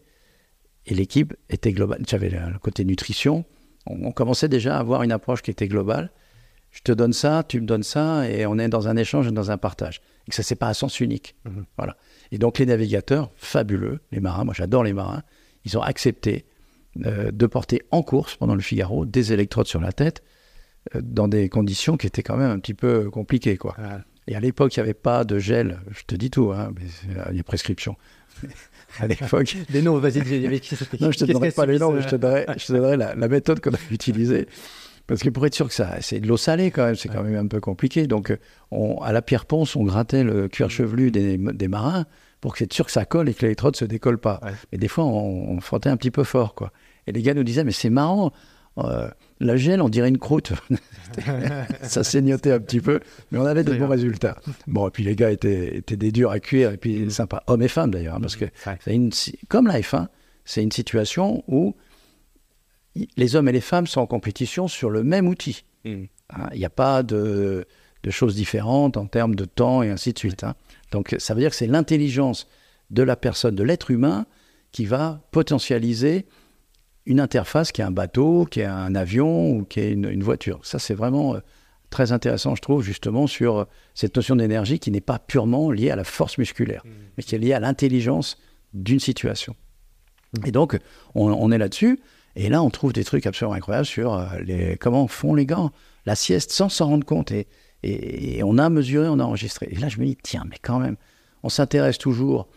[0.86, 2.04] Et l'équipe était globale.
[2.08, 3.46] J'avais le côté nutrition.
[3.88, 6.12] On, on commençait déjà à avoir une approche qui était globale.
[6.72, 9.32] Je te donne ça, tu me donnes ça, et on est dans un échange et
[9.32, 10.02] dans un partage.
[10.26, 11.36] Et que ça, c'est pas à sens unique.
[11.46, 11.66] Mhm.
[11.78, 11.98] Voilà.
[12.32, 15.24] Et donc, les navigateurs, fabuleux, les marins, moi j'adore les marins,
[15.66, 16.46] ils ont accepté
[17.06, 20.24] euh, de porter en course pendant le Figaro des électrodes sur la tête
[20.96, 23.58] euh, dans des conditions qui étaient quand même un petit peu compliquées.
[23.58, 23.76] Quoi.
[23.78, 23.98] Ouais.
[24.28, 26.88] Et à l'époque, il n'y avait pas de gel, je te dis tout, hein, mais
[26.88, 27.96] c'est- il y a prescription.
[29.00, 32.02] à l'époque, Des noms, vas-y, avec qui non, je te donnerai pas les noms, mais
[32.02, 34.48] je te donnerai, je te donnerai la, la méthode qu'on a utilisée.
[35.12, 37.22] Parce que pour être sûr que ça, c'est de l'eau salée quand même, c'est quand
[37.22, 38.08] même un peu compliqué.
[38.08, 38.38] Donc, euh,
[38.72, 42.06] on, à la pierre ponce, on grattait le cuir chevelu des, des marins
[42.40, 44.40] pour c'est sûr que ça colle et que l'électrode se décolle pas.
[44.42, 44.52] Ouais.
[44.72, 46.72] Mais des fois, on, on frottait un petit peu fort, quoi.
[47.08, 48.32] Et les gars nous disaient, mais c'est marrant,
[48.78, 49.10] euh,
[49.42, 50.54] la gel, on dirait une croûte.
[51.82, 53.02] ça saignotait un petit peu,
[53.32, 54.38] mais on avait de bons résultats.
[54.68, 57.62] Bon, et puis les gars étaient, étaient des durs à cuire, et puis sympas, hommes
[57.64, 58.78] et femmes d'ailleurs, hein, parce que Ouais.
[58.88, 59.12] une,
[59.50, 60.08] comme la F1,
[60.46, 61.76] c'est une situation où
[62.96, 65.64] les hommes et les femmes sont en compétition sur le même outil.
[65.86, 66.04] Mm.
[66.34, 66.50] hein.
[66.54, 67.66] Il n'y a pas de,
[68.04, 70.44] de choses différentes en termes de temps et ainsi de suite.
[70.44, 70.56] hein.
[70.92, 72.48] Donc ça veut dire que c'est l'intelligence
[72.90, 74.26] de la personne, de l'être humain,
[74.72, 76.26] qui va potentialiser
[77.06, 80.24] une interface qui est un bateau, qui est un avion ou qui est une, une
[80.24, 80.60] voiture.
[80.64, 81.40] Ça, c'est vraiment euh,
[81.90, 83.66] très intéressant, je trouve, justement, sur euh,
[83.96, 86.84] cette notion d'énergie qui n'est pas purement liée à la force musculaire,
[87.18, 88.38] mais qui est liée à l'intelligence
[88.74, 89.56] d'une situation.
[90.46, 90.78] Et donc,
[91.16, 92.00] on, on est là-dessus.
[92.36, 95.70] Et là, on trouve des trucs absolument incroyables sur euh, les, comment font les gars
[96.06, 97.32] la sieste sans s'en rendre compte.
[97.32, 97.48] Et,
[97.84, 99.68] et- et on a mesuré, on a enregistré.
[99.72, 100.96] Et là, je me dis, tiens, mais quand même,
[101.44, 102.48] on s'intéresse toujours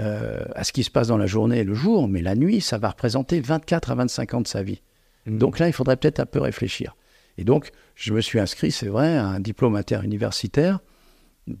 [0.00, 2.60] euh, à ce qui se passe dans la journée et le jour, mais la nuit,
[2.60, 4.82] ça va représenter 24 à 25 ans de sa vie.
[5.26, 5.38] Mm.
[5.38, 6.96] Donc là, il faudrait peut-être un peu réfléchir.
[7.38, 10.80] Et donc, je me suis inscrit, c'est vrai, à un diplôme interuniversitaire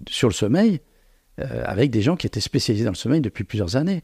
[0.08, 0.80] sur le sommeil,
[1.40, 4.02] euh, avec des gens qui étaient spécialisés dans le sommeil depuis plusieurs années.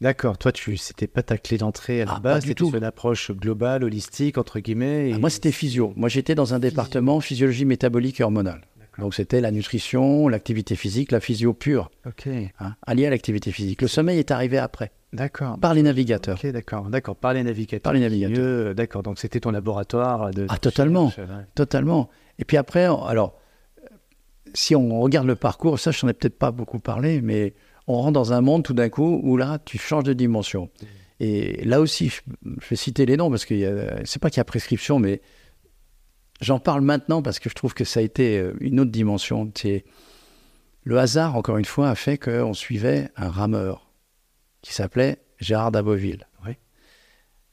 [0.00, 3.30] D'accord, toi, tu, c'était pas ta clé d'entrée à la Ah, base, c'était une approche
[3.32, 5.10] globale, holistique, entre guillemets.
[5.10, 5.92] et- Ah, moi, c'était physio.
[5.96, 8.62] Moi, j'étais dans un département physiologie métabolique et hormonale.
[8.98, 12.26] Donc, c'était la nutrition, l'activité physique, la physio pure, Ok,
[12.60, 13.80] hein, alliée à l'activité physique.
[13.82, 15.58] Le sommeil est arrivé après, d'accord.
[15.58, 16.38] par les navigateurs.
[16.42, 17.16] Ok, d'accord, d'accord.
[17.16, 17.82] Par les navigateurs.
[17.82, 18.36] Par les navigateurs.
[18.38, 20.46] Mieux, D'accord, donc c'était ton laboratoire de.
[20.50, 21.06] Ah, totalement.
[21.06, 21.24] ouais.
[21.54, 22.10] Totalement.
[22.38, 23.38] Et puis après, alors,
[24.54, 27.54] si on regarde le parcours, ça, je n'en ai peut-être pas beaucoup parlé, mais
[27.86, 30.70] on rentre dans un monde tout d'un coup où là, tu changes de dimension.
[31.18, 32.20] Et là aussi, je,
[32.60, 35.20] je vais citer les noms parce que c'est pas qu'il y a prescription, mais
[36.40, 39.50] j'en parle maintenant parce que je trouve que ça a été euh, une autre dimension.
[39.54, 39.84] C'est
[40.84, 43.90] le hasard, encore une fois, a fait qu'on suivait un rameur
[44.62, 46.26] qui s'appelait Gérard Daboville.
[46.46, 46.52] Oui.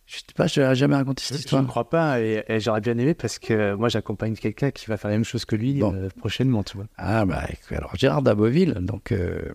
[0.05, 1.61] Je sais pas, je n'ai jamais raconté cette Je histoire.
[1.61, 4.95] ne crois pas, et, et j'aurais bien aimé parce que moi j'accompagne quelqu'un qui va
[4.95, 5.93] faire la même chose que lui Bon.
[5.93, 6.85] euh, prochainement, tu vois.
[6.97, 9.53] Ah, bah, alors Gérard Daboville, donc euh,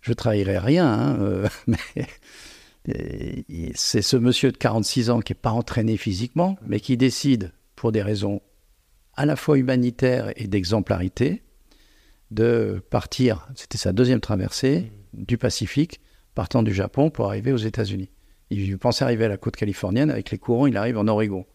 [0.00, 3.44] je trahirai rien, hein, euh, mais
[3.74, 7.92] c'est ce monsieur de 46 ans qui n'est pas entraîné physiquement, mais qui décide, pour
[7.92, 8.40] des raisons
[9.14, 11.42] à la fois humanitaires et d'exemplarité,
[12.30, 16.00] de partir, c'était sa deuxième traversée du Pacifique,
[16.34, 18.10] partant du Japon pour arriver aux États-Unis.
[18.50, 20.10] Il pensait arriver à la côte californienne.
[20.10, 21.46] Avec les courants, il arrive en Oregon.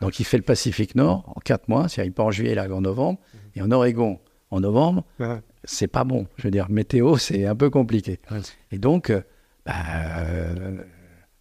[0.00, 1.88] Donc il fait le Pacifique Nord en quatre mois.
[1.88, 3.20] C'est-à-dire, il part en juillet, il arrive en novembre.
[3.54, 4.18] Et en Oregon,
[4.50, 5.04] en novembre,
[5.64, 6.26] c'est pas bon.
[6.36, 8.20] Je veux dire, météo, c'est un peu compliqué.
[8.70, 9.22] Et donc, euh,
[9.66, 9.74] bah,
[10.18, 10.78] euh,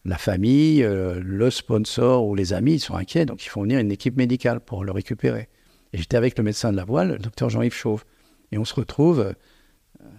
[0.06, 3.26] la famille, euh, le sponsor ou les amis, ils sont inquiets.
[3.26, 5.50] Donc ils font venir une équipe médicale pour le récupérer.
[5.94, 8.04] Et j'étais avec le médecin de la voile, le docteur Jean-Yves Chauve.
[8.52, 9.34] Et on se retrouve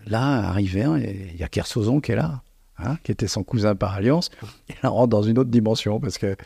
[0.06, 0.84] là, arrivé,
[1.32, 2.42] il y a Kersozon qui est là.
[2.80, 4.30] Hein, qui était son cousin par alliance,
[4.84, 6.36] on rentre dans une autre dimension parce que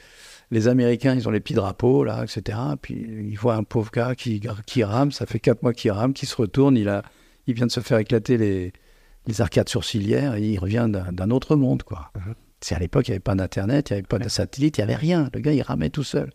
[0.52, 2.58] les Américains, ils ont les petits drapeaux, là, etc.
[2.80, 6.12] Puis ils voient un pauvre gars qui, qui rame, ça fait quatre mois qu'il rame,
[6.12, 7.02] qui se retourne, il, a,
[7.46, 8.74] il vient de se faire éclater les,
[9.26, 12.12] les arcades sourcilières et il revient d'un autre monde, quoi.
[12.14, 12.34] Uh-huh.
[12.60, 14.80] C'est à l'époque, il n'y avait pas d'Internet, il n'y avait pas de satellite, il
[14.80, 15.30] n'y avait rien.
[15.32, 16.30] Le gars, il ramait tout seul.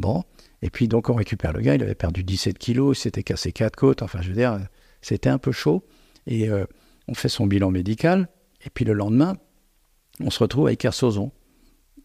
[0.00, 0.24] Bon,
[0.60, 3.52] et puis donc on récupère le gars, il avait perdu 17 kilos, il s'était cassé
[3.52, 4.58] quatre côtes, enfin je veux dire,
[5.02, 5.84] c'était un peu chaud.
[6.26, 6.64] Et euh,
[7.06, 8.28] on fait son bilan médical,
[8.66, 9.36] et puis le lendemain,
[10.18, 11.30] on se retrouve avec Kersozon.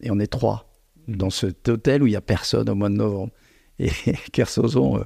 [0.02, 0.65] Et on est trois
[1.08, 3.32] dans cet hôtel où il n'y a personne au mois de novembre.
[3.78, 3.90] Et
[4.32, 5.04] Kersozon, euh,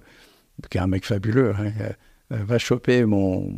[0.71, 1.73] qui est un mec fabuleux, hein,
[2.33, 3.51] euh, va choper mon,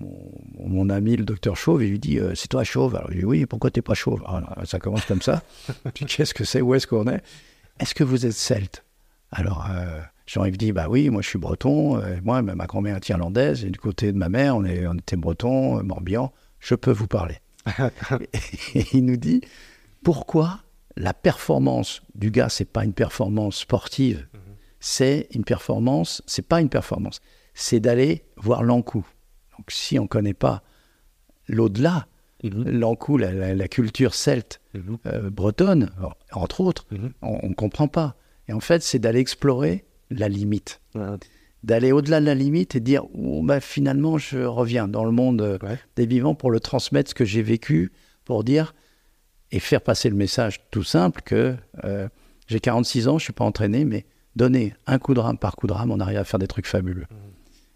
[0.58, 2.96] mon, ami, le docteur Chauve, et lui dit C'est toi Chauve?
[2.96, 4.22] Alors il dit Oui, pourquoi t'es pas Chauve?
[4.26, 5.42] Alors, Ça commence comme ça.
[5.94, 6.62] puis qu'est-ce que c'est?
[6.62, 7.22] Où est-ce qu'on est?
[7.80, 8.84] Est-ce que vous êtes celte?
[9.30, 9.68] Alors
[10.26, 13.78] Jean-Yves dit Bah oui, moi je suis breton, moi ma grand-mère est irlandaise, et du
[13.78, 17.36] côté de ma mère, on, est, on était breton, morbihan, je peux vous parler.
[18.74, 19.42] et il nous dit
[20.02, 20.60] pourquoi
[20.96, 24.40] la performance du gars, c'est pas une performance sportive, mhm.
[24.80, 27.20] c'est une performance, c'est pas une performance,
[27.54, 29.06] c'est d'aller voir l'encou.
[29.56, 30.62] Donc si on connaît pas
[31.48, 32.06] l'au-delà,
[32.44, 32.68] mhm.
[32.68, 34.98] l'encou, la, culture celte mhm.
[35.06, 35.90] euh, bretonne,
[36.32, 36.86] entre autres,
[37.22, 38.16] on ne comprend pas.
[38.48, 40.80] Et en fait, c'est d'aller explorer la limite
[41.62, 45.40] d'aller au-delà de la limite et dire oh, bah, finalement je reviens dans le monde
[45.42, 45.58] euh,
[45.96, 47.92] des vivants pour le transmettre ce que j'ai vécu,
[48.24, 48.74] pour dire
[49.52, 52.08] et faire passer le message tout simple que euh,
[52.48, 55.66] j'ai 46 ans, je suis pas entraîné, mais donner un coup de rame par coup
[55.66, 57.06] de rame, on arrive à faire des trucs fabuleux.
[57.10, 57.14] Mmh.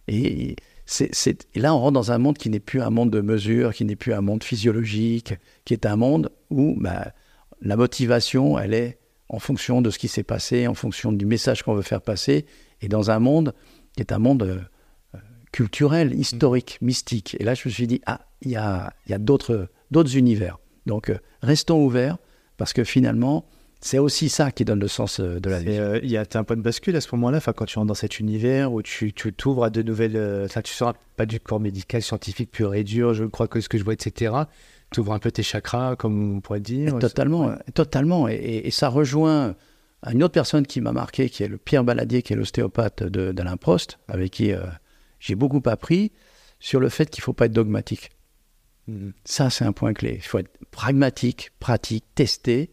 [0.08, 0.56] Et,
[0.88, 3.84] c'est, là, on rentre dans un monde qui n'est plus un monde de mesure, qui
[3.84, 7.12] n'est plus un monde physiologique, qui est un monde où bah,
[7.60, 8.98] la motivation, elle est
[9.28, 12.46] en fonction de ce qui s'est passé, en fonction du message qu'on veut faire passer,
[12.80, 13.52] et dans un monde
[13.96, 15.18] qui est un monde euh,
[15.50, 16.86] culturel, historique, mm.
[16.86, 17.36] mystique.
[17.40, 19.68] Et là, je me suis dit, ah, il y a, y a d'autres
[20.16, 20.58] univers.
[20.86, 22.18] Donc, euh, restons ouverts,
[22.56, 23.44] parce que finalement,
[23.80, 25.78] c'est aussi ça qui donne le sens euh, de la vie.
[26.02, 28.18] Il y a un point de bascule à ce moment-là, quand tu rentres dans cet
[28.18, 30.48] univers où tu t'ouvres à de nouvelles.
[30.48, 33.60] ça tu ne seras pas du corps médical, scientifique pur et dur, je crois que
[33.60, 34.34] ce que je vois, etc.
[34.92, 36.98] Tu ouvres un peu tes chakras, comme on pourrait dire.
[36.98, 38.28] totalement, totalement.
[38.28, 39.54] et, ça rejoint
[40.12, 43.56] une autre personne qui m'a marqué, qui est le Pierre Baladier, qui est l'ostéopathe d'Alain
[43.56, 44.60] Prost, avec qui euh,
[45.18, 46.12] j'ai beaucoup appris
[46.60, 48.10] sur le fait qu'il ne faut pas être dogmatique.
[48.88, 49.12] Mhm.
[49.24, 50.14] Ça, c'est un point clé.
[50.16, 52.70] Il faut être pragmatique, pratique, tester,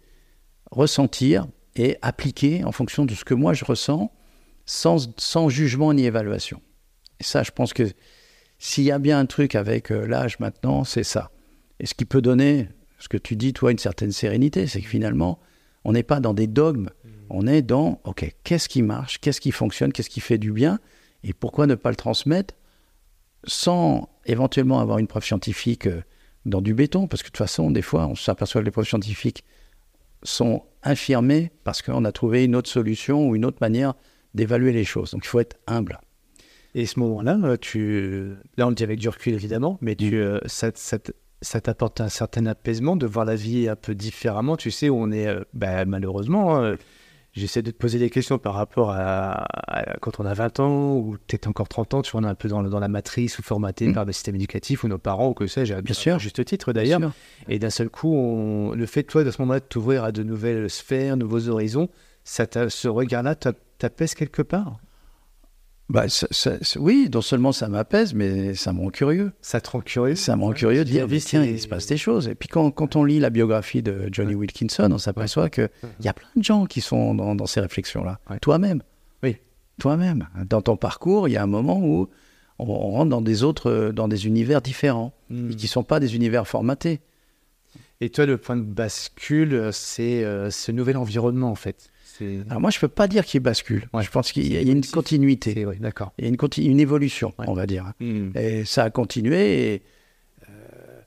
[0.71, 4.11] ressentir et appliquer en fonction de ce que moi je ressens,
[4.65, 6.61] sans, sans jugement ni évaluation.
[7.19, 7.83] Et ça, je pense que
[8.59, 11.31] s'il y a bien un truc avec euh, l'âge maintenant, c'est ça.
[11.79, 14.87] Et ce qui peut donner, ce que tu dis, toi, une certaine sérénité, c'est que
[14.87, 15.39] finalement,
[15.83, 16.89] on n'est pas dans des dogmes,
[17.29, 20.79] on est dans, OK, qu'est-ce qui marche, qu'est-ce qui fonctionne, qu'est-ce qui fait du bien,
[21.23, 22.53] et pourquoi ne pas le transmettre
[23.45, 26.01] sans éventuellement avoir une preuve scientifique euh,
[26.45, 28.87] dans du béton, parce que de toute façon, des fois, on s'aperçoit que les preuves
[28.87, 29.43] scientifiques
[30.23, 33.93] sont infirmées parce qu'on a trouvé une autre solution ou une autre manière
[34.33, 35.11] d'évaluer les choses.
[35.11, 35.99] Donc il faut être humble.
[36.75, 38.33] Et ce moment-là, euh, tu...
[38.57, 42.45] là on le dit avec du recul évidemment, mais tu, euh, ça t'apporte un certain
[42.45, 44.57] apaisement de voir la vie un peu différemment.
[44.57, 46.75] Tu sais, où on est, euh, bah, malheureusement, hein,
[47.33, 49.45] j'essaie de te poser des questions par rapport à,
[50.01, 52.35] quand on a 20 ans ou peut-être encore 30 ans, tu vois, on est un
[52.35, 53.93] peu dans, dans la matrice ou formaté mm.
[53.93, 57.01] par le système éducatif ou nos parents ou que sais-je, bien sûr, juste titre d'ailleurs.
[57.49, 60.23] Et d'un seul coup, on, le fait, toi, de ce moment-là, de t'ouvrir à de
[60.23, 61.89] nouvelles sphères, nouveaux horizons,
[62.23, 64.77] ça ce regard-là t'apaise quelque part?
[65.89, 66.05] Bah,
[66.77, 69.31] oui, non seulement ça m'apaise, mais ça me rend curieux.
[69.41, 71.97] Ça te rend curieux Ça me rend curieux de dire, tiens, il se passe des
[71.97, 72.27] choses.
[72.27, 75.69] Et puis quand, quand on lit la biographie de Johnny Wilkinson, on s'aperçoit qu'il
[76.01, 78.19] y a plein de gens qui sont dans, dans ces réflexions-là.
[78.41, 78.81] Toi-même.
[79.21, 79.37] Oui.
[79.79, 80.27] Toi-même.
[80.49, 82.07] Dans ton parcours, il y a un moment où
[82.59, 86.15] on, rentre dans des autres, dans des univers différents, et qui ne sont pas des
[86.15, 87.01] univers formatés.
[88.01, 91.89] Et toi, le point de bascule, c'est euh, ce nouvel environnement, en fait.
[92.21, 93.87] Alors moi, je ne peux pas dire qu'il bascule.
[93.99, 95.65] je pense qu'il y, a une continuité.
[95.79, 96.13] d'accord.
[96.17, 97.93] Il y a une, une évolution, on va dire.
[97.99, 98.29] Hmm.
[98.35, 99.73] Et ça a continué.
[99.73, 99.81] Et,
[100.49, 101.01] euh,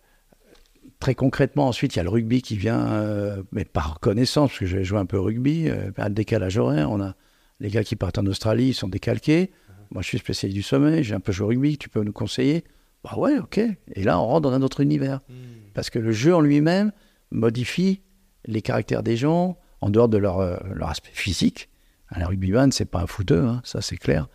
[0.99, 4.61] très concrètement, ensuite, il y a le rugby qui vient, euh, mais par reconnaissance, parce
[4.61, 6.91] que j'ai joué un peu au rugby, euh, à décalage horaire.
[6.91, 7.15] On a
[7.61, 9.45] les gars qui partent en Australie, ils sont décalqués.
[9.45, 9.73] Uh-huh.
[9.93, 12.13] Moi, je suis spécialiste du sommeil, j'ai un peu joué au rugby, tu peux nous
[12.13, 12.65] conseiller?
[13.05, 13.59] Bah ouais, ok.
[13.59, 15.21] Et là, on rentre dans un autre univers.
[15.29, 15.71] Hmm.
[15.75, 16.93] Parce que le jeu en lui-même
[17.31, 18.01] modifie
[18.47, 21.69] les caractères des gens, en dehors de leur, euh, leur aspect physique.
[22.11, 24.29] Un rugbyman, c'est pas un footeux, hein, ça c'est clair.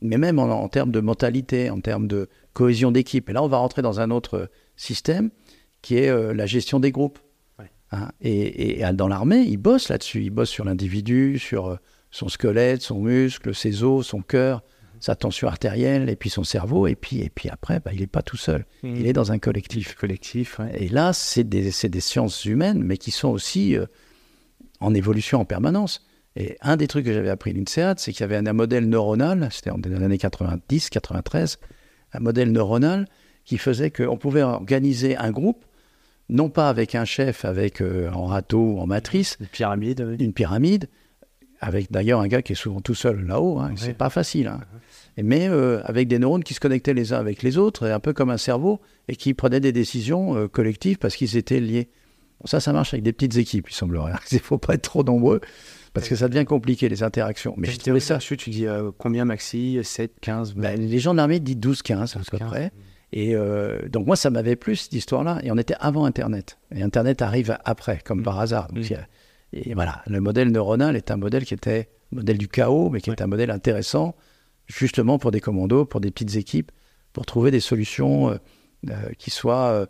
[0.00, 3.28] Mais même en, termes de mentalité, en termes de cohésion d'équipe.
[3.30, 5.30] Et là, on va rentrer dans un autre système
[5.80, 7.18] qui est euh, la gestion des groupes.
[7.94, 8.08] Hein.
[8.22, 10.22] et, et, dans l'armée, ils bossent là-dessus.
[10.24, 11.76] Ils bossent sur l'individu, sur euh,
[12.10, 14.62] son squelette, son muscle, ses os, son cœur
[15.02, 16.86] sa tension artérielle et puis son cerveau.
[16.86, 18.64] Et puis, et puis après, bah, il n'est pas tout seul.
[18.82, 18.94] Hmm.
[18.96, 19.96] Il est dans un collectif.
[19.96, 23.86] collectif Et là, c'est des, des, sciences humaines, mais qui sont aussi euh,
[24.82, 26.04] en évolution en permanence.
[26.36, 28.88] Et un des trucs que j'avais appris à l'INSEAD, c'est qu'il y avait un, modèle
[28.88, 31.58] neuronal, c'était dans les années 90, 93,
[32.14, 33.06] un modèle neuronal
[33.44, 35.64] qui faisait qu'on pouvait organiser un groupe,
[36.28, 40.88] non pas avec un chef, avec euh, en râteau, en matrice, une pyramide, une pyramide,
[41.60, 44.46] avec d'ailleurs un gars qui est souvent tout seul là-haut, hein, c'est pas facile.
[44.46, 44.60] Hein.
[44.60, 45.22] Uh-huh.
[45.22, 48.12] Mais euh, avec des neurones qui se connectaient les uns avec les autres, un peu
[48.12, 51.88] comme un cerveau, et qui prenaient des décisions euh, collectives parce qu'ils étaient liés.
[52.44, 54.12] Ça, ça marche avec des petites équipes, il semblerait.
[54.32, 55.40] Il ne faut pas être trop nombreux,
[55.94, 57.54] parce que ça devient compliqué, les interactions.
[57.56, 58.18] Mais je trouvais ça...
[58.18, 59.78] Tu dis euh, combien maxi?
[59.82, 62.72] 7, 15 ben, Les gens de l'armée disent 12, 15 à peu près.
[63.14, 63.34] Et
[63.90, 65.38] donc moi, ça m'avait plu, cette histoire-là.
[65.42, 66.58] Et on était avant Internet.
[66.74, 68.24] Et Internet arrive après, comme mm.
[68.24, 68.72] par hasard.
[68.72, 68.94] Donc, mm.
[69.52, 73.10] Et voilà, le modèle neuronal est un modèle qui était modèle du chaos, mais qui
[73.10, 74.14] est un modèle intéressant,
[74.66, 76.72] justement pour des commandos, pour des petites équipes,
[77.12, 78.36] pour trouver des solutions euh,
[78.90, 79.86] euh, qui soient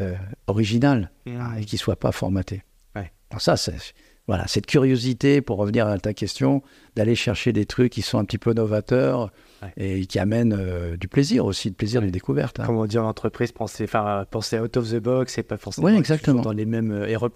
[0.00, 0.14] euh,
[0.46, 1.36] originales mmh.
[1.36, 2.62] hein, et qui ne soient pas formatées.
[3.38, 3.74] ça, c'est
[4.28, 6.62] voilà, cette curiosité, pour revenir à ta question,
[6.96, 9.30] d'aller chercher des trucs qui sont un petit peu novateurs
[9.76, 12.58] et qui amènent du plaisir aussi, du plaisir de découverte.
[12.58, 12.64] Hein.
[12.66, 13.86] Comment dire, l'entreprise, penser,
[14.30, 16.42] penser out of the box et pas forcément exactement.
[16.42, 17.30] dans les mêmes erreurs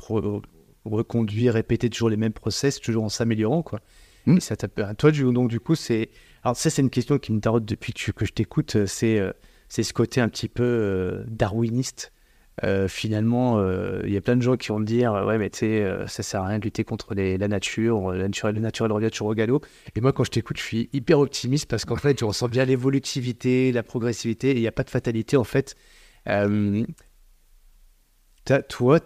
[0.84, 3.80] reconduire, répéter toujours les mêmes process, toujours en s'améliorant, quoi.
[4.26, 4.36] Hmm.
[4.36, 6.10] Et ça Toi, donc, du coup, c'est.
[6.42, 8.76] Alors, ça, c'est une question qui me taraude depuis que, je t'écoute.
[8.76, 9.32] Euh, c'est, euh,
[9.68, 12.12] c'est ce côté un petit peu euh, darwiniste.
[12.88, 13.62] Finalement,
[14.04, 16.22] il y a plein de gens qui vont me dire Ouais, mais tu sais, ça
[16.22, 18.12] sert à rien de lutter contre les, la nature.
[18.12, 19.62] La nature, le naturel revient toujours au galop.
[19.94, 22.64] Et moi, quand je t'écoute, je suis hyper optimiste parce qu'en fait, je ressens bien
[22.64, 24.52] l'évolutivité, la progressivité.
[24.52, 25.76] Il n'y a pas de fatalité, en fait
[28.68, 28.98] toi,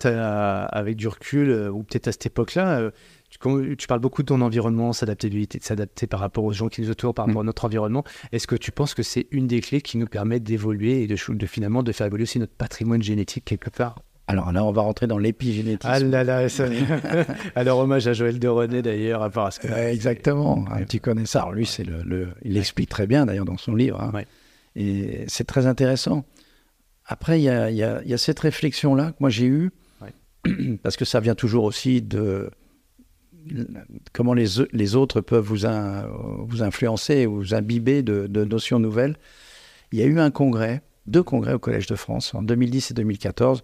[0.70, 2.90] avec du recul, euh, ou peut-être à cette époque-là,
[3.38, 6.90] tu, parles beaucoup de ton environnement, s'adaptabilité, de s'adapter par rapport aux gens qui nous
[6.90, 7.46] entourent, par rapport à mm.
[7.46, 8.04] notre environnement.
[8.32, 11.16] Est-ce que tu penses que c'est une des clés qui nous permet d'évoluer et de,
[11.32, 13.96] de, finalement de faire évoluer aussi notre patrimoine génétique quelque part?
[14.26, 15.92] Alors là, on va rentrer dans l'épigénétisme.
[15.92, 16.46] Ah là là,
[17.54, 19.68] alors hommage à Joël de René d'ailleurs, à part que...
[19.68, 21.40] exactement, hein, tu connais ça.
[21.40, 24.00] Alors lui, c'est le, il l'explique très bien d'ailleurs dans son livre.
[24.00, 24.22] Hein.
[24.76, 26.24] Et c'est très intéressant.
[27.06, 29.70] Après, il y a, cette réflexion-là que moi j'ai eue,
[30.82, 32.50] parce que ça vient toujours aussi de
[34.12, 35.66] comment les, les autres peuvent vous,
[36.46, 39.16] vous influencer, vous imbiber de, notions nouvelles.
[39.92, 42.94] Il y a eu un congrès, deux congrès au Collège de France, en 2010 et
[42.94, 43.62] 2014,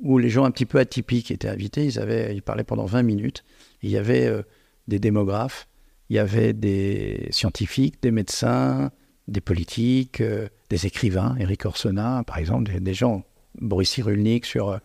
[0.00, 1.84] où les gens un petit peu atypiques étaient invités.
[1.84, 3.44] Ils, avaient, ils parlaient pendant 20 minutes.
[3.82, 4.42] il y avait euh,
[4.86, 5.68] des démographes,
[6.08, 8.90] il y avait des scientifiques, des médecins,
[9.26, 13.24] des politiques, euh, des écrivains, Eric Orsena, par exemple, des, gens,
[13.60, 14.70] Boris Cyrulnik, sur.
[14.70, 14.78] Euh,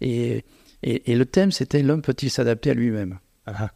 [0.00, 0.44] et,
[0.82, 3.18] et, le thème, c'était L'homme peut-il s'adapter à lui-même?
[3.54, 3.70] Ah.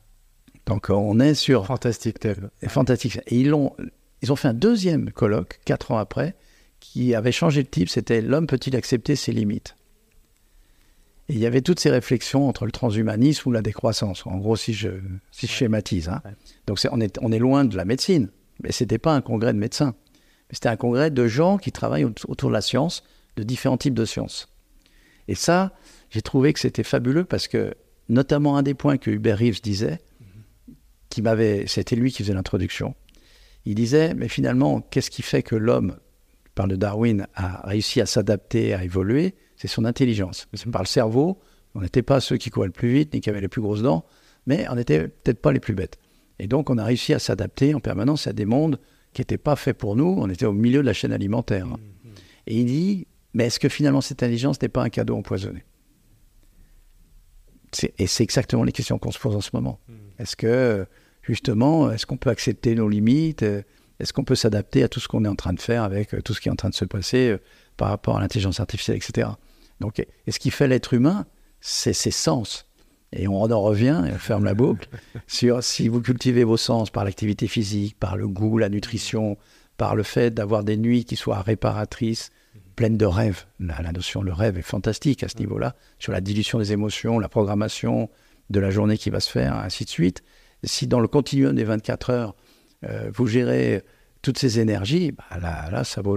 [0.66, 1.66] Donc on est sur.
[1.66, 2.18] Fantastique.
[2.66, 3.20] Fantastique.
[3.26, 3.74] Et ils ont,
[4.22, 6.34] ils ont fait un deuxième colloque, quatre ans après,
[6.80, 9.76] qui avait changé de type c'était L'homme peut-il accepter ses limites?
[11.28, 14.56] Et il y avait toutes ces réflexions entre le transhumanisme ou la décroissance, en gros,
[14.56, 14.90] si je,
[15.30, 16.08] si je schématise.
[16.08, 16.22] Hein.
[16.66, 18.30] Donc on, est, on est loin de la médecine.
[18.62, 19.94] Mais ce n'était pas un congrès de médecins.
[20.50, 23.02] C'était un congrès de gens qui travaillent autour de la science,
[23.36, 24.48] de différents types de sciences.
[25.26, 25.72] Et ça,
[26.10, 27.74] j'ai trouvé que c'était fabuleux parce que,
[28.08, 29.98] notamment un des points que Hubert Reeves disait,
[31.08, 32.94] qui m'avait, c'était lui qui faisait l'introduction.
[33.64, 35.96] Il disait, mais finalement, qu'est-ce qui fait que l'homme,
[36.54, 39.34] par le Darwin, a réussi à s'adapter, à évoluer?
[39.56, 40.48] C'est son intelligence.
[40.72, 41.40] Par le cerveau,
[41.74, 43.82] on n'était pas ceux qui couraient le plus vite, ni qui avaient les plus grosses
[43.82, 44.04] dents,
[44.46, 45.98] mais on n'était peut-être pas les plus bêtes.
[46.38, 48.78] Et donc, on a réussi à s'adapter en permanence à des mondes
[49.12, 50.16] qui n'étaient pas faits pour nous.
[50.18, 51.68] On était au milieu de la chaîne alimentaire.
[52.46, 55.64] Et il dit, mais est-ce que finalement cette intelligence n'est pas un cadeau empoisonné?
[57.98, 59.80] Et c'est exactement les questions qu'on se pose en ce moment.
[59.88, 59.92] Mmh.
[60.18, 60.86] Est-ce que,
[61.22, 63.44] justement, est-ce qu'on peut accepter nos limites?
[64.00, 66.20] Est-ce qu'on peut s'adapter à tout ce qu'on est en train de faire avec euh,
[66.20, 67.38] tout ce qui est en train de se passer euh,
[67.76, 69.28] par rapport à l'intelligence artificielle, etc.
[69.80, 71.26] Donc, et ce qui fait l'être humain,
[71.60, 72.66] c'est ses sens.
[73.12, 74.88] Et on en revient, et on ferme la boucle,
[75.28, 79.36] sur si vous cultivez vos sens par l'activité physique, par le goût, la nutrition,
[79.76, 82.30] par le fait d'avoir des nuits qui soient réparatrices,
[82.74, 83.44] pleines de rêves.
[83.60, 87.28] La, notion, le rêve est fantastique à ce niveau-là, sur la dilution des émotions, la
[87.28, 88.10] programmation
[88.50, 90.22] de la journée qui va se faire, ainsi de suite.
[90.62, 92.34] Si dans le continuum des 24 heures,
[92.84, 93.82] euh, vous gérez
[94.22, 96.16] toutes ces énergies, bah là, là, ça vaut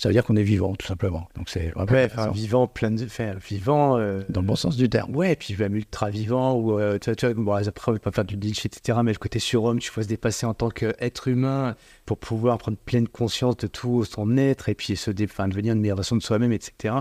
[0.00, 1.28] ça veut dire qu'on est vivant, tout simplement.
[1.36, 3.04] Donc c'est Ouais, enfin, vivant, plein de.
[3.04, 3.98] Enfin, vivant.
[3.98, 5.14] euh, dans le bon sens du terme.
[5.14, 7.98] Ouais, puis même ultra vivant, ou euh, tu vois, tu vois, bon, après, on va
[8.00, 10.70] pas faire du Nietzsche, etc., mais le côté surhomme, tu faut se dépasser en tant
[10.70, 11.76] qu'être humain
[12.06, 15.74] pour pouvoir prendre pleine conscience de tout son être et puis se dé- enfin, devenir
[15.74, 16.94] une meilleure version de soi-même, etc.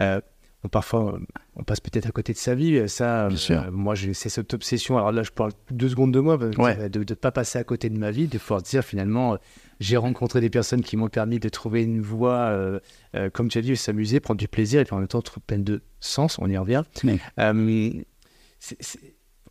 [0.00, 0.20] Euh,
[0.64, 1.18] bon, parfois,
[1.54, 3.28] on passe peut-être à côté de sa vie, ça.
[3.28, 3.70] Bien sûr.
[3.70, 4.96] moi, j'ai c'est cette obsession.
[4.96, 6.76] Alors là, je parle deux secondes de moi, Ouais.
[6.80, 9.36] euh, de ne pas passer à côté de ma vie, de pouvoir dire finalement, euh,
[9.78, 12.80] j'ai rencontré des personnes qui m'ont permis de trouver une voie, euh,
[13.14, 15.44] euh, comme tu as dit, s'amuser, prendre du plaisir et puis en même temps, trouver
[15.46, 16.38] pleine de sens.
[16.40, 16.82] On y revient.
[17.04, 17.52] Mais- Euh,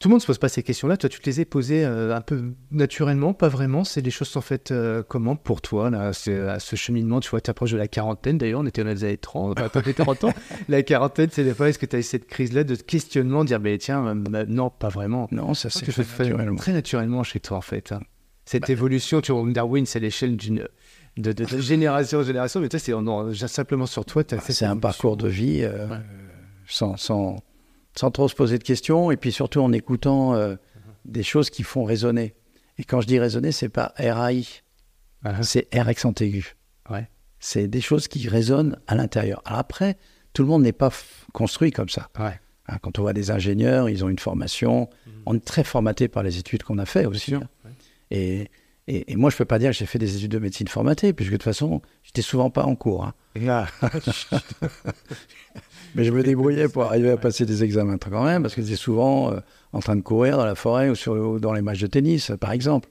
[0.03, 0.97] Tout le monde se pose pas ces questions-là.
[0.97, 3.85] Toi, tu te les as posées euh, un peu naturellement, pas vraiment.
[3.85, 7.21] C'est des choses sont faites euh, comment pour toi là, c'est- à ce cheminement?
[7.21, 8.37] Tu vois, tu approches de la quarantaine.
[8.37, 10.33] D'ailleurs, on était dans les années 30, enfin, t'avais 40 ans.
[10.67, 13.47] La quarantaine, c'est des fois, est-ce que tu as eu cette crise-là de questionnement, de
[13.47, 15.29] dire, mais tiens, euh, non, pas vraiment?
[15.31, 16.57] Non, ça c'est que fait naturellement.
[16.57, 17.93] très naturellement chez toi, en fait.
[17.93, 18.01] hein.
[18.43, 20.67] Cette Bah, évolution, tu vois, Darwin, c'est l'échelle d'une
[21.15, 24.23] de, de- de génération en génération, mais toi, c'est en- en- simplement sur toi.
[24.29, 25.95] cette C'est un parcours de vie euh, Ouais.
[26.67, 27.37] sans, sans,
[27.95, 30.55] sans trop se poser de questions et puis surtout en écoutant euh,
[31.05, 32.33] des choses qui font résonner.
[32.77, 34.45] Et quand je dis résonner, c'est pas RAI,
[35.23, 36.55] Ah, c'est R accent aigu.
[36.89, 37.07] Ouais.
[37.39, 39.41] C'est des choses qui résonnent à l'intérieur.
[39.45, 39.97] Alors après,
[40.33, 40.89] tout le monde n'est pas
[41.33, 42.09] construit comme ça.
[42.19, 42.39] Ouais.
[42.67, 44.89] Hein, Quand on voit des ingénieurs, ils ont une formation.
[45.25, 47.31] On est très formaté par les études qu'on a fait aussi.
[47.31, 47.69] sûr, hein.
[48.11, 48.49] Et,
[48.87, 51.13] et, et moi, je peux pas dire que j'ai fait des études de médecine formatées,
[51.13, 53.03] puisque de toute façon, j'étais souvent pas en cours.
[53.05, 53.13] hein.
[53.47, 53.67] Ah.
[55.95, 58.75] Mais je me débrouillais pour arriver à passer des examens quand même, parce que j'étais
[58.75, 59.39] souvent euh,
[59.73, 62.31] en train de courir dans la forêt ou, sur, ou dans les matchs de tennis,
[62.39, 62.89] par exemple.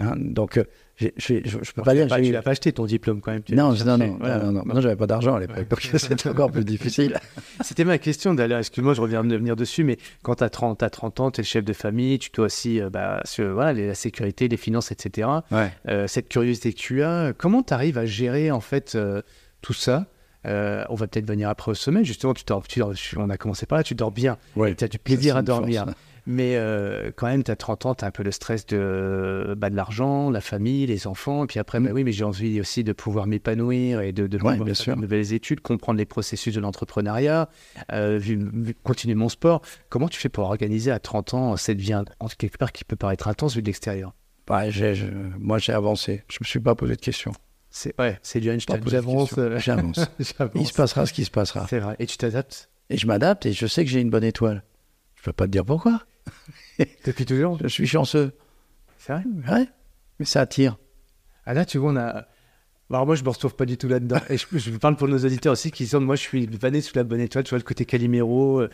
[0.00, 0.64] Hein, donc, euh,
[0.98, 3.42] je ne peux pas dire Pas- tu l'as pas acheté ton diplôme quand même.
[3.50, 3.86] Non, non, cherché.
[4.08, 4.38] non, Voilà.
[4.38, 7.18] non, non, non, j'avais pas d'argent à l'époque, donc c'était encore plus difficile.
[7.62, 10.78] C'était ma question d'ailleurs, excuse-moi, je reviens de venir dessus, mais quand tu as 30,
[10.78, 13.54] t'as 30 ans, tu es le chef de famille, tu dois aussi, euh, bah, sur,
[13.54, 15.28] voilà, les- la sécurité, les finances, etc.
[15.52, 15.70] Ouais.
[15.88, 18.98] Euh, cette curiosité que tu as, comment tu arrives à gérer en fait
[19.62, 20.06] tout ça?
[20.46, 23.36] Euh, On va peut-être venir après au sommet, justement, tu dors, tu dors- on a
[23.36, 24.74] commencé par là, tu dors bien, Ouais.
[24.74, 25.84] tu as du plaisir à dormir.
[25.84, 25.96] force.
[26.26, 29.54] Mais euh, quand même, tu as 30 ans, tu as un peu le stress de,
[29.58, 31.44] bah, de l'argent, la famille, les enfants.
[31.44, 31.84] Et puis après, Mm.
[31.84, 34.96] bah oui, mais j'ai envie aussi de pouvoir m'épanouir et de, de bien sûr.
[34.96, 37.50] de nouvelles études, comprendre les processus de l'entrepreneuriat,
[37.92, 38.18] euh,
[38.84, 39.60] continuer mon sport.
[39.90, 42.04] Comment tu fais pour organiser à 30 ans cette vie en
[42.38, 44.14] quelque part qui peut paraître intense vu de l'extérieur?
[44.48, 44.70] Ouais,
[45.38, 46.22] moi, j'ai avancé.
[46.30, 47.32] Je me suis pas posé de questions.
[47.76, 48.76] C'est ouais, c'est du Einstein.
[48.76, 49.34] Euh, J'avance.
[49.34, 49.98] j'avance.
[50.54, 51.66] Il se passera ce qui se passera.
[51.68, 51.96] C'est vrai.
[51.98, 54.62] Et tu t'adaptes Et je m'adapte et je sais que j'ai une bonne étoile.
[55.16, 56.04] Je peux pas te dire pourquoi.
[57.04, 57.58] depuis toujours.
[57.60, 58.32] Je suis chanceux.
[58.96, 59.24] C'est vrai?
[59.50, 59.66] Ouais.
[60.20, 60.78] Mais ça attire.
[61.46, 62.28] Ah là, tu vois, on a.
[62.90, 64.18] Alors moi, je me retrouve pas du tout là-dedans.
[64.30, 66.92] Et je, je parle pour nos auditeurs aussi qui sont, moi, je suis vanné sous
[66.94, 68.68] la bonne étoile, tu vois, le côté Calimero, euh,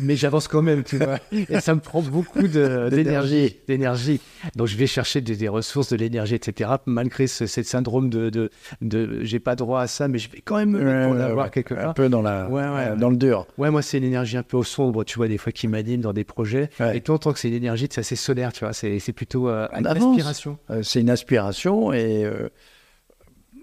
[0.00, 1.18] mais j'avance quand même, tu vois.
[1.32, 4.20] Et ça me prend beaucoup d'énergie, d'énergie.
[4.56, 6.70] Donc je vais chercher des, des ressources, de l'énergie, etc.
[6.86, 8.50] Malgré ce, syndrome de, de,
[8.80, 11.18] de j'ai pas droit à ça, mais je vais quand même me mettre pour Ouais,
[11.18, 11.50] l'avoir ouais.
[11.50, 11.94] quelque Un part.
[11.94, 12.96] peu dans, la, Ouais, ouais, euh, ouais.
[12.98, 13.46] dans le dur.
[13.58, 16.00] Ouais, moi, c'est une énergie un peu au sombre, tu vois, des fois qui m'anime
[16.00, 16.68] dans des projets.
[16.80, 16.96] Ouais.
[16.96, 19.48] Et toi, en tant que c'est une énergie, c'est assez solaire, tu vois, c'est plutôt
[19.48, 20.10] euh, une avance.
[20.16, 20.58] inspiration.
[20.70, 22.24] Euh, c'est une aspiration et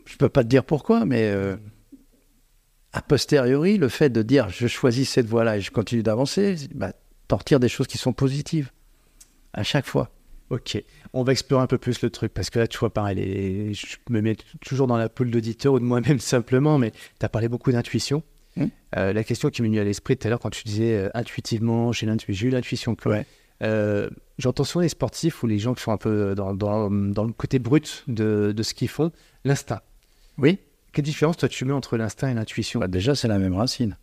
[0.09, 1.55] je peux pas te dire pourquoi, mais euh,
[2.93, 6.93] a posteriori, le fait de dire je choisis cette voie-là et je continue d'avancer, bah,
[7.27, 8.71] t'en retires des choses qui sont positives
[9.53, 10.09] à chaque fois.
[10.49, 10.83] Ok,
[11.13, 13.73] on va explorer un peu plus le truc parce que là, tu vois, pareil, les-
[13.75, 14.35] je me mets
[14.65, 18.23] toujours dans la poule d'auditeur ou de moi-même simplement, mais tu as parlé beaucoup d'intuition.
[18.57, 18.65] Hmm.
[18.97, 21.09] Euh, la question qui m'est venue à l'esprit tout à l'heure quand tu disais euh,
[21.13, 22.95] intuitivement, j'ai eu l'intuition.
[22.95, 23.25] que- Ouais.
[23.61, 27.25] Euh, J'entends souvent les sportifs ou les gens qui sont un peu dans, dans- dans
[27.25, 29.11] le côté brut de, de ce qu'ils font,
[29.43, 29.81] l'instinct.
[30.39, 30.59] Oui.
[30.91, 33.97] Quelle différence toi tu mets entre l'instinct et l'intuition Bah, déjà, c'est la même racine.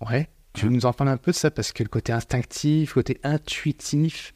[0.00, 0.28] Ouais.
[0.54, 1.50] Tu veux nous en parler un peu de ça?
[1.50, 4.34] Parce que le côté instinctif, le côté intuitif.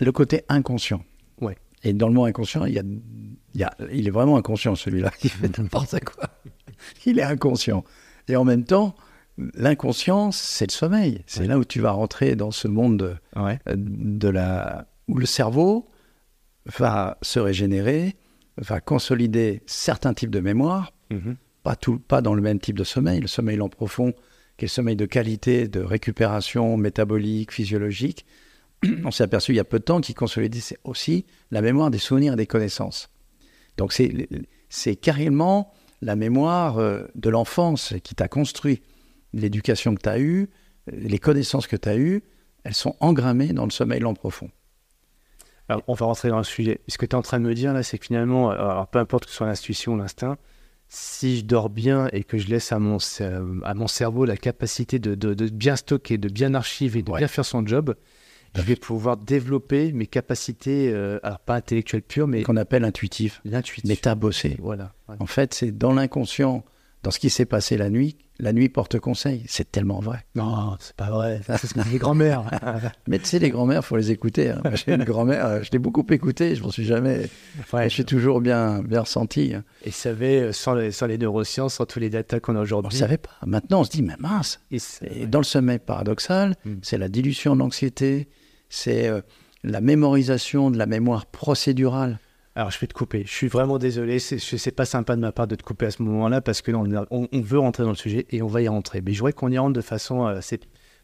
[0.00, 1.04] Le côté inconscient.
[1.40, 1.56] Ouais.
[1.82, 4.74] Et dans le mot inconscient, il, y a, il, y a- il est vraiment inconscient
[4.74, 6.28] celui-là qui fait n'importe quoi.
[7.06, 7.84] Il est inconscient.
[8.28, 8.94] Et en même temps,
[9.54, 11.22] l'inconscient, c'est le sommeil.
[11.26, 11.46] C'est Ouais.
[11.46, 13.58] là où tu vas rentrer dans ce monde Ouais.
[13.74, 15.88] de la, où le cerveau
[16.78, 18.16] va se régénérer,
[18.58, 20.92] va consolider certains types de mémoire,
[21.62, 23.20] pas, tout, pas dans le même type de sommeil.
[23.20, 24.12] Le sommeil lent profond,
[24.56, 28.24] qui est le sommeil de qualité, de récupération métabolique, physiologique,
[29.04, 31.98] on s'est aperçu il y a peu de temps qu'il consolidait aussi la mémoire des
[31.98, 33.10] souvenirs et des connaissances.
[33.76, 38.82] Donc c'est, carrément la mémoire euh, de l'enfance qui t'a construit,
[39.32, 40.48] l'éducation que tu as eue,
[40.92, 42.22] les connaissances que tu as eues,
[42.64, 44.50] elles sont engrammées dans le sommeil lent profond.
[45.68, 46.80] Alors, on va rentrer dans le sujet.
[46.88, 48.98] Ce que tu es en train de me dire là, c'est que finalement, alors, peu
[48.98, 50.36] importe que ce soit l'intuition ou l'instinct,
[50.88, 52.98] si je dors bien et que je laisse à mon,
[53.64, 57.18] à mon cerveau la capacité de, de- de bien stocker, de bien archiver, de Ouais.
[57.18, 57.96] bien faire son job,
[58.54, 63.40] je vais pouvoir développer mes capacités, euh, alors pas intellectuelles pures, mais qu'on appelle intuitif.
[63.44, 63.88] l'intuition.
[63.88, 64.56] Mais t'as bossé.
[64.60, 64.92] Voilà.
[65.08, 65.16] Ouais.
[65.18, 66.64] En fait, c'est dans l'inconscient
[67.02, 69.44] dans ce qui s'est passé la nuit, la nuit porte conseil.
[69.46, 70.26] C'est tellement vrai.
[70.34, 71.40] Non, c'est pas vrai.
[71.46, 72.44] C'est ce que les grands-mères.
[73.08, 74.50] Mais tu sais, les grands-mères, faut les écouter.
[74.50, 74.60] hein.
[74.74, 76.54] J'ai une grand-mère, euh, je l'ai beaucoup écouté.
[76.56, 77.30] Je m'en suis jamais.
[77.72, 79.54] Ouais, je suis toujours bien, bien ressenti.
[79.54, 79.62] hein.
[79.84, 82.58] Et savez, euh, sans les, sans les neurosciences, sans tous les datas qu'on a On
[82.60, 82.98] ne aujourd'hui.
[82.98, 83.30] savait pas.
[83.46, 84.60] Maintenant, on se dit, mais mince.
[84.70, 86.74] Et dans le sommeil paradoxal, Mm.
[86.82, 88.28] c'est la dilution de l'anxiété,
[88.68, 89.20] c'est euh,
[89.64, 92.18] la mémorisation de la mémoire procédurale.
[92.56, 93.22] Alors, je vais te couper.
[93.26, 94.18] Je suis vraiment désolé.
[94.18, 96.78] C'est pas sympa de ma part de te couper à ce moment-là parce que là,
[97.10, 99.02] on, a- veut rentrer dans le sujet et on va y rentrer.
[99.04, 100.58] Mais je voudrais qu'on y rentre de façon euh, assez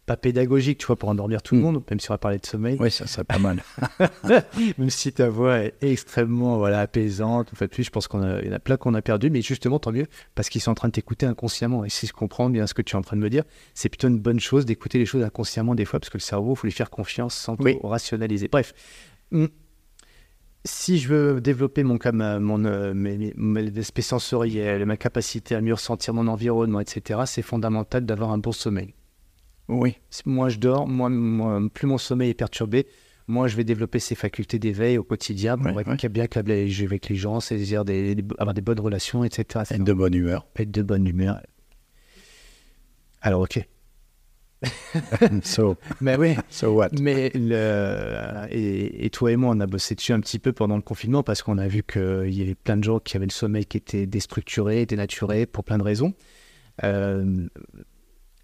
[0.05, 1.65] pas pédagogique, tu vois, pour endormir tout le Mm.
[1.65, 2.77] monde, même si on va parler de sommeil.
[2.81, 3.63] Oui, ça serait pas mal.
[4.79, 7.51] même si ta voix est extrêmement voilà, apaisante.
[7.53, 9.93] En fait, je pense qu'il y en a plein qu'on a perdu, mais justement, tant
[9.93, 11.85] mieux, parce qu'ils sont en train de t'écouter inconsciemment.
[11.85, 13.45] Et si je comprends bien ce que tu es en train de me dire,
[13.75, 16.55] c'est plutôt une bonne chose d'écouter les choses inconsciemment des fois, parce que le cerveau,
[16.55, 17.79] il faut lui faire confiance sans Oui.
[17.85, 18.49] rationaliser.
[18.51, 18.73] Bref.
[20.65, 21.99] Si je veux développer mon,
[22.41, 27.21] mon, euh, mes, mes- mes aspects sensoriels, ma capacité à mieux ressentir mon environnement, etc.,
[27.27, 28.95] c'est fondamental d'avoir un bon sommeil.
[29.69, 29.97] Oui,
[35.73, 36.09] Ouais, être ouais.
[36.09, 39.65] bien câblé avec les gens, saisir des, des- avoir des bonnes relations, etc.
[39.73, 40.47] être de bonne humeur.
[40.57, 41.41] Être de bonne humeur.
[43.21, 43.67] Alors, ok.
[45.43, 46.37] So, Mais oui.
[46.51, 46.91] so what?
[47.01, 50.77] Mais le, et, et toi et moi, on a bossé dessus un petit peu pendant
[50.77, 53.33] le confinement parce qu'on a vu qu'il y avait plein de gens qui avaient le
[53.33, 56.15] sommeil qui était déstructuré, dénaturé pour plein de raisons.
[56.85, 57.47] Euh,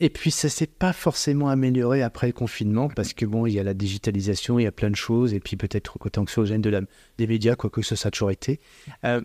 [0.00, 3.58] et puis ça s'est pas forcément amélioré après le confinement parce que bon, il y
[3.58, 6.70] a la digitalisation, il y a plein de choses et puis peut-être côté anxiogène de
[6.70, 6.82] la,
[7.18, 8.60] des médias, quoique ça, ça a toujours été.
[9.04, 9.20] Euh,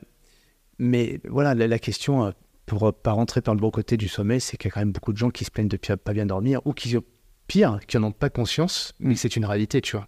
[0.79, 2.31] mais voilà, la, la question, euh,
[2.77, 4.91] pour pas rentrer par le bon côté du sommeil, c'est qu'il y a quand même
[4.91, 6.95] beaucoup de gens qui se plaignent de pas bien dormir ou qui,
[7.47, 10.07] pire, qui n'en ont pas conscience, mais c'est une réalité, tu vois.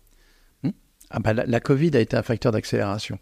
[1.10, 3.20] ah bah, la, la Covid a été un facteur d'accélération.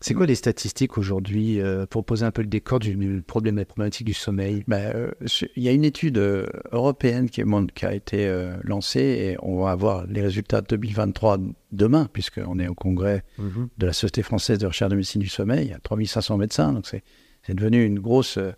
[0.00, 3.56] C'est quoi les statistiques aujourd'hui euh, pour poser un peu le décor du du problème,
[3.56, 4.62] la problématique du sommeil?
[4.68, 5.10] Ben, euh,
[5.56, 7.42] Il y a une étude euh, européenne qui,
[7.74, 11.38] qui a été euh, lancée et on va avoir les résultats de 2023
[11.72, 15.66] demain, puisqu'on est au congrès de la Société française de recherche de médecine du sommeil.
[15.66, 17.02] Il y a 3500 médecins, donc c'est
[17.46, 18.52] c'est devenu une grosse, euh,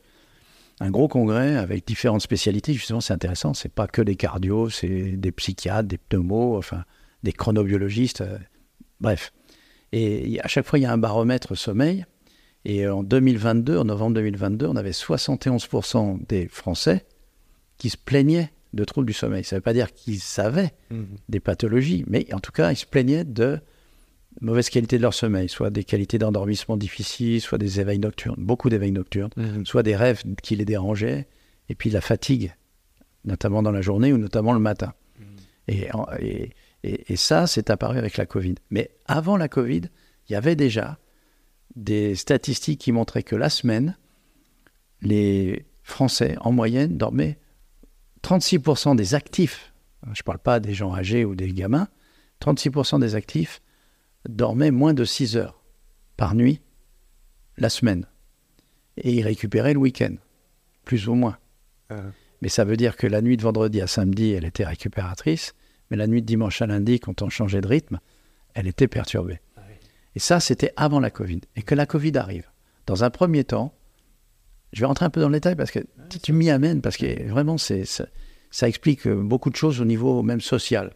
[0.81, 2.73] un gros congrès avec différentes spécialités.
[2.73, 3.55] Justement, c'est intéressant.
[3.55, 6.85] C'est pas que des cardios, c'est des psychiatres, des pneumos, enfin
[7.23, 8.21] des chronobiologistes.
[8.21, 8.39] euh,
[9.01, 9.33] bref.
[9.93, 12.05] Et à chaque fois, il y a un baromètre sommeil.
[12.65, 17.07] Et en 2022, en novembre 2022, on avait 71% des Français
[17.79, 19.45] qui se plaignaient de troubles du sommeil.
[19.45, 20.73] Ça ne veut pas dire qu'ils savaient
[21.29, 23.61] des pathologies, mais en tout cas, ils se plaignaient de
[24.41, 28.69] mauvaise qualité de leur sommeil, soit des qualités d'endormissement difficiles, soit des éveils nocturnes, beaucoup
[28.69, 29.31] d'éveils nocturnes,
[29.65, 31.27] soit des rêves qui les dérangeaient,
[31.69, 32.55] et puis la fatigue,
[33.25, 34.93] notamment dans la journée ou notamment le matin.
[35.69, 36.53] Et, en- et-
[36.85, 38.55] et- et ça, c'est apparu avec la Covid.
[38.71, 39.83] Mais avant la Covid,
[40.29, 40.99] il y avait déjà
[41.75, 43.97] des statistiques qui montraient que la semaine,
[45.03, 47.39] les Français, en moyenne, dormaient
[48.23, 49.73] 36% des actifs,
[50.05, 51.89] je ne parle pas des gens âgés ou des gamins,
[52.41, 53.61] 36% des actifs
[54.29, 55.63] dormaient moins de 6 heures
[56.17, 56.61] par nuit
[57.57, 58.07] la semaine.
[58.97, 60.15] Et ils récupéraient le week-end,
[60.85, 61.37] plus ou moins.
[62.43, 65.55] Mais ça veut dire que la nuit de vendredi à samedi, elle était récupératrice,
[65.91, 67.99] mais la nuit de dimanche à lundi, quand on changeait de rythme,
[68.55, 69.41] elle était perturbée.
[70.15, 71.41] Et ça, c'était avant la Covid.
[71.57, 72.51] Et que la Covid arrive.
[72.87, 73.75] Dans un premier temps,
[74.73, 76.97] je vais rentrer un peu dans le détail parce que tu- tu m'y amènes, parce
[76.97, 78.07] que vraiment, c'est, ça,
[78.51, 80.93] ça explique beaucoup de choses au niveau même social.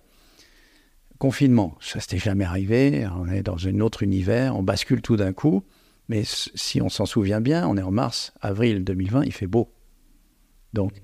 [1.21, 5.33] Confinement, ça s'était jamais arrivé, on est dans un autre univers, on bascule tout d'un
[5.35, 5.63] coup,
[6.09, 9.71] mais si on s'en souvient bien, on est en mars, avril 2020, il fait beau.
[10.73, 11.03] Donc,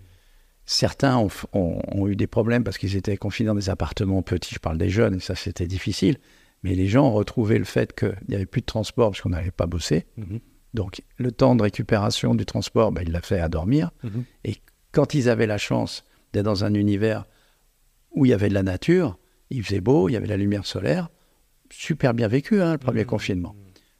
[0.65, 4.23] certains ont, f- ont- ont eu des problèmes parce qu'ils étaient confinés dans des appartements
[4.23, 6.17] petits, je parle des jeunes, et ça c'était difficile,
[6.63, 9.29] mais les gens ont retrouvé le fait qu'il n'y avait plus de transport parce qu'on
[9.29, 10.07] n'avait pas bossé.
[10.75, 13.91] Donc, le temps de récupération du transport, ben, il l'a fait à dormir.
[14.45, 14.57] Et
[14.93, 17.27] quand ils avaient la chance d'être dans un univers
[18.13, 19.19] où il y avait de la nature,
[19.51, 21.09] il faisait beau, il y avait la lumière solaire,
[21.71, 23.55] super bien vécu, hein, le premier confinement.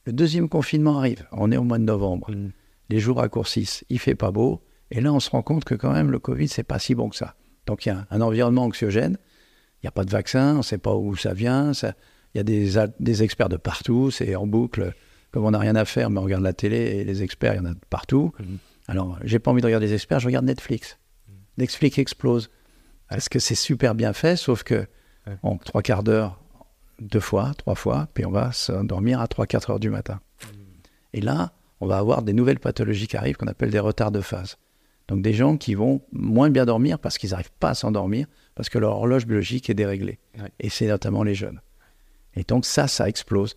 [0.05, 2.31] Le deuxième confinement arrive, on est au mois de novembre,
[2.89, 5.93] les jours raccourcissent, il fait pas beau, et là on se rend compte que quand
[5.93, 7.35] même le Covid, c'est pas si bon que ça.
[7.67, 9.19] Donc il y a un, un environnement anxiogène,
[9.83, 11.73] il n'y a pas de vaccin, on ne sait pas où ça vient,
[12.37, 14.93] il y a des, experts de partout, c'est en boucle,
[15.31, 17.57] comme on n'a rien à faire, mais on regarde la télé et les experts, il
[17.57, 18.33] y en a de partout.
[18.89, 20.99] Alors, j'ai pas envie de regarder des experts, je regarde Netflix.
[21.57, 22.51] Netflix explose.
[23.09, 24.87] Parce que c'est super bien fait, sauf que
[25.27, 25.37] Ouais.
[25.43, 26.41] en trois quarts d'heure,
[27.01, 30.21] deux fois, trois fois, puis on va s'endormir à 3-4 heures du matin.
[31.13, 34.21] Et là, on va avoir des nouvelles pathologies qui arrivent qu'on appelle des retards de
[34.21, 34.57] phase.
[35.09, 38.69] Donc des gens qui vont moins bien dormir parce qu'ils n'arrivent pas à s'endormir, parce
[38.69, 40.19] que leur horloge biologique est déréglée.
[40.39, 40.51] Ouais.
[40.59, 41.61] Et c'est notamment les jeunes.
[42.35, 43.57] Et donc ça, ça explose.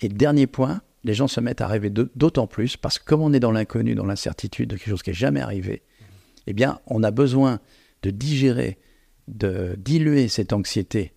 [0.00, 3.32] Et dernier point, les gens se mettent à rêver d'autant plus parce que comme on
[3.32, 5.82] est dans l'inconnu, dans l'incertitude de quelque chose qui n'est jamais arrivé,
[6.46, 7.60] eh bien, on a besoin
[8.02, 8.78] de digérer,
[9.28, 11.12] de diluer cette anxiété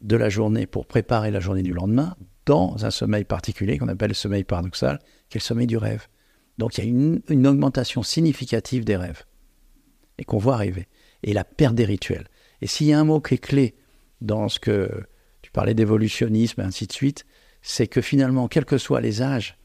[0.00, 4.10] de la journée pour préparer la journée du lendemain dans un sommeil particulier qu'on appelle
[4.10, 4.98] le sommeil paradoxal,
[5.28, 6.08] qui est le sommeil du rêve.
[6.58, 9.24] Donc il y a une, augmentation significative des rêves
[10.18, 10.88] et qu'on voit arriver.
[11.22, 12.26] Et la perte des rituels.
[12.60, 13.74] Et s'il y a un mot qui est clé
[14.20, 14.90] dans ce que
[15.40, 17.24] tu parlais d'évolutionnisme et ainsi de suite,
[17.62, 19.56] c'est que finalement, quels que soient les âges,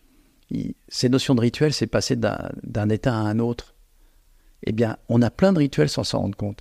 [0.88, 3.76] ces notions de rituels, c'est passer d'un état à un autre.
[4.64, 6.60] Eh bien, on a plein de rituels sans s'en rendre compte.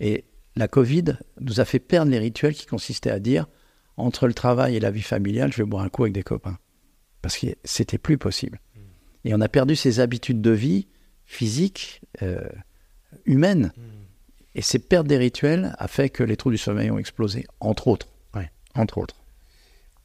[0.00, 0.24] Et
[0.58, 1.04] la Covid
[1.40, 3.46] nous a fait perdre les rituels qui consistaient à dire
[3.96, 6.58] entre le travail et la vie familiale, je vais boire un coup avec des copains.
[7.22, 8.60] Parce que c'était plus possible.
[9.24, 10.88] Et on a perdu ces habitudes de vie
[11.26, 12.48] physiques, euh,
[13.24, 13.72] humaines.
[14.54, 17.86] Et ces pertes des rituels a fait que les trous du sommeil ont explosé, entre
[17.86, 18.08] autres.
[18.34, 18.50] Ouais.
[18.74, 19.16] Entre autres.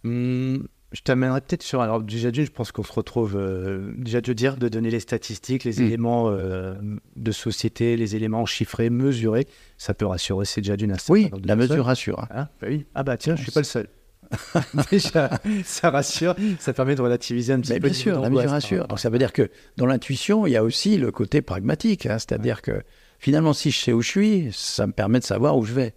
[0.03, 1.81] Hum, je t'amènerai peut-être sur.
[1.81, 3.35] Alors, déjà, je pense qu'on se retrouve.
[3.35, 5.85] Euh, déjà, de dire, de donner les statistiques, les mm.
[5.85, 6.75] éléments euh,
[7.15, 10.45] de société, les éléments chiffrés, mesurés, ça peut rassurer.
[10.45, 12.19] C'est déjà d'une Oui, la mesure rassure.
[12.19, 12.27] Hein.
[12.29, 12.85] Ah, bah oui.
[12.93, 13.87] ah, bah tiens, je suis pas le seul.
[14.91, 15.31] déjà,
[15.63, 17.79] ça rassure, ça permet de relativiser un petit peu.
[17.79, 18.87] Bien sûr, la mesure rassure.
[18.87, 22.05] Donc, ça veut dire que dans l'intuition, il y a aussi le côté pragmatique.
[22.05, 22.83] Hein, C'est-à-dire que
[23.17, 25.95] finalement, si je sais où je suis, ça me permet de savoir où je vais.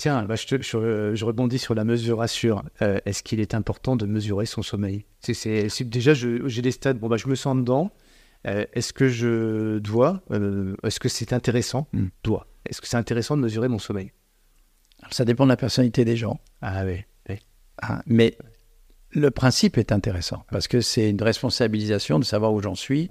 [0.00, 2.64] Tiens, bah, je, rebondis sur la mesuration.
[2.80, 5.04] Euh, est-ce qu'il est important de mesurer son sommeil?
[5.20, 7.90] C'est, Déjà, j'ai des stades, bon, bah, je me sens dedans.
[8.46, 11.86] Euh, est-ce que je dois, euh, est-ce que c'est intéressant?
[12.24, 12.46] Dois.
[12.64, 14.10] Est-ce que c'est intéressant de mesurer mon sommeil?
[15.10, 16.40] Ça dépend de la personnalité des gens.
[16.62, 17.04] Ah oui.
[17.82, 18.38] Ah, mais
[19.10, 23.10] le principe est intéressant parce que c'est une responsabilisation de savoir où j'en suis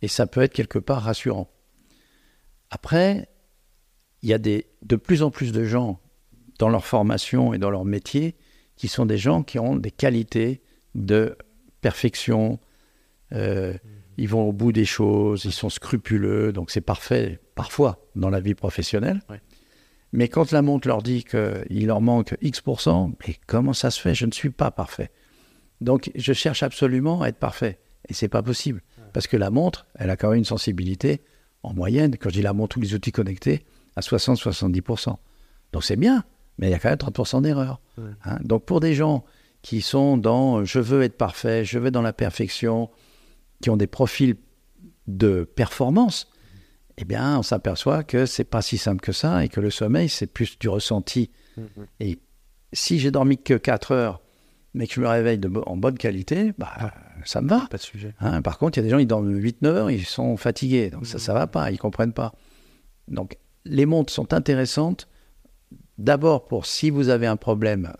[0.00, 1.50] et ça peut être quelque part rassurant.
[2.70, 3.28] Après,
[4.22, 5.99] il y a des, de plus en plus de gens
[6.60, 8.36] dans leur formation et dans leur métier,
[8.76, 10.60] qui sont des gens qui ont des qualités
[10.94, 11.36] de
[11.80, 12.60] perfection.
[13.32, 13.72] Euh,
[14.18, 18.40] ils vont au bout des choses, ils sont scrupuleux, donc c'est parfait parfois dans la
[18.40, 19.22] vie professionnelle.
[20.12, 24.14] Mais quand la montre leur dit qu'il leur manque X%, mais comment ça se fait?
[24.14, 25.10] Je ne suis pas parfait.
[25.80, 27.78] Donc je cherche absolument à être parfait.
[28.08, 28.82] Et c'est pas possible.
[29.14, 31.22] Parce que la montre, elle a quand même une sensibilité,
[31.62, 33.64] en moyenne, quand je dis la montre, tous les outils connectés,
[33.96, 35.16] à 60-70%.
[35.72, 36.24] Donc c'est bien
[36.60, 37.80] mais il y a quand même 30% d'erreurs.
[37.98, 38.38] Hein.
[38.42, 39.24] Donc pour des gens
[39.62, 42.90] qui sont dans je veux être parfait, je veux dans la perfection,
[43.62, 44.36] qui ont des profils
[45.06, 46.28] de performance,
[46.98, 50.08] eh bien on s'aperçoit que c'est pas si simple que ça et que le sommeil
[50.10, 51.30] c'est plus du ressenti.
[51.58, 51.86] Mm-hmm.
[52.00, 52.18] Et
[52.74, 54.20] si j'ai dormi que 4 heures,
[54.74, 56.92] mais que je me réveille en bonne qualité, bah, ah.
[57.24, 57.66] ça me va.
[57.70, 58.14] Pas de sujet.
[58.20, 60.90] Hein, par contre, il y a des gens, ils dorment 8-9 heures, ils sont fatigués.
[60.90, 62.34] Donc ça, ça va pas, ils comprennent pas.
[63.08, 65.08] Donc les montres sont intéressantes
[66.00, 67.92] D'abord, pour si vous avez un problème,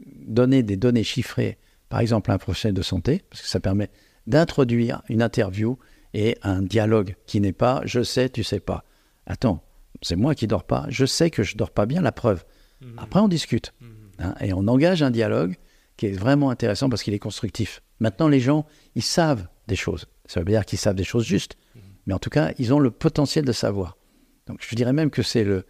[0.00, 1.58] donner des données chiffrées,
[1.90, 3.90] par exemple à un professionnel de santé, parce que ça permet
[4.26, 5.78] d'introduire une interview
[6.14, 8.86] et un dialogue qui n'est pas je sais, tu sais pas.
[9.26, 9.62] Attends,
[10.00, 12.42] c'est moi qui dors pas, je sais que je dors pas bien, la preuve.
[12.80, 12.94] Mhm.
[12.96, 13.88] Après, on discute mhm.
[14.20, 15.56] hein, et on engage un dialogue
[15.98, 17.82] qui est vraiment intéressant parce qu'il est constructif.
[18.00, 20.06] Maintenant, les gens, ils savent des choses.
[20.24, 21.82] Ça veut dire qu'ils savent des choses justes, mhm.
[22.06, 23.98] mais en tout cas, ils ont le potentiel de savoir.
[24.46, 25.66] Donc, je dirais même que c'est le,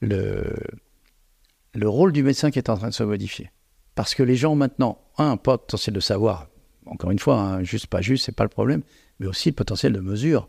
[0.00, 0.52] le,
[1.76, 3.50] le rôle du médecin qui est en train de se modifier.
[3.94, 6.48] Parce que les gens maintenant, un, potentiel de savoir,
[6.86, 8.82] encore une fois, hein, juste pas juste, c'est pas le problème,
[9.20, 10.48] mais aussi le potentiel de mesure.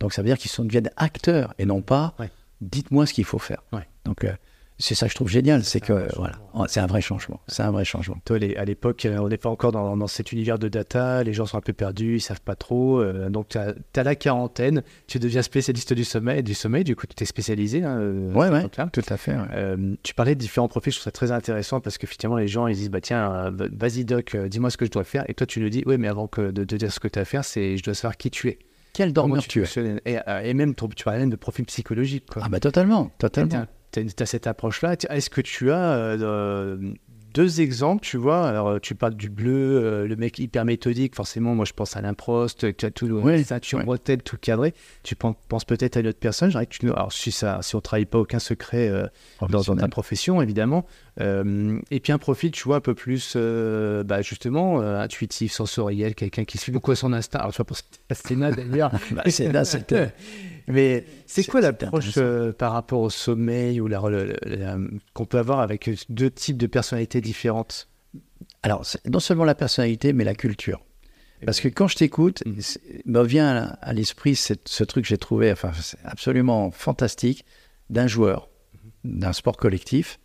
[0.00, 2.14] Donc ça veut dire qu'ils deviennent acteurs et non pas
[2.60, 3.62] dites-moi ce qu'il faut faire.
[4.04, 4.32] Donc euh,
[4.80, 6.36] c'est ça que je trouve génial, c'est que voilà,
[6.68, 7.40] c'est un vrai changement.
[7.48, 8.16] C'est un vrai changement.
[8.24, 11.46] Toi, à l'époque, euh, on n'est pas encore dans, cet univers de data, les gens
[11.46, 13.00] sont un peu perdus, ils savent pas trop.
[13.00, 13.74] Euh, donc, tu as,
[14.04, 17.82] la quarantaine, tu deviens spécialiste du sommeil, du sommeil du coup, tu t'es spécialisé.
[17.82, 19.36] Hein, euh, ouais, ouais, tout à fait.
[20.04, 22.68] tu parlais de différents profils, je trouve ça très intéressant parce que finalement, les gens,
[22.68, 25.24] ils disent, bah tiens, vas-y doc, dis-moi ce que je dois faire.
[25.28, 27.22] Et toi, tu le dis, oui, mais avant que de, dire ce que tu as
[27.22, 28.58] à faire, c'est je dois savoir qui tu es.
[28.92, 30.02] Quel dormeur tu, es.
[30.44, 32.26] Et, même, tu parlais de profil psychologique.
[32.30, 32.42] Quoi.
[32.44, 34.96] Ah bah totalement, totalement tu as, cette approche-là.
[35.08, 36.76] Est-ce que tu as euh,
[37.34, 38.46] deux exemples, tu vois?
[38.46, 41.14] Alors, euh, tu parles du bleu, euh, le mec hyper méthodique.
[41.14, 44.16] Forcément, moi, je pense à l'improst, tu as tout, ouais, ça, tu ouais.
[44.18, 44.74] tout cadré.
[45.02, 46.52] Tu penses, peut-être à une autre personne.
[46.52, 48.90] Que tu, alors, si, ça, si on ne travaille pas aucun secret
[49.48, 50.86] dans, ta profession, évidemment.
[51.18, 56.58] et puis, un profil, tu vois, un peu plus, bah, justement, intuitif, sensoriel, quelqu'un qui
[56.58, 57.38] suit beaucoup à son instinct.
[57.38, 57.78] Alors, tu vois, pour
[58.10, 58.92] Sténa, d'ailleurs.
[59.12, 59.22] bah,
[59.64, 60.12] c'était
[60.68, 64.00] mais c'est quoi l'approche euh, par rapport au sommeil ou la,
[65.14, 67.88] qu'on peut avoir avec deux types de personnalités différentes?
[68.62, 70.84] Alors, non seulement la personnalité, mais la culture.
[71.44, 72.60] Parce que quand je t'écoute, mm.
[73.06, 75.70] me vient à, l'esprit ce truc que j'ai trouvé enfin,
[76.04, 77.44] absolument fantastique
[77.90, 79.18] d'un joueur, mm-hmm.
[79.18, 80.18] d'un sport collectif,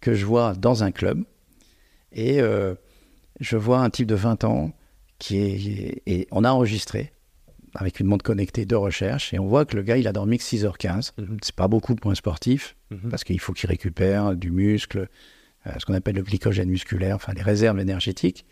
[0.00, 1.24] que je vois dans un club.
[2.12, 2.74] Et euh,
[3.40, 4.72] je vois un type de 20 ans
[5.18, 6.02] qui est.
[6.06, 7.12] Et on a enregistré
[7.80, 10.36] avec une montre connectée de recherche et on voit que le gars, il a dormi
[10.38, 11.12] que 6h15.
[11.16, 11.38] Mhm.
[11.42, 13.08] C'est pas beaucoup pour un sportif Mhm.
[13.10, 15.08] parce qu'il faut qu'il récupère du muscle,
[15.66, 18.44] euh, ce qu'on appelle le glycogène musculaire, enfin les réserves énergétiques,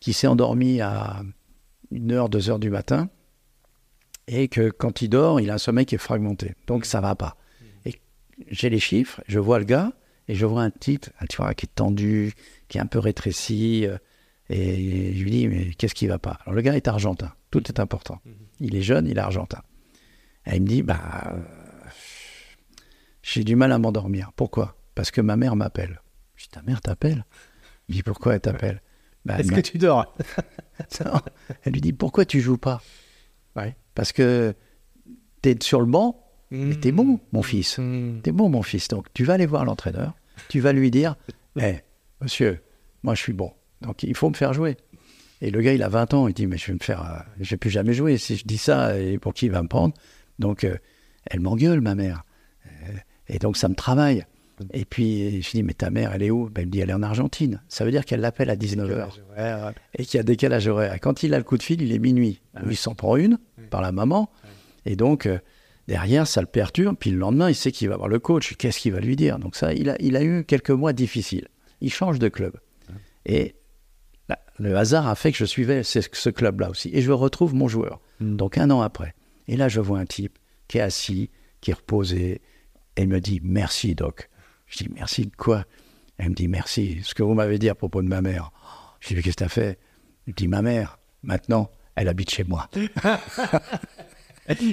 [0.00, 1.22] qui s'est endormi à
[1.92, 3.08] 1h, 2h du matin
[4.26, 6.54] et que quand il dort, il a un sommeil qui est fragmenté.
[6.66, 7.36] Donc ça va pas.
[7.86, 7.94] Et
[8.50, 9.92] j'ai les chiffres, je vois le gars
[10.28, 12.32] et je vois un type, tu vois, qui est tendu,
[12.68, 13.86] qui est un peu rétréci.
[13.86, 13.96] euh,
[14.50, 16.38] Et je lui dis, mais qu'est-ce qui va pas?
[16.42, 18.18] Alors le gars est argentin, tout est important.
[18.60, 19.62] Il est jeune, il est argentin.
[20.46, 21.40] Et il me dit, bah, euh,
[23.22, 24.32] j'ai du mal à m'endormir.
[24.34, 24.76] Pourquoi?
[24.94, 26.00] Parce que ma mère m'appelle.
[26.36, 27.24] Je dis, ta mère t'appelle?
[27.88, 28.82] Il dit, pourquoi elle t'appelle?
[29.24, 30.14] Bah, Est-ce que tu dors?
[31.64, 32.80] Elle lui dit, pourquoi tu joues pas?
[33.56, 33.76] Ouais.
[33.94, 34.54] Parce que
[35.42, 37.78] tu es sur le banc, mais t'es bon, mon fils.
[37.78, 38.20] Mhm.
[38.22, 38.88] T'es bon, mon fils.
[38.88, 40.14] Donc, tu vas aller voir l'entraîneur.
[40.48, 41.16] Tu vas lui dire
[41.60, 41.80] Eh,
[42.20, 42.62] monsieur,
[43.02, 43.52] moi, je suis bon.
[43.82, 44.76] Donc, il faut me faire jouer.
[45.40, 46.28] Et le gars, il a 20 ans.
[46.28, 47.02] Il dit Mais je vais me faire.
[47.04, 48.18] euh, je vais plus jamais jouer.
[48.18, 49.94] Si je dis ça, et pour qui il va me prendre
[50.38, 50.76] Donc, euh,
[51.26, 52.24] elle m'engueule, ma mère.
[52.66, 52.92] Euh,
[53.28, 54.24] et donc, ça me travaille.
[54.72, 56.46] Et puis, je dis Mais ta mère, elle est où?
[56.50, 57.62] Ben, Elle me dit Elle est en Argentine.
[57.68, 58.88] Ça veut dire qu'elle l'appelle à 19h
[59.36, 59.72] Ouais, ouais.
[59.94, 60.98] et qu'il y a décalage horaire.
[61.00, 62.40] Quand il a le coup de fil, il est minuit.
[62.56, 63.38] Ah il s'en prend une
[63.70, 64.30] par la maman.
[64.86, 65.38] Et donc, euh,
[65.86, 66.96] derrière, ça le perturbe.
[66.98, 68.56] Puis le lendemain, il sait qu'il va voir le coach.
[68.56, 69.38] Qu'est-ce qu'il va lui dire?
[69.38, 71.46] Donc ça, il a, il a eu quelques mois difficiles.
[71.80, 72.54] Il change de club.
[73.26, 73.54] Et
[74.28, 76.90] là, le hasard a fait que je suivais ce, ce club-là aussi.
[76.92, 78.00] Et je retrouve mon joueur.
[78.20, 78.36] Mm.
[78.36, 79.14] Donc un an après.
[79.46, 80.38] Et là, je vois un type
[80.68, 81.30] qui est assis,
[81.60, 82.40] qui est reposé.
[82.96, 84.28] Et il me dit, merci, Doc.
[84.66, 85.64] Je dis, merci de quoi?
[86.18, 87.00] Elle me dit, merci.
[87.02, 88.50] Ce que vous m'avez dit à propos de ma mère.
[89.00, 89.78] Je dis, qu'est-ce que t'as fait?
[90.26, 92.68] Il me dit, ma mère, maintenant, elle habite chez moi.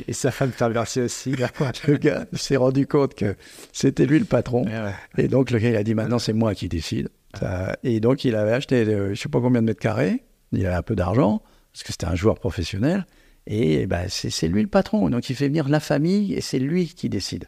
[0.07, 1.35] Et sa femme t'a remercié aussi.
[1.87, 3.35] Le gars s'est rendu compte que
[3.73, 4.65] c'était lui le patron.
[4.65, 4.93] Ouais.
[5.17, 7.09] Et donc, le gars, il a dit, maintenant, c'est moi qui décide.
[7.39, 10.23] Ça- et donc, il avait acheté, euh, je sais pas combien de mètres carrés.
[10.51, 11.41] Il avait un peu d'argent,
[11.73, 13.05] parce que c'était un joueur professionnel.
[13.47, 15.09] Et ben, c'est lui le patron.
[15.09, 17.47] Donc, il fait venir la famille et c'est lui qui décide.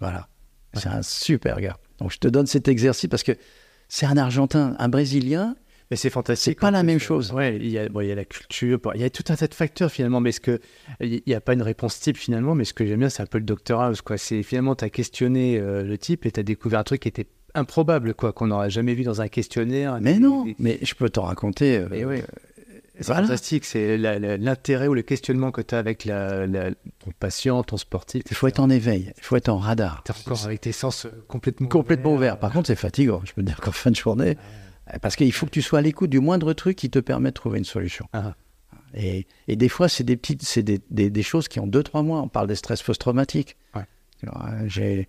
[0.00, 0.28] Voilà.
[0.72, 1.76] C'est un super gars.
[1.98, 3.32] Donc, je te donne cet exercice parce que
[3.88, 5.54] c'est un Argentin, un Brésilien.
[5.90, 6.56] Mais c'est fantastique.
[6.56, 7.30] C'est pas la même chose.
[7.32, 9.22] Ouais, il y a, bon, il y a la culture, bon, il y a tout
[9.28, 10.58] un tas de facteurs finalement, mais ce que
[11.00, 13.26] il n'y a pas une réponse type finalement, mais ce que j'aime bien, c'est un
[13.26, 14.16] peu le Dr House, quoi.
[14.16, 17.08] C'est finalement, tu as questionné euh, le type et tu as découvert un truc qui
[17.08, 19.98] était improbable, quoi, qu'on n'aurait jamais vu dans un questionnaire.
[20.00, 21.78] Mais non, mais je peux t'en raconter.
[21.78, 22.24] euh, et ouais.
[22.96, 23.22] C'est voilà.
[23.22, 27.76] fantastique, c'est l'intérêt ou le questionnement que tu as avec la, la- ton patient, ton
[27.76, 28.22] sportif.
[28.30, 30.04] Il faut être en éveil, il faut être en radar.
[30.04, 32.38] T'es encore avec tes sens euh, complètement complètement ouvert.
[32.38, 33.20] Par contre, c'est fatigant.
[33.24, 34.36] Je peux te dire qu'en fin de journée,
[35.02, 37.34] parce qu'il faut que tu sois à l'écoute du moindre truc qui te permet de
[37.34, 38.06] trouver une solution.
[38.12, 38.34] Ah.
[38.94, 41.82] Et, et des fois, c'est des petites, c'est des, des- des choses qui ont deux
[41.82, 42.20] trois mois.
[42.20, 43.56] On parle des stress post-traumatiques.
[43.74, 43.82] Ouais.
[44.24, 44.28] Euh,
[44.68, 45.08] j'ai,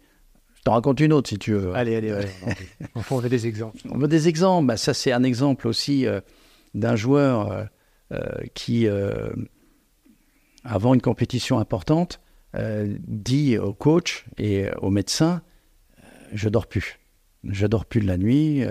[0.65, 1.73] t'en raconte une autre si tu veux.
[1.73, 2.27] Allez, allez, allez.
[2.95, 3.77] on fait des exemples.
[3.89, 4.67] On veut des exemples.
[4.67, 6.19] Bah, ça, c'est un exemple aussi euh,
[6.73, 7.63] d'un joueur euh,
[8.11, 8.21] euh,
[8.53, 9.29] qui, euh,
[10.63, 12.19] avant une compétition importante,
[13.07, 15.41] dit au coach et au médecin
[16.33, 16.99] Je dors plus.
[17.43, 18.63] Je dors plus de la nuit.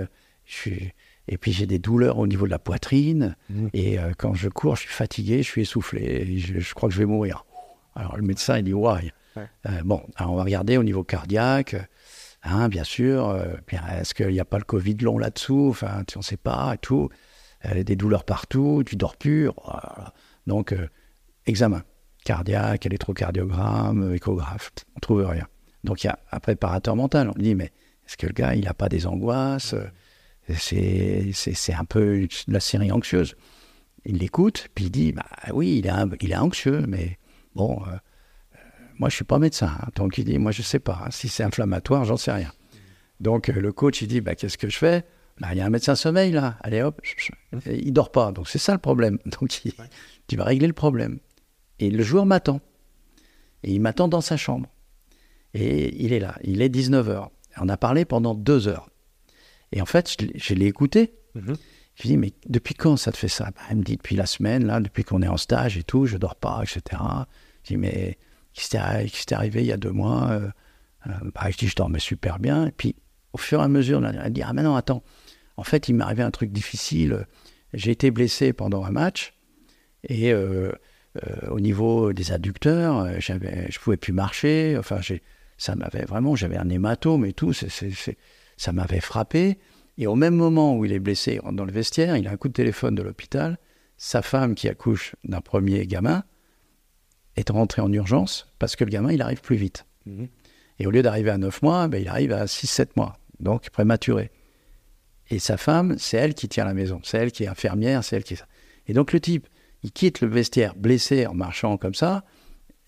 [0.47, 0.93] je suis-
[1.29, 3.37] Et puis j'ai des douleurs au niveau de la poitrine.
[3.51, 3.69] Mhm.
[3.75, 6.39] Et quand je cours, je suis fatigué, je suis essoufflé.
[6.39, 7.45] je, je crois que je vais mourir.
[7.95, 9.12] Alors le médecin, il dit Why?
[9.36, 9.48] Ouais.
[9.66, 11.77] Euh, Bon, alors on va regarder au niveau cardiaque.
[12.43, 13.28] Hein, bien sûr.
[13.28, 13.55] euh,
[13.98, 15.69] Est-ce qu'il n'y a pas le Covid long là-dessous?
[15.70, 17.09] Enfin, tu- on ne sait pas et tout.
[17.62, 20.12] A des douleurs partout, tu dors voilà.
[20.47, 20.86] Donc, euh,
[21.47, 21.82] examen
[22.24, 25.47] cardiaque, électrocardiogramme, euh, échographe, on trouve rien.
[25.82, 27.31] Donc, il y a un préparateur mental.
[27.35, 27.73] On dit, mais
[28.06, 29.74] est-ce que le gars, il n'a pas des angoisses?
[29.74, 29.86] Euh,
[30.59, 33.35] C'est un peu de la série anxieuse.
[34.05, 35.24] Il l'écoute, puis il dit, bah
[35.55, 37.19] oui, il est, un- il est anxieux, mais
[37.55, 37.98] bon, euh, euh,
[38.99, 39.77] moi, je suis pas médecin.
[39.81, 39.89] hein.
[39.97, 41.03] donc, il dit, moi, je sais pas.
[41.05, 41.11] hein.
[41.11, 42.53] si c'est inflammatoire, j'en sais rien.
[43.21, 45.05] Donc, euh, le coach, il dit, bah, qu'est-ce que je fais?
[45.41, 46.57] Bah, Il y a un médecin sommeil, là.
[46.61, 47.01] Allez, hop.
[47.66, 48.33] Et il dort pas.
[48.33, 49.19] Donc, c'est ça le problème.
[49.41, 49.73] Donc, il-
[50.29, 51.19] tu vas régler le problème.
[51.81, 52.61] Et le joueur m'attend.
[53.62, 54.69] Et il m'attend dans sa chambre.
[55.55, 56.37] Et il est là.
[56.43, 57.29] Il est 19h.
[57.61, 58.91] On a parlé pendant deux heures.
[59.73, 61.15] Et en fait, je l'ai- je l'ai écouté.
[61.35, 61.57] Mhm.
[61.97, 63.45] Je lui dis, mais depuis quand ça te fait ça?
[63.55, 66.07] Bah, Elle me dit, depuis la semaine, là, depuis qu'on est en stage et tout,
[66.07, 67.01] je dors pas, etc.
[67.62, 68.19] Je dis, mais
[68.55, 70.49] qui t'est arrivé il y a deux mois euh,
[71.07, 72.67] euh, bah, Je dis, je dormais super bien.
[72.67, 72.97] Et puis,
[73.33, 75.03] au fur et à mesure, elle dit, ah, mais non, attends.
[75.57, 77.27] En fait, il m'est arrivé un truc difficile.
[77.73, 79.35] J'ai été blessé pendant un match.
[80.05, 80.73] Et euh,
[81.23, 84.77] euh, au niveau des adducteurs, euh, je pouvais plus marcher.
[84.79, 85.01] Enfin,
[85.59, 87.53] ça m'avait vraiment, j'avais un hématome et tout.
[87.53, 89.59] ça m'avait frappé.
[89.97, 92.33] Et au même moment où il est blessé, il rentre dans le vestiaire, il a
[92.33, 93.59] un coup de téléphone de l'hôpital.
[93.97, 96.25] Sa femme, qui accouche d'un premier gamin,
[97.36, 99.86] est rentrée en urgence parce que le gamin, il arrive plus vite.
[100.06, 100.28] Mhm.
[100.78, 104.31] Et au lieu d'arriver à 9 mois, ben, il arrive à 6-7 mois, donc prématuré.
[105.31, 107.01] Et sa femme, c'est elle qui tient la maison.
[107.05, 108.36] C'est elle qui est infirmière, c'est elle qui.
[108.86, 109.47] Et donc le type,
[109.82, 112.24] il quitte le vestiaire blessé en marchant comme ça.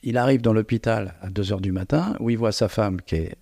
[0.03, 3.17] Il arrive dans l'hôpital à 2 heures du matin où il voit sa femme qui
[3.17, 3.37] est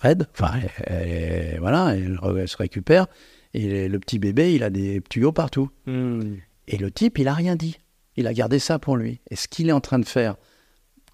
[0.00, 0.26] raide.
[0.32, 0.52] Enfin,
[0.86, 3.06] elle- elle- voilà, elle, elle se récupère.
[3.52, 5.70] Et le petit bébé, il a des tuyaux partout.
[5.86, 6.34] Hmm.
[6.66, 7.78] Et le type, il a rien dit.
[8.16, 9.20] Il a gardé ça pour lui.
[9.30, 10.36] Et ce qu'il est en train de faire,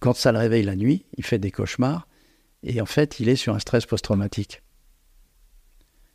[0.01, 2.07] quand ça le réveille la nuit, il fait des cauchemars.
[2.63, 4.63] Et en fait, il est sur un stress post-traumatique.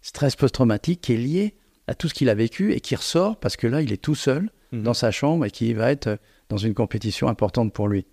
[0.01, 1.55] Stress post-traumatique qui est lié
[1.87, 4.15] à tout ce qu'il a vécu et qui ressort parce que là, il est tout
[4.15, 4.83] seul Mhm.
[4.83, 8.05] dans sa chambre et qui va être dans une compétition importante pour lui.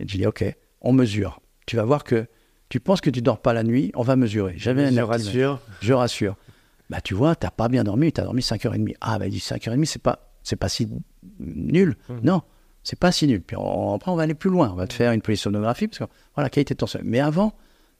[0.00, 0.44] Et je dis, OK,
[0.80, 1.40] on mesure.
[1.66, 2.26] Tu vas voir que
[2.68, 4.54] tu penses que tu dors pas la nuit, on va mesurer.
[4.56, 5.60] J'avais Je rassure.
[5.80, 6.36] Je rassure.
[6.90, 8.94] Bah, tu vois, t'as pas bien dormi, tu as dormi 5h30.
[9.00, 10.88] Ah, bah, il dit 5h30, c'est pas, c'est pas si
[11.38, 11.96] nul.
[12.08, 12.20] Mhm.
[12.22, 12.42] Non,
[12.82, 13.40] c'est pas si nul.
[13.42, 14.70] Puis on- après, on va aller plus loin.
[14.70, 16.04] On va te faire une polysomnographie, parce que,
[16.34, 17.08] voilà, qualité de ton sommeil.
[17.08, 17.52] Mais avant,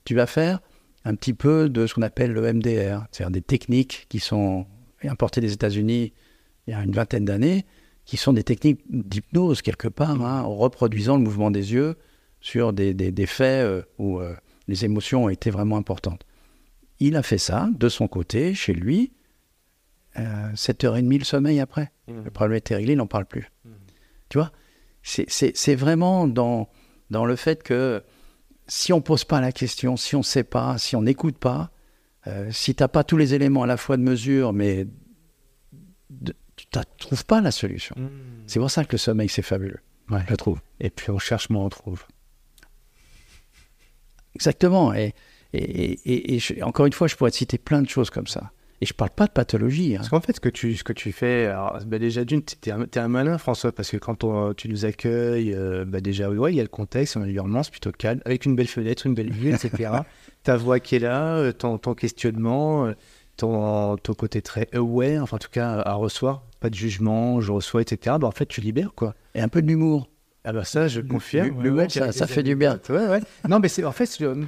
[0.04, 0.60] tu vas faire
[1.04, 4.66] un petit peu de ce qu'on appelle le MDR, c'est-à-dire des techniques qui sont
[5.04, 6.12] importées des États-Unis
[6.66, 7.64] il y a une vingtaine d'années,
[8.04, 11.96] qui sont des techniques d'hypnose, quelque part, hein, en reproduisant le mouvement des yeux
[12.40, 14.34] sur des, des, des faits euh, où euh,
[14.66, 16.26] les émotions ont été vraiment importantes.
[17.00, 19.12] Il a fait ça de son côté, chez lui.
[20.18, 21.92] Euh, 7h30 le sommeil après.
[22.08, 22.24] Mhm.
[22.24, 23.50] Le problème était réglé, il n'en parle plus.
[23.64, 23.72] Mhm.
[24.28, 24.52] Tu vois
[25.02, 26.68] C'est- vraiment dans,
[27.10, 28.02] dans le fait que
[28.66, 31.38] si on ne pose pas la question, si on ne sait pas, si on n'écoute
[31.38, 31.70] pas,
[32.26, 34.86] euh, si tu n'as pas tous les éléments à la fois de mesure, mais
[36.10, 37.94] de- tu ne trouves pas la solution.
[37.96, 38.08] Hmm.
[38.46, 39.78] C'est pour ça que le sommeil, c'est fabuleux,
[40.10, 40.20] Ouais.
[40.28, 40.60] je trouve.
[40.80, 42.04] Et puis on cherche, mais on trouve.
[44.34, 44.92] Exactement.
[44.94, 45.14] Et,
[45.52, 48.26] et, et- et je- encore une fois, je pourrais te citer plein de choses comme
[48.26, 48.50] ça.
[48.80, 49.94] Et je parle pas de pathologie.
[49.94, 49.98] hein.
[49.98, 52.70] Parce qu'en fait, ce que tu, ce que tu fais, alors, bah, déjà d'une, t'es
[52.70, 56.30] un, t'es un malin, François, parce que quand on- tu nous accueilles, euh, bah, déjà,
[56.30, 58.68] ouais, il y a le contexte, on a l'environnement, c'est plutôt calme, avec une belle
[58.68, 59.90] fenêtre, une belle vue, etc.
[60.44, 62.92] Ta voix qui est là, euh, ton, ton questionnement, euh,
[63.36, 67.50] ton, ton côté très aware, enfin, en tout cas, à recevoir, pas de jugement, je
[67.52, 68.16] reçois, etc.
[68.20, 69.14] Bah, en fait, tu libères, quoi.
[69.34, 70.08] Et un peu de l'humour.
[70.44, 71.60] Ah bah ça, je confirme.
[71.62, 72.70] l'humour, Ouais, ça- fait du bien.
[72.70, 72.96] anecdotes.
[72.96, 73.20] Ouais, ouais.
[73.48, 74.44] Non, mais en fait, euh,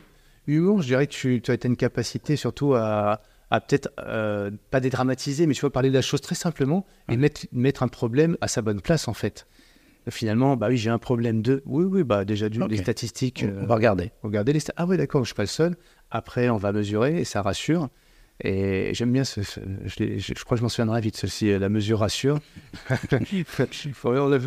[0.47, 3.21] l'humour, je dirais que tu, tu as une capacité surtout à,
[3.51, 7.17] à peut-être euh, pas dédramatiser, mais tu vois, parler de la chose très simplement et
[7.17, 9.47] mettre, mettre un problème à sa bonne place, en fait.
[10.09, 11.63] Finalement, bah oui, j'ai un problème de.
[11.67, 12.71] Oui, oui, bah déjà, Ok.
[12.71, 13.45] les statistiques.
[13.47, 14.13] On euh, va regarder.
[14.53, 15.77] Les Ah oui, d'accord, je suis pas le seul.
[16.11, 17.89] Après, on va mesurer et ça rassure.
[18.43, 19.43] Et j'aime bien ce.
[19.43, 21.99] ce- je, l'ai- je- je crois que je m'en souviendrai vite, ceci, euh, la mesure
[22.01, 22.39] rassure.
[24.05, 24.39] on, a,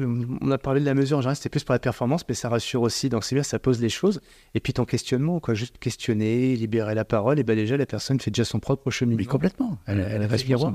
[0.41, 2.49] on a parlé de la mesure en général, c'était plus pour la performance, mais ça
[2.49, 3.09] rassure aussi.
[3.09, 4.21] Donc c'est bien, ça pose les choses.
[4.55, 8.19] Et puis ton questionnement, quoi, juste questionner, libérer la parole, et ben déjà la personne
[8.19, 9.17] fait déjà son propre cheminement.
[9.19, 9.77] Mais complètement.
[9.85, 10.73] Elle, elle reste miroir.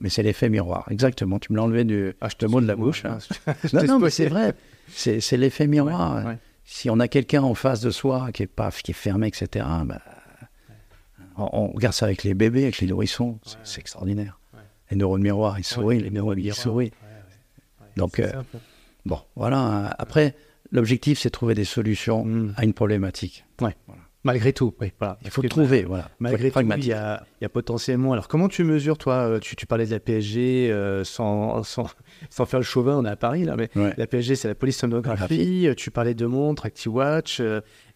[0.00, 1.38] Mais c'est l'effet miroir, exactement.
[1.38, 3.04] Tu me l'as enlevé du Ah, je le mot de la bouche.
[3.04, 3.18] hein.
[3.72, 4.54] Non, te non, mais c'est vrai.
[4.88, 6.16] C'est c'est l'effet miroir.
[6.18, 6.38] Ouais, ouais.
[6.66, 9.66] Si on a quelqu'un en face de soi qui est pas, qui est fermé, etc.
[9.84, 10.00] bah,
[11.36, 13.38] on, on regarde ça avec les bébés, avec les nourrissons.
[13.44, 14.38] C'est c'est extraordinaire.
[14.52, 14.60] Ouais.
[14.90, 16.00] Les neurones miroirs, ils sourient.
[16.00, 16.56] les neurones, ils miroirs.
[16.62, 16.92] sourient.
[17.02, 17.08] Ouais,
[17.82, 17.86] ouais.
[17.96, 18.58] Donc, euh, simple.
[19.06, 19.58] Bon, voilà.
[19.58, 19.94] hein.
[19.98, 20.34] Après,
[20.72, 22.54] l'objectif, c'est de trouver des solutions Mm.
[22.56, 23.44] à une problématique.
[24.24, 24.90] Malgré tout, oui.
[24.98, 25.18] Voilà.
[25.22, 26.08] Il faut Parce que- trouver, voilà.
[26.18, 28.12] Malgré tout, il y, a, il y a potentiellement.
[28.14, 31.86] Alors, comment tu mesures, toi euh, tu, tu parlais de la PSG euh, sans, sans,
[32.30, 33.92] sans faire le chauvin, on est à Paris, là, mais Ouais.
[33.96, 35.68] la PSG, c'est la police sonographie.
[35.68, 37.42] euh, Tu parlais de montres, ActiWatch.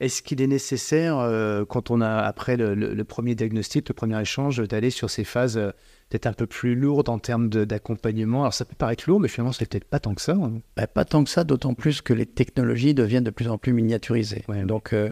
[0.00, 3.94] Est-ce qu'il est nécessaire, euh, quand on a, après le, le- le premier diagnostic, le
[3.94, 5.70] premier échange, d'aller sur ces phases euh,
[6.10, 8.42] peut-être un peu plus lourdes en termes d'accompagnement?
[8.42, 10.32] Alors, ça peut paraître lourd, mais finalement, c'est peut-être pas tant que ça.
[10.34, 10.60] hein.
[10.76, 13.72] Bah, pas tant que ça, d'autant plus que les technologies deviennent de plus en plus
[13.72, 14.44] miniaturisées.
[14.48, 15.10] Ouais, Donc, ouais.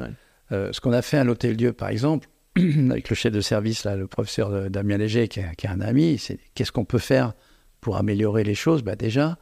[0.53, 3.85] Euh, ce qu'on a fait à l'Hôtel Dieu, par exemple, avec le chef de service,
[3.85, 6.99] là, le professeur Damien Léger, qui est, qui est un ami, c'est qu'est-ce qu'on peut
[6.99, 7.35] faire
[7.81, 8.83] pour améliorer les choses?
[8.83, 9.39] Bah, Déjà,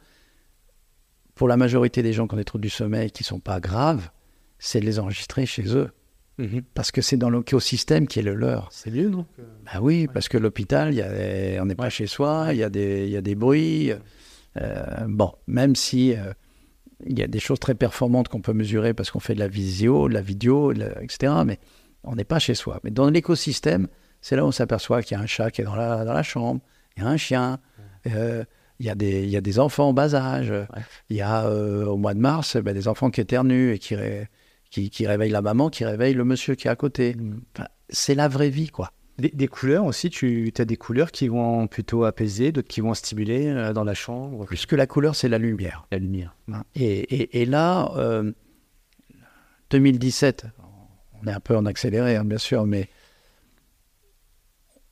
[1.35, 3.59] pour la majorité des gens qui ont des troubles du sommeil qui ne sont pas
[3.59, 4.09] graves,
[4.59, 5.89] c'est de les enregistrer chez eux.
[6.73, 8.67] Parce que c'est dans l'écosystème qui est le leur.
[8.71, 9.25] C'est mieux, non?
[9.65, 12.69] Bah oui, parce que l'hôpital, y a on n'est pas chez soi, il y, a
[12.69, 13.91] des- il y a des bruits.
[14.61, 16.33] Euh, bon, même si euh,
[17.05, 19.47] il y a des choses très performantes qu'on peut mesurer parce qu'on fait de la
[19.47, 21.33] visio, de la vidéo, de la- etc.
[21.45, 21.59] Mais
[22.03, 22.79] on n'est pas chez soi.
[22.83, 23.87] Mais dans l'écosystème,
[24.21, 26.13] c'est là où on s'aperçoit qu'il y a un chat qui est dans la, dans
[26.13, 26.61] la chambre,
[26.97, 27.59] il y a un chien,
[28.07, 28.43] euh,
[28.79, 30.53] il, y a des, il y a des enfants en bas âge,
[31.09, 33.95] il y a euh, au mois de mars ben, des enfants qui éternuent et qui,
[33.95, 34.29] ré-
[34.71, 37.15] qui, qui réveillent la maman, qui réveillent le monsieur qui est à côté.
[37.55, 38.91] Enfin, c'est la vraie vie, quoi.
[39.17, 42.93] Des, des couleurs aussi, tu as des couleurs qui vont plutôt apaiser, d'autres qui vont
[42.93, 44.45] stimuler euh, dans la chambre.
[44.45, 45.87] Plus que la couleur, c'est la lumière.
[45.91, 46.35] La lumière.
[46.75, 48.33] Et, et- et là, euh,
[49.69, 50.45] 2017,
[51.23, 52.89] on est un peu en accéléré, hein, bien sûr, mais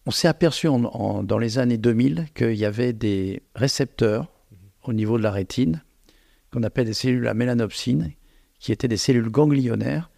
[0.06, 4.32] on s'est aperçu en- en- dans les années 2000 qu'il y avait des récepteurs
[4.84, 5.84] au niveau de la rétine,
[6.52, 8.12] qu'on appelle des cellules à mélanopsine,
[8.60, 10.10] qui étaient des cellules ganglionnaires,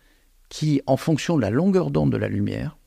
[0.50, 2.78] qui, en fonction de la longueur d'onde de la lumière,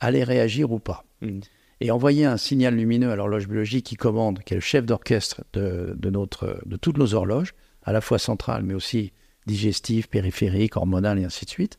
[0.00, 1.04] allaient réagir ou pas.
[1.22, 1.40] Mhm.
[1.80, 5.44] et envoyer un signal lumineux à l'horloge biologique qui commande, qui est le chef d'orchestre
[5.54, 9.12] de, de, notre, de toutes nos horloges, à la fois centrales, mais aussi
[9.46, 11.78] digestives, périphériques, hormonales et ainsi de suite,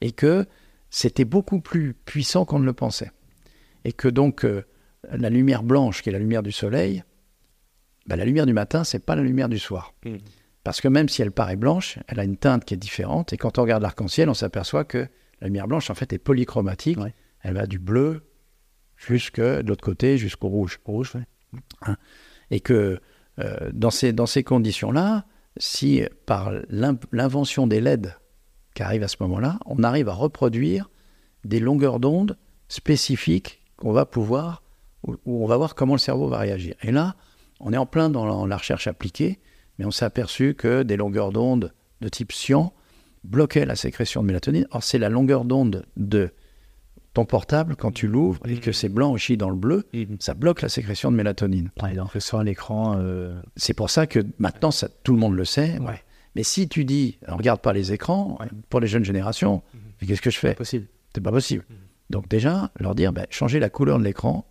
[0.00, 0.46] et que
[0.90, 3.10] c'était beaucoup plus puissant qu'on ne le pensait.
[3.84, 4.64] Et que donc euh,
[5.10, 7.02] la lumière blanche, qui est la lumière du soleil,
[8.06, 9.94] ben, la lumière du matin, c'est pas la lumière du soir.
[10.04, 10.16] Mmh.
[10.64, 13.32] Parce que même si elle paraît blanche, elle a une teinte qui est différente.
[13.32, 15.06] Et quand on regarde l'arc-en-ciel, on s'aperçoit que
[15.40, 16.98] la lumière blanche, en fait, est polychromatique.
[17.42, 18.22] Elle va du bleu
[18.96, 20.78] jusque de l'autre côté, jusqu'au rouge.
[21.82, 21.96] Hein.
[22.50, 23.00] Et que
[23.38, 25.24] euh, dans ces, dans ces conditions-là,
[25.56, 28.14] si par l'invention des LED
[28.74, 30.90] qui arrive à ce moment-là, on arrive à reproduire
[31.44, 32.36] des longueurs d'onde
[32.68, 34.62] spécifiques qu'on va pouvoir,
[35.04, 36.74] où, on va voir comment le cerveau va réagir.
[36.82, 37.16] Et là,
[37.58, 39.40] on est en plein dans la recherche appliquée,
[39.78, 42.72] mais on s'est aperçu que des longueurs d'onde de type cyan
[43.24, 44.66] bloquaient la sécrétion de mélatonine.
[44.70, 46.32] Or, c'est la longueur d'onde de
[47.12, 50.16] ton portable, quand tu l'ouvres et que c'est blanc aussi dans le bleu, mhm.
[50.20, 51.70] ça bloque la sécrétion de mélatonine.
[51.82, 52.96] Ouais, donc sur un écran.
[52.98, 55.78] Euh, c'est pour ça que maintenant, ça, tout le monde le sait.
[56.36, 58.38] Mais si tu dis, on regarde pas les écrans,
[58.68, 60.06] pour les jeunes générations, mhm.
[60.06, 60.50] qu'est-ce que je fais?
[60.50, 60.86] C'est possible.
[61.14, 61.64] C'est pas possible.
[62.10, 64.46] Donc déjà, leur dire, ben, changer la couleur de l'écran,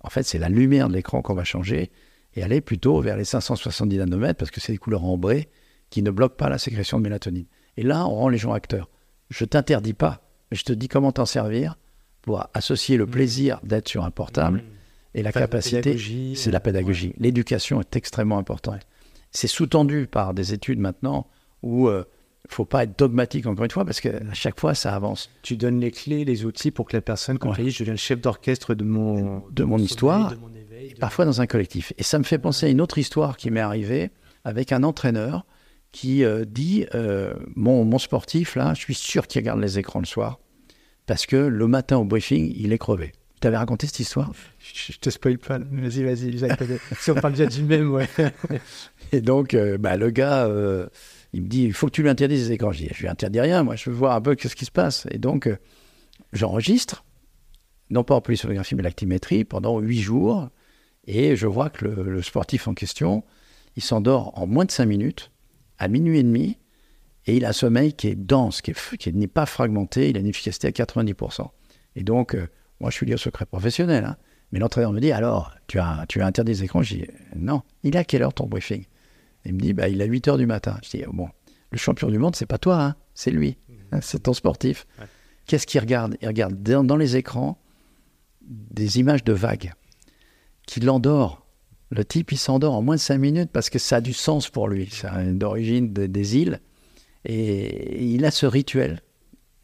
[0.00, 1.90] en fait, c'est la lumière de l'écran qu'on va changer
[2.34, 5.48] et aller plutôt vers les 570 nanomètres parce que c'est des couleurs ambrées
[5.90, 7.46] qui ne bloquent pas la sécrétion de mélatonine.
[7.76, 8.90] Et là, on rend les gens acteurs.
[9.30, 11.76] Je t'interdis pas, mais je te dis comment t'en servir
[12.24, 13.10] pour associer le mmh.
[13.10, 14.62] plaisir d'être sur un portable mmh.
[15.18, 15.98] et la capacité,
[16.34, 17.12] c'est la pédagogie.
[17.18, 18.80] L'éducation est extrêmement importante.
[19.30, 21.26] C'est sous-tendu par des études maintenant
[21.62, 24.74] où il euh, ne faut pas être dogmatique encore une fois parce qu'à chaque fois
[24.74, 25.28] ça avance.
[25.42, 28.22] Tu donnes les clés, les outils pour que la personne, quand je deviens le chef
[28.22, 30.34] d'orchestre de mon, de mon histoire,
[30.98, 31.92] parfois dans un collectif.
[31.98, 34.10] Et ça me fait penser à une autre histoire qui m'est arrivée
[34.44, 35.44] avec un entraîneur
[35.92, 40.00] qui euh, dit euh, mon, mon, sportif, là, je suis sûr qu'il regarde les écrans
[40.00, 40.38] le soir
[41.06, 43.12] parce que le matin au briefing, il est crevé.
[43.34, 44.32] Tu t'avais raconté cette histoire?
[44.60, 45.58] Je te spoil pas.
[45.58, 46.38] Vas-y, vas-y.
[46.98, 48.08] si on parle déjà du même, ouais.
[49.12, 50.86] Et donc, euh, bah, le gars, euh,
[51.32, 52.72] il me dit il faut que tu lui interdises les écrans.
[52.72, 53.62] Je dis je lui interdis rien.
[53.62, 55.06] Moi, je veux voir un peu ce qui se passe.
[55.10, 55.56] Et donc, euh,
[56.32, 57.04] j'enregistre,
[57.90, 60.48] non pas en polysonographie, mais l'actimétrie pendant huit jours.
[61.06, 63.24] Et je vois que le, le sportif en question,
[63.76, 65.30] il s'endort en moins de cinq minutes,
[65.78, 66.56] à minuit et demi.
[67.26, 70.26] Et il a un sommeil qui est dense, qui n'est pas fragmenté, il a une
[70.26, 71.48] efficacité à 90%.
[71.96, 72.48] Et donc, euh,
[72.80, 74.04] moi, je suis lié au secret professionnel.
[74.04, 74.16] Hein.
[74.52, 76.82] Mais l'entraîneur me dit, alors, tu as, tu as interdit les écrans?
[76.82, 77.62] Je dis, non.
[77.82, 78.84] Il est à quelle heure ton briefing?
[79.44, 80.78] Il me dit, bah, il est à 8 heures du matin.
[80.82, 81.28] Je dis, bon,
[81.70, 83.58] le champion du monde, c'est pas toi, hein, c'est lui.
[83.92, 84.86] Hein, c'est ton sportif.
[85.46, 86.16] Qu'est-ce qu'il regarde?
[86.22, 87.58] Il regarde dans, les écrans
[88.42, 89.72] des images de vagues
[90.66, 91.46] qui l'endort.
[91.90, 94.48] Le type, il s'endort en moins de 5 minutes parce que ça a du sens
[94.48, 94.88] pour lui.
[94.90, 96.60] C'est d'origine des îles.
[97.24, 99.00] Et il a ce rituel.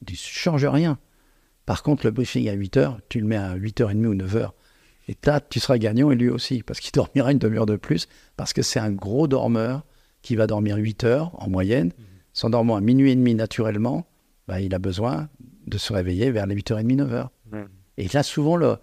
[0.07, 0.99] Il ne change rien.
[1.67, 4.51] Par contre, le briefing à 8 heures, tu le mets à 8h30 ou 9h.
[5.09, 8.09] Et là, tu seras gagnant et lui aussi, parce qu'il dormira une demi-heure de plus,
[8.37, 9.85] parce que c'est un gros dormeur
[10.23, 11.89] qui va dormir 8 heures en moyenne.
[11.89, 12.03] Mmh.
[12.33, 14.07] S'endormant à minuit et demi naturellement,
[14.49, 15.29] bah, il a besoin
[15.67, 17.29] de se réveiller vers les 8h30, 9h.
[17.51, 17.57] Mmh.
[17.99, 18.79] Et là, souvent, le,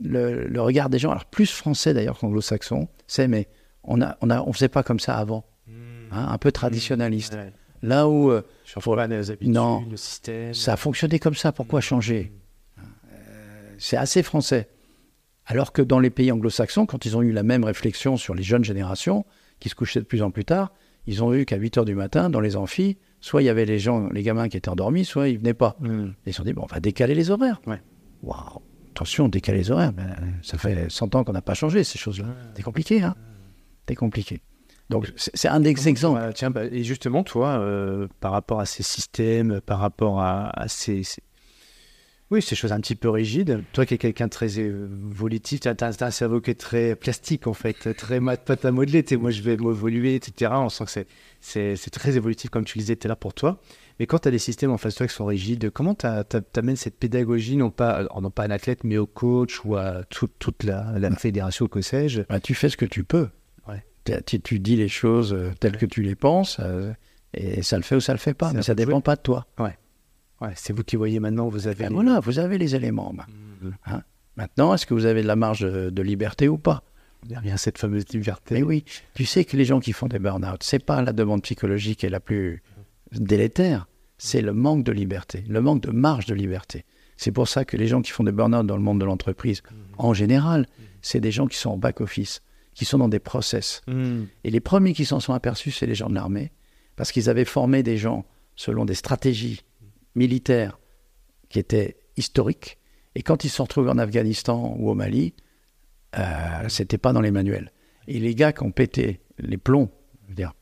[0.00, 3.48] le, regard des gens, alors plus français d'ailleurs qu'anglo-saxon, c'est mais
[3.84, 5.44] on ne on a, on faisait pas comme ça avant.
[5.66, 5.72] Mmh.
[6.12, 7.36] Hein, un peu traditionnaliste.
[7.82, 8.30] Là où.
[8.30, 8.42] Euh,
[9.42, 10.54] non, le système.
[10.54, 11.82] Ça a fonctionné comme ça, pourquoi mm.
[11.82, 12.32] changer
[12.78, 12.82] euh,
[13.78, 14.68] C'est assez français.
[15.46, 18.44] Alors que dans les pays anglo-saxons, quand ils ont eu la même réflexion sur les
[18.44, 19.26] jeunes générations,
[19.58, 20.72] qui se couchaient de plus en plus tard,
[21.06, 23.64] ils ont vu qu'à 8 h du matin, dans les amphis, soit il y avait
[23.64, 25.76] les gens, les gamins qui étaient endormis, soit ils venaient pas.
[25.80, 26.10] Mm.
[26.26, 27.60] Ils se sont dit, bon, on va décaler les horaires.
[28.22, 29.92] Waouh, attention, décaler les horaires.
[29.92, 32.26] Ben, ça fait 100 ans qu'on n'a pas changé ces choses-là.
[32.54, 33.16] C'est compliqué, hein
[33.88, 34.40] C'est compliqué.
[34.90, 36.20] Donc c'est un des exemples.
[36.34, 41.02] tiens, bah, et justement, toi, euh, par rapport à ces systèmes, par rapport à, ces,
[42.30, 43.62] Oui, ces choses un petit peu rigides.
[43.72, 47.46] Toi qui es quelqu'un de très évolutif, tu as, un cerveau qui est très plastique
[47.46, 49.04] en fait, très pâte à modeler.
[49.18, 50.52] Moi, je vais m'évoluer, etc.
[50.54, 51.04] On sent que
[51.40, 53.60] c'est très évolutif comme tu le disais tout à l'heure pour toi.
[53.98, 56.06] Mais quand tu as des systèmes en face de toi qui sont rigides, comment tu
[56.56, 60.02] amènes cette pédagogie, non pas, non pas à un athlète, mais au coach ou à
[60.08, 62.22] toute la, la fédération, que sais-je?
[62.28, 63.28] Bah, Tu fais ce que tu peux
[64.04, 66.92] tu, dis les choses euh, telles que tu les penses, euh,
[67.34, 69.46] et ça le fait ou ça le fait pas, mais ça dépend pas de toi.
[69.58, 69.76] Ouais.
[70.40, 71.84] ouais c'est vous qui voyez maintenant, vous avez.
[71.84, 73.12] Ben voilà, vous avez les éléments.
[73.12, 73.70] Mmh.
[73.86, 74.02] Hein?
[74.36, 76.82] maintenant, est-ce que vous avez de la marge de, liberté ou pas?
[77.28, 78.56] Il y a cette fameuse liberté.
[78.56, 78.84] Mais oui,
[79.14, 82.06] tu sais que les gens qui font des burn-out, c'est pas la demande psychologique qui
[82.06, 82.62] est la plus
[83.12, 83.86] délétère,
[84.18, 86.84] c'est le manque de liberté, le manque de marge de liberté.
[87.16, 89.62] C'est pour ça que les gens qui font des burn-out dans le monde de l'entreprise,
[89.62, 89.74] mmh.
[89.98, 90.82] en général, mmh.
[91.00, 92.42] c'est des gens qui sont en back-office
[92.74, 93.82] qui sont dans des process.
[93.86, 94.24] Hmm.
[94.44, 96.52] Et les premiers qui s'en sont aperçus, c'est les gens de l'armée,
[96.96, 98.24] parce qu'ils avaient formé des gens
[98.56, 99.60] selon des stratégies
[100.14, 100.78] militaires
[101.48, 102.78] qui étaient historiques,
[103.14, 105.34] Et quand ils se sont retrouvés en Afghanistan ou au Mali,
[106.18, 107.70] euh, c'était pas dans les manuels.
[108.08, 109.90] Et les gars qui ont pété les plombs,
[110.24, 110.52] je veux dire,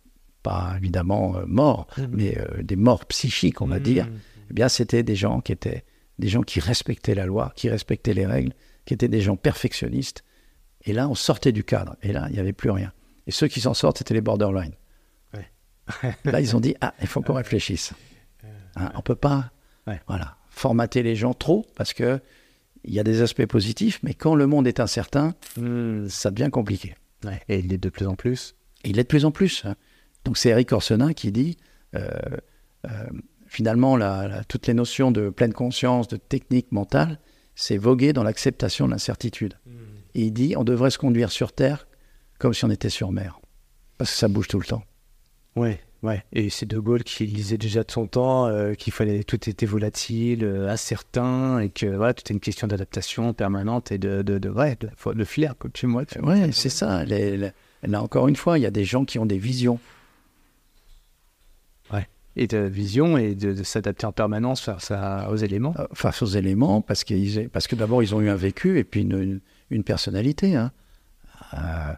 [0.43, 2.09] pas évidemment euh, morts, Mhm.
[2.12, 3.82] mais euh, des morts psychiques, on va Mhm.
[3.82, 4.09] dire,
[4.51, 5.85] eh bien, c'était des gens qui étaient
[6.19, 8.53] des gens qui respectaient la loi, qui respectaient les règles,
[8.85, 10.23] qui étaient des gens perfectionnistes.
[10.85, 11.97] Et là, on sortait du cadre.
[12.02, 12.93] Et là, il n'y avait plus rien.
[13.27, 14.73] Et ceux qui s'en sortent, c'était les borderline.
[15.35, 15.51] Ouais.
[16.24, 17.93] là, ils ont dit ah, il faut qu'on réfléchisse.
[18.77, 19.51] Hein, on peut pas,
[19.86, 20.01] Ouais.
[20.07, 22.20] voilà, formater les gens trop parce que
[22.85, 26.07] il y a des aspects positifs, mais quand le monde est incertain, Hmm.
[26.09, 26.94] ça devient compliqué.
[27.24, 27.40] Ouais.
[27.48, 28.55] Et il est de plus en plus.
[28.85, 29.62] Et il l'est de plus en plus.
[29.66, 29.74] hein.
[30.24, 31.57] Donc c'est Eric Orsenin qui dit,
[31.94, 32.09] euh,
[32.86, 33.05] euh,
[33.47, 37.19] finalement, la- la- toutes les notions de pleine conscience, de technique mentale,
[37.55, 39.55] c'est voguer dans l'acceptation de l'incertitude.
[40.15, 41.87] Et il dit, on devrait se conduire sur Terre
[42.39, 43.39] comme si on était sur mer.
[43.99, 44.82] Parce que ça bouge tout le temps.
[45.57, 46.24] Ouais, ouais.
[46.32, 49.66] Et c'est De Gaulle qui disait déjà de son temps euh, qu'il fallait tout était
[49.66, 54.39] volatile, euh, incertain, et que voilà, tout est une question d'adaptation permanente et de, de,
[54.39, 56.05] de, ouais, de, de flair, comme tu vois.
[56.23, 57.05] Ouais, c'est ça.
[57.05, 57.51] Les- les-
[57.82, 59.78] là, encore une fois, il y a des gens qui ont des visions.
[62.37, 65.74] Et de vision et de, de s'adapter en permanence face à- aux éléments.
[65.81, 68.85] euh, face aux éléments, parce, qu'ils- parce que d'abord, ils ont eu un vécu et
[68.85, 70.56] puis une, une- une personnalité.
[70.56, 70.72] hein.
[71.55, 71.92] Euh,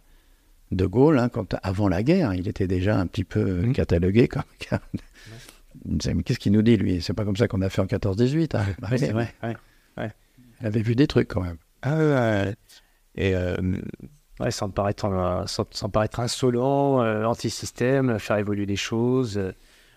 [0.71, 3.73] de Gaulle, hein, quand, avant la guerre, il était déjà un petit peu Mhm.
[3.75, 4.43] catalogué comme.
[6.25, 7.03] Qu'est-ce qu'il nous dit, lui?
[7.03, 8.55] C'est pas comme ça qu'on a fait en 14-18.
[8.55, 8.65] hein.
[8.79, 9.57] Bah, Ouais, c'est oui, vrai.
[9.99, 10.11] Ouais.
[10.61, 11.57] Il avait vu des trucs quand même.
[11.83, 12.55] Ah ouais.
[13.17, 13.57] Et euh,
[14.41, 19.37] ouais, sans, paraître, euh, sans, sans paraître insolent, euh, anti-système, faire évoluer les choses.
[19.39, 19.53] euh.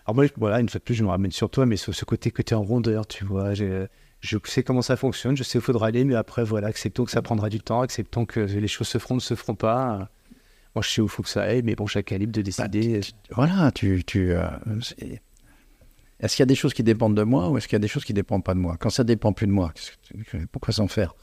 [0.06, 2.04] Alors moi, voilà, une fois de plus, je me ramène sur toi, mais sur ce
[2.04, 3.54] côté que tu es en rondeur, tu vois.
[3.54, 3.86] j'ai-
[4.20, 7.04] Je sais comment ça fonctionne, je sais où il faudra aller, mais après, voilà, acceptons
[7.04, 10.08] que ça prendra du temps, acceptons que les choses se feront, ne se feront pas.
[10.74, 12.42] Moi, je sais où il faut que ça aille, mais bon, chacun est libre de
[12.42, 13.00] décider.
[13.30, 14.04] Voilà, tu.
[14.04, 14.48] tu euh,
[16.20, 17.80] est-ce qu'il y a des choses qui dépendent de moi ou est-ce qu'il y a
[17.80, 18.76] des choses qui dépendent pas de moi?
[18.78, 19.72] Quand ça dépend plus de moi,
[20.50, 21.14] pourquoi s'en faire?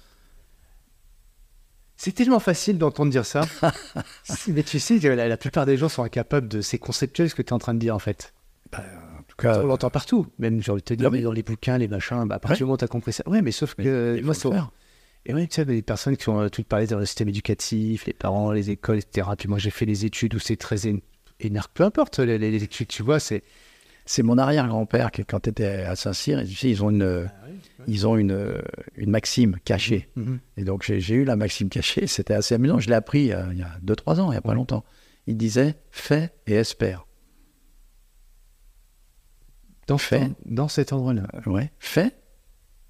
[1.98, 3.42] C'est tellement facile d'entendre dire ça.
[4.48, 6.62] mais tu sais, la, la plupart des gens sont incapables de...
[6.62, 8.34] C'est conceptuel ce que tu es en train de dire, en fait.
[8.74, 9.13] En tout
[9.44, 11.88] cas, On l'entend partout, même j'ai envie de te dire, mais- dans les bouquins, les
[11.88, 13.24] machins, bah, à partir du moment où tu as compris ça.
[13.28, 14.50] Ouais, mais sauf que moi, c'est-.
[15.26, 18.06] Et ouais, tu sais, les personnes qui ont euh, tout parlé dans le système éducatif,
[18.06, 19.28] les parents, les écoles, etc.
[19.38, 21.02] Puis moi, j'ai fait les études où c'est très é-
[21.40, 21.70] énervé.
[21.74, 23.44] Peu importe les, les- les études, tu vois, c'est.
[24.06, 27.30] C'est mon arrière-grand-père qui, quand était à Saint-Cyr, tu sais, ils ont une,
[27.88, 28.62] ils ont une,
[28.98, 30.10] une maxime cachée.
[30.18, 30.40] Mhm.
[30.58, 32.80] Et donc j'ai eu la maxime cachée, c'était assez amusant.
[32.80, 34.84] Je l'ai appris euh, il y a 2-3 ans, il n'y a pas longtemps.
[35.26, 37.06] Il disait fais et espère.
[39.88, 40.32] Dans, Fait.
[40.46, 41.24] dans, cet endroit-là.
[41.34, 42.12] Euh, Ouais, fais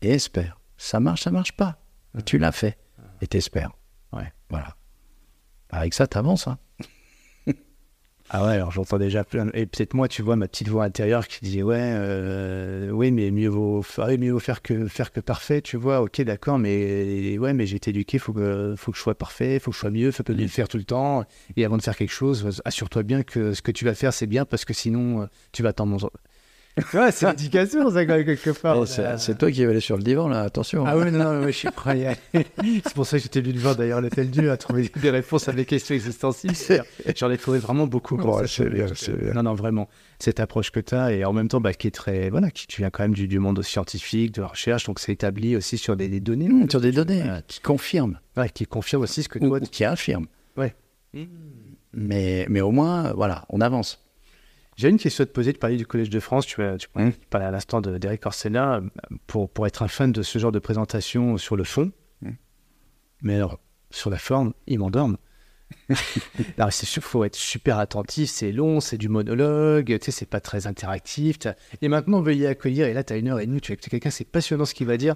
[0.02, 0.60] et espère.
[0.78, 1.78] Ça marche, ça marche pas.
[2.14, 2.78] Mais tu l'as fait
[3.22, 3.72] et t'espères.
[4.12, 4.32] Ouais.
[4.50, 4.76] Voilà.
[5.72, 6.48] Avec ça, t'avances.
[6.48, 6.58] Hein.
[8.30, 9.50] Ah ouais, alors j'entends déjà plein.
[9.54, 13.30] Et peut-être moi, tu vois, ma petite voix intérieure qui disait Ouais, euh, oui, mais
[13.32, 16.02] mieux vaut, ouais, mieux vaut faire, que, faire que parfait, tu vois.
[16.02, 19.60] Ok, d'accord, mais ouais, mais j'ai été éduqué, faut que, faut que je sois parfait,
[19.60, 21.26] faut que je sois mieux, faut pas le faire tout le temps.
[21.58, 24.26] Et avant de faire quelque chose, assure-toi bien que ce que tu vas faire, c'est
[24.26, 26.08] bien parce que sinon, euh, tu vas t'en manger.
[26.96, 28.78] Ouais, c'est l'éducation, ça, quand même, quelque part.
[28.82, 30.84] Eh, c'est c'est toi qui vas aller sur le divan, là, attention.
[30.88, 32.48] Ah ouais, non, non, mais je suis prêt à y aller.
[32.84, 35.48] C'est pour ça que j'étais venu le voir d'ailleurs, l'hôtel Dieu, à trouver des réponses
[35.48, 36.84] à mes questions existentielles.
[37.16, 38.18] J'en ai trouvé vraiment beaucoup.
[38.18, 39.34] Bon, comme ça, c'est bien, c'est bien.
[39.34, 39.88] Non, non, vraiment.
[40.18, 42.30] Cette approche que tu as et en même temps, bah, qui est très.
[42.32, 45.12] Voilà, qui tu viens quand même du, du monde scientifique, de la recherche, donc c'est
[45.12, 46.50] établi aussi sur des, des données.
[46.50, 49.60] Mmh, sur des données qui confirment Ouais, qui confirme aussi ce que ou, toi.
[49.62, 50.26] ou qui affirment.
[50.58, 50.74] Ouais.
[51.94, 54.03] Mais, mais au moins, voilà, on avance.
[54.76, 55.54] J'ai une question à te poser.
[55.54, 56.46] Tu parlais du Collège de France.
[56.46, 56.56] Tu,
[57.30, 58.82] parlais à l'instant de- d'Eric Orsena.
[59.28, 61.92] Pour, pour être un fan de ce genre de présentation sur le fond,
[63.22, 63.60] mais alors,
[63.92, 65.18] sur la forme, il m'endorme.
[66.58, 68.30] Alors, c'est sûr, faut être super attentif.
[68.30, 69.98] C'est long, c'est du monologue.
[70.00, 71.38] Tu sais, c'est pas très interactif.
[71.82, 72.86] Et maintenant, veuillez accueillir.
[72.88, 73.62] Et là, tu as une heure et demie.
[73.62, 75.16] Tu es quelqu'un, c'est passionnant ce qu'il va dire.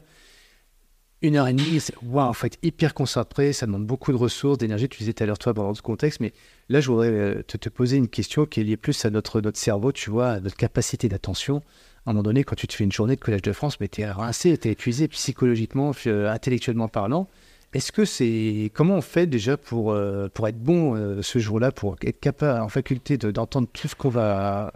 [1.23, 3.52] Une heure et demie, c'est waouh, faut être hyper concentré.
[3.52, 4.88] Ça demande beaucoup de ressources, d'énergie.
[4.88, 6.31] Tu disais tout à l'heure, toi, dans ce contexte, mais
[6.69, 9.57] Là, je voudrais euh, te, poser une question qui est liée plus à notre, notre
[9.57, 11.61] cerveau, tu vois, à notre capacité d'attention.
[12.06, 13.88] À un moment donné, quand tu te fais une journée de Collège de France, mais
[13.88, 17.30] tu es rincé, tu es épuisé psychologiquement, euh, intellectuellement parlant.
[17.73, 18.72] Est-ce que c'est.
[18.73, 22.69] Comment on fait déjà pour, euh, pour être bon ce jour-là, pour être capable, en
[22.69, 24.72] faculté de- d'entendre tout ce qu'on va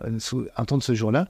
[0.57, 1.27] entendre ce jour-là?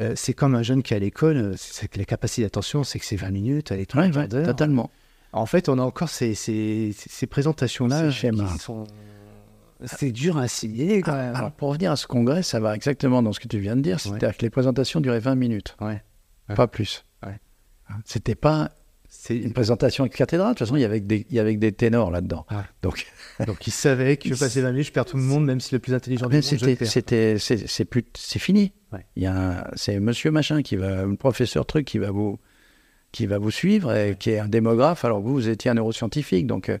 [0.00, 2.84] Euh, C'est comme un jeune qui est à l'école, euh, c'est que la capacité d'attention,
[2.84, 4.10] c'est que c'est 20 minutes, elle est Ouais,
[4.44, 4.90] totalement.
[5.32, 8.84] En fait, on a encore ces, ces, ces présentations-là qui sont.
[9.84, 11.34] C'est dur à assimiler quand même.
[11.36, 13.82] Alors, pour revenir à ce congrès, ça va exactement dans ce que tu viens de
[13.82, 14.00] dire.
[14.00, 15.76] C'est-à-dire que les présentations duraient 20 minutes,
[16.54, 17.04] pas plus.
[17.24, 17.38] Ouais.
[18.04, 18.70] C'était pas
[19.08, 20.50] C'est une présentation de cathédrale.
[20.54, 22.44] De toute façon, il y avait des, il y avait des ténors là-dedans.
[22.50, 22.56] Ouais.
[22.82, 23.06] Donc,
[23.46, 25.78] donc il savait que passer 20 minutes, je perds tout le monde, même si le
[25.78, 28.72] plus intelligent du monde, je c'était, c'est, plus, c'est fini.
[28.92, 29.04] Ouais.
[29.16, 32.38] Il y a, c'est Monsieur machin qui va, le professeur truc qui va vous,
[33.12, 35.74] qui va vous suivre et qui est un démographe alors que vous, vous étiez un
[35.74, 36.46] neuroscientifique.
[36.46, 36.78] Donc euh,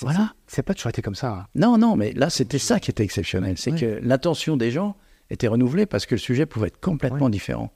[0.00, 0.32] voilà.
[0.46, 1.32] C'est pas toujours été comme ça.
[1.32, 1.46] hein.
[1.54, 3.56] Non, non, mais là, c'était ça qui était exceptionnel.
[3.58, 3.80] C'est Ouais.
[3.80, 4.96] que l'attention des gens
[5.30, 7.72] était renouvelée parce que le sujet pouvait être complètement différent.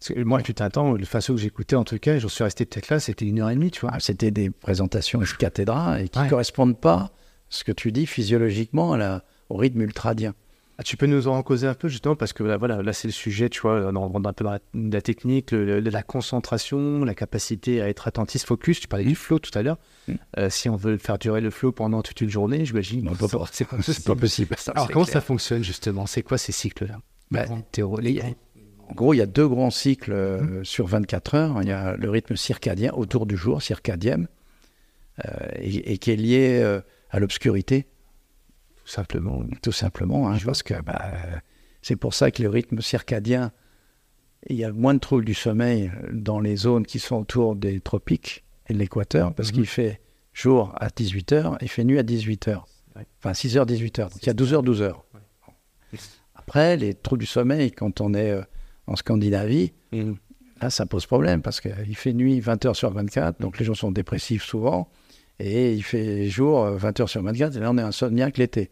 [0.00, 2.44] Parce que moi, tout un temps, le façon que j'écoutais, en tout cas, j'en suis
[2.44, 3.90] resté peut-être là, c'était une heure et demie, tu vois.
[3.94, 6.30] Ah, C'était des présentations ex cathédra et qui ne Ouais.
[6.30, 7.10] correspondent pas,
[7.48, 10.34] ce que tu dis, physiologiquement à la- au rythme ultradien.
[10.80, 13.08] Ah, tu peux nous en causer un peu, justement, parce que là, voilà, là, c'est
[13.08, 16.02] le sujet, tu vois, on rentre un peu dans la, la technique, le- le- la
[16.04, 18.78] concentration, la capacité à être attentif, focus.
[18.78, 19.78] Tu parlais du flow tout à l'heure.
[20.06, 20.12] Mm.
[20.38, 23.10] Euh, si on veut faire durer le flow pendant toute une journée, j'imagine.
[23.52, 24.54] C'est- pas possible.
[24.72, 25.14] Alors, comment clair.
[25.14, 26.06] ça fonctionne, justement?
[26.06, 27.00] C'est quoi ces cycles-là?
[27.32, 27.44] Bah,
[28.90, 31.62] En gros, il y a deux grands cycles euh, sur 24 heures.
[31.62, 34.24] Il y a le rythme circadien autour du jour, circadien,
[35.26, 37.86] euh, et, et qui est lié euh, à l'obscurité,
[38.76, 39.42] Tout simplement.
[39.62, 40.30] tout simplement.
[40.30, 41.02] hein, parce que bah,
[41.82, 43.52] c'est pour ça que le rythme circadien,
[44.48, 47.80] il y a moins de troubles du sommeil dans les zones qui sont autour des
[47.80, 49.54] tropiques et de l'équateur, parce Mhm.
[49.54, 50.00] qu'il fait
[50.32, 52.62] jour à 18h et fait nuit à 18h.
[52.96, 53.06] Ouais.
[53.18, 54.10] Enfin, 6h, 18h.
[54.10, 54.92] Donc il y a 12h, 12h.
[55.14, 55.98] Ouais.
[56.36, 58.38] Après, les troubles du sommeil, quand on est
[58.88, 60.14] en Scandinavie, Mm.
[60.60, 63.74] Là, ça pose problème parce qu'il fait nuit 20 heures sur 24, donc les gens
[63.74, 64.88] sont dépressifs souvent,
[65.38, 68.70] et il fait jour euh, 20 heures sur 24, et là on est insomniaque l'été.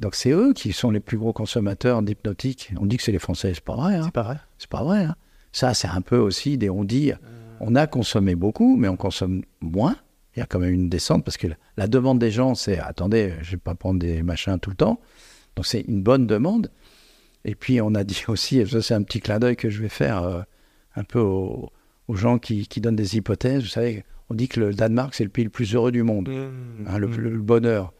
[0.00, 2.72] Donc c'est eux qui sont les plus gros consommateurs d'hypnotiques.
[2.80, 3.96] On dit que c'est les Français, c'est pas vrai.
[3.96, 4.02] hein.
[4.04, 5.04] C'est pas vrai C'est pas vrai.
[5.04, 5.14] hein.
[5.52, 7.12] Ça, c'est un peu aussi des on-dit.
[7.60, 9.96] On a consommé beaucoup, mais on consomme moins.
[10.36, 12.78] Il y a quand même une descente parce que la- la demande des gens, c'est
[12.78, 15.00] attendez, je vais pas prendre des machins tout le temps.
[15.54, 16.70] Donc c'est une bonne demande.
[17.46, 19.80] Et puis on a dit aussi, et ça c'est un petit clin d'œil que je
[19.80, 20.42] vais faire euh,
[20.96, 21.70] un peu aux,
[22.08, 23.62] aux gens qui, qui donnent des hypothèses.
[23.62, 26.28] Vous savez, on dit que le Danemark c'est le pays le plus heureux du monde.
[26.86, 27.92] Hein, le, le- le bonheur.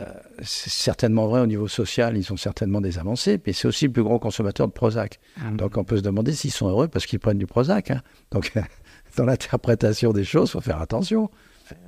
[0.00, 0.04] Euh,
[0.42, 3.92] c'est certainement vrai au niveau social, ils ont certainement des avancées, mais c'est aussi le
[3.92, 5.20] plus grand consommateur de Prozac.
[5.58, 7.90] Donc on peut se demander s'ils sont heureux parce qu'ils prennent du Prozac.
[7.90, 8.00] hein.
[8.30, 8.52] Donc
[9.16, 11.30] dans l'interprétation des choses, il faut faire attention.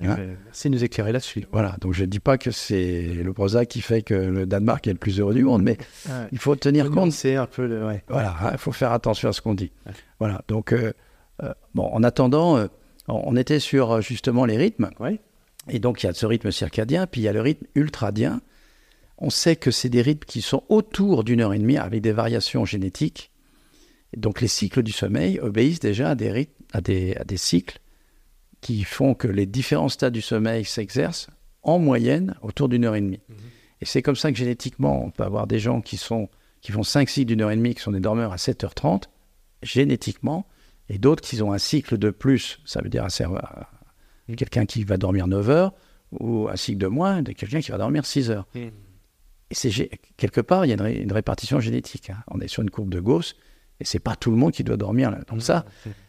[0.03, 1.45] Hein Euh, Merci de nous éclairer là-dessus.
[1.53, 4.87] Voilà, donc je ne dis pas que c'est le Prozac qui fait que le Danemark
[4.87, 5.79] est le plus heureux du monde, mais
[6.33, 7.87] il faut tenir compte C'est un peu le.
[7.87, 8.03] Ouais.
[8.09, 9.71] voilà, hein, il faut faire attention à ce qu'on dit.
[9.87, 9.93] Ouais.
[10.19, 10.93] Voilà, donc, euh,
[11.43, 12.67] euh, bon, en attendant, euh,
[13.09, 14.91] on était sur justement les rythmes.
[15.01, 15.21] Ouais.
[15.69, 18.41] Et donc, il y a ce rythme circadien, puis il y a le rythme ultradien.
[19.19, 22.13] On sait que c'est des rythmes qui sont autour d'une heure et demie avec des
[22.13, 23.31] variations génétiques.
[24.17, 27.81] Donc, les cycles du sommeil obéissent déjà à des, rythmes, à des, à des cycles
[28.65, 31.29] qui font que les différents stades du sommeil s'exercent
[31.63, 33.21] en moyenne autour d'une heure et demie.
[33.83, 36.31] Et c'est comme ça que génétiquement, on peut avoir des gens qui, sont,
[36.63, 39.03] qui font 5 cycles d'une heure et demie, qui sont des dormeurs à 7h30,
[39.63, 40.47] génétiquement,
[40.89, 43.07] et d'autres qui ont un cycle de plus, ça veut dire
[44.27, 44.35] Mm.
[44.37, 45.73] quelqu'un qui va dormir 9 heures,
[46.19, 48.47] ou un cycle de moins, de quelqu'un qui va dormir 6 heures.
[48.55, 48.59] Mm.
[49.51, 52.09] Et c'est quelque part, il y a une, ré- une répartition génétique.
[52.11, 52.17] hein.
[52.29, 53.37] On est sur une courbe de Gauss,
[53.81, 55.11] et c'est pas tout le monde qui doit dormir.
[55.11, 55.21] Là.
[55.29, 55.67] Donc ça,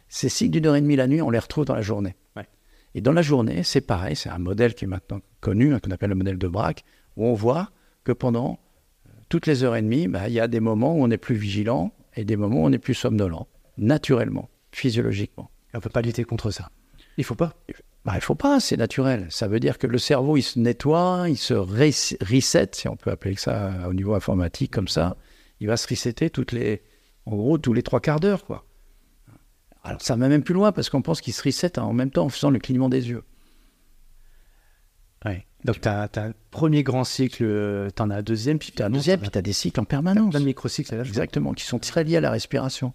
[0.08, 2.14] ces cycles d'une heure et demie la nuit, on les retrouve dans la journée.
[2.36, 2.46] Ouais.
[2.94, 5.90] Et dans la journée, c'est pareil, c'est un modèle qui est maintenant connu, hein, qu'on
[5.90, 6.84] appelle le modèle de Braque,
[7.16, 7.70] où on voit
[8.04, 8.58] que pendant
[9.06, 11.18] euh, toutes les heures et demie, bah, il y a des moments où on est
[11.18, 13.46] plus vigilant et des moments où on est plus somnolent,
[13.76, 15.50] naturellement, physiologiquement.
[15.74, 16.70] On peut pas lutter contre ça.
[17.18, 17.54] Il faut pas.
[18.04, 19.26] Bah, il faut pas, c'est naturel.
[19.30, 22.96] Ça veut dire que le cerveau, il se nettoie, il se res- reset, si on
[22.96, 25.16] peut appeler ça au niveau informatique comme ça.
[25.58, 26.82] Il va se resetter toutes les,
[27.24, 28.64] en gros, tous les trois quarts d'heure, quoi.
[29.86, 32.24] Alors ça va même plus loin parce qu'on pense qu'il se reset en même temps
[32.24, 33.22] en faisant le clignement des yeux.
[35.24, 35.46] Ouais.
[35.64, 38.86] Donc, tu as, un premier grand cycle, tu en as un deuxième, puis Tu as
[38.86, 40.30] un deuxième, puis tu as des cycles en permanence.
[40.30, 40.94] plein de microcycles.
[40.94, 42.92] Exactement, qui sont très liés à la respiration.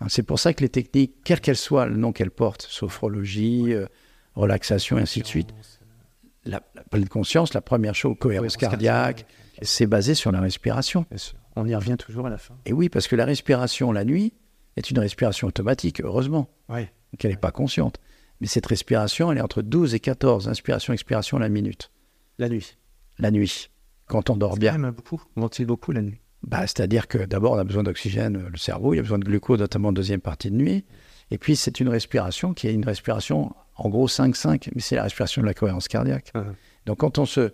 [0.00, 3.72] Hein, C'est pour ça que les techniques, quelles qu'elles soient, le nom qu'elles portent, sophrologie,
[3.72, 3.86] euh,
[4.34, 5.48] relaxation et ainsi de suite,
[6.44, 9.26] la, la pleine conscience, la première chose, cohérence cardiaque, cardiaque.
[9.62, 11.06] c'est basé sur la respiration.
[11.08, 11.38] Bien sûr.
[11.56, 12.54] On y revient toujours à la fin.
[12.66, 14.34] Et oui, parce que la respiration la nuit
[14.76, 16.92] est une respiration automatique, heureusement, Ouais.
[17.18, 17.98] qu'elle n'est pas consciente.
[18.40, 21.90] Mais cette respiration, elle est entre 12 et 14 inspiration-expiration la minute,
[22.38, 22.76] La nuit.
[23.18, 23.70] la nuit,
[24.06, 24.72] quand on dort bien.
[24.72, 25.22] quand même beaucoup.
[25.36, 26.20] On ventile beaucoup la nuit.
[26.42, 29.24] Bah, C'est-à-dire que d'abord, on a besoin d'oxygène, euh, le cerveau, il a besoin de
[29.24, 30.84] glucose, notamment en deuxième partie de nuit.
[31.30, 35.02] Et puis, c'est une respiration qui est une respiration, en gros, 5-5, mais c'est la
[35.04, 36.30] respiration de la cohérence cardiaque.
[36.34, 36.54] Mhm.
[36.84, 37.52] Donc, quand on se,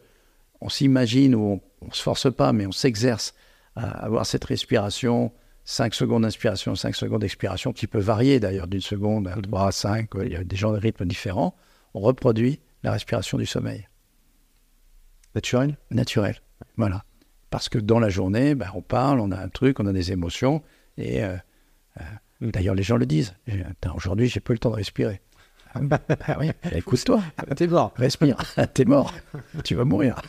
[0.60, 3.34] on s'imagine ou on ne se force pas, mais on s'exerce
[3.76, 5.32] à avoir cette respiration,
[5.64, 9.72] 5 secondes d'inspiration, 5 secondes d'expiration, qui peut varier d'ailleurs d'une seconde à 3 à
[9.72, 11.54] 5, il y a des gens de rythmes différents,
[11.94, 13.88] on reproduit la respiration du sommeil
[15.34, 15.76] Naturel?
[15.90, 16.36] Naturel.
[16.76, 17.04] Voilà.
[17.50, 20.12] Parce que dans la journée, ben, on parle, on a un truc, on a des
[20.12, 20.62] émotions.
[20.98, 21.36] Et euh,
[22.00, 22.04] euh,
[22.42, 22.50] Mm.
[22.50, 23.34] d'ailleurs, les gens le disent.
[23.94, 25.20] Aujourd'hui, j'ai peu le temps de respirer.
[25.74, 25.80] Ah
[26.38, 27.22] oui, bah, écoute-toi,
[27.56, 27.92] T'es mort.
[27.96, 28.36] respire.
[28.74, 29.14] T'es mort.
[29.64, 30.20] tu vas mourir.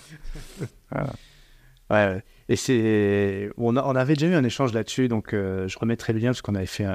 [0.91, 1.01] Ouais,
[1.89, 2.23] ouais.
[2.49, 6.19] Et c'est, on, on, avait déjà eu un échange là-dessus, donc euh, je remettrai le
[6.19, 6.85] lien parce qu'on avait fait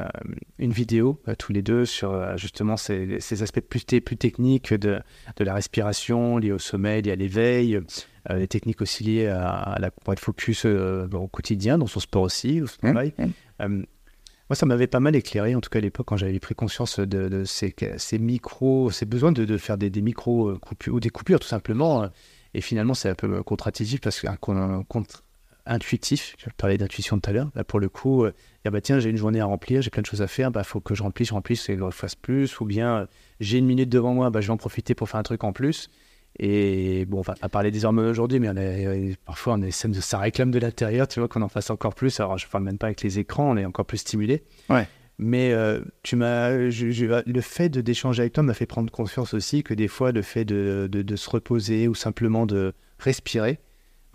[0.58, 4.74] une vidéo euh, tous les deux sur euh, justement ces, ces, aspects plus, plus techniques
[4.74, 5.00] de,
[5.36, 7.80] de, la respiration liés au sommeil, liés à l'éveil,
[8.28, 12.60] les techniques aussi liées à, la, pour être focus au quotidien, dans son sport aussi,
[12.60, 13.14] au travail.
[13.58, 16.98] moi, ça m'avait pas mal éclairé, en tout cas à l'époque, quand j'avais pris conscience
[16.98, 21.00] de, de ces, ces, micros, ces besoins de, de faire des, des micros coupures ou
[21.00, 22.10] des coupures tout simplement.
[22.52, 25.22] Et finalement, c'est un peu contre-intuitif parce qu'un contre
[25.69, 26.35] intuitif.
[26.39, 27.51] Je parlais d'intuition tout à l'heure.
[27.55, 28.32] Là, pour le coup, euh,
[28.65, 30.65] bah, tiens, j'ai une journée à remplir, j'ai plein de choses à faire, il bah,
[30.65, 32.61] faut que je remplisse, je remplisse et que je fasse plus.
[32.61, 33.07] Ou bien, euh,
[33.40, 35.53] j'ai une minute devant moi, bah, je vais en profiter pour faire un truc en
[35.53, 35.90] plus.
[36.39, 39.70] Et bon, on va pas parler des hormones aujourd'hui, mais on a, parfois, on est,
[39.70, 42.20] ça réclame de l'intérieur, tu vois, qu'on en fasse encore plus.
[42.20, 44.45] Alors, je parle même pas avec les écrans, on est encore plus stimulé.
[44.69, 44.86] Ouais.
[45.19, 49.65] Mais euh, tu m'as, le fait de d'échanger avec toi m'a fait prendre conscience aussi
[49.65, 53.59] que des fois, le fait de, de, de se reposer ou simplement de respirer,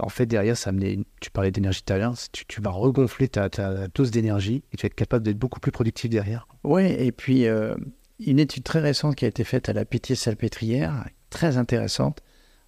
[0.04, 3.28] en fait, derrière, ça amenait, tu parlais d'énergie tout à l'heure, tu, tu, vas regonfler
[3.28, 6.48] ta, ta dose d'énergie et tu vas être capable d'être beaucoup plus productif derrière.
[6.64, 7.76] Oui, et puis euh,
[8.20, 12.22] une étude très récente qui a été faite à la Pitié-Salpêtrière, très intéressante,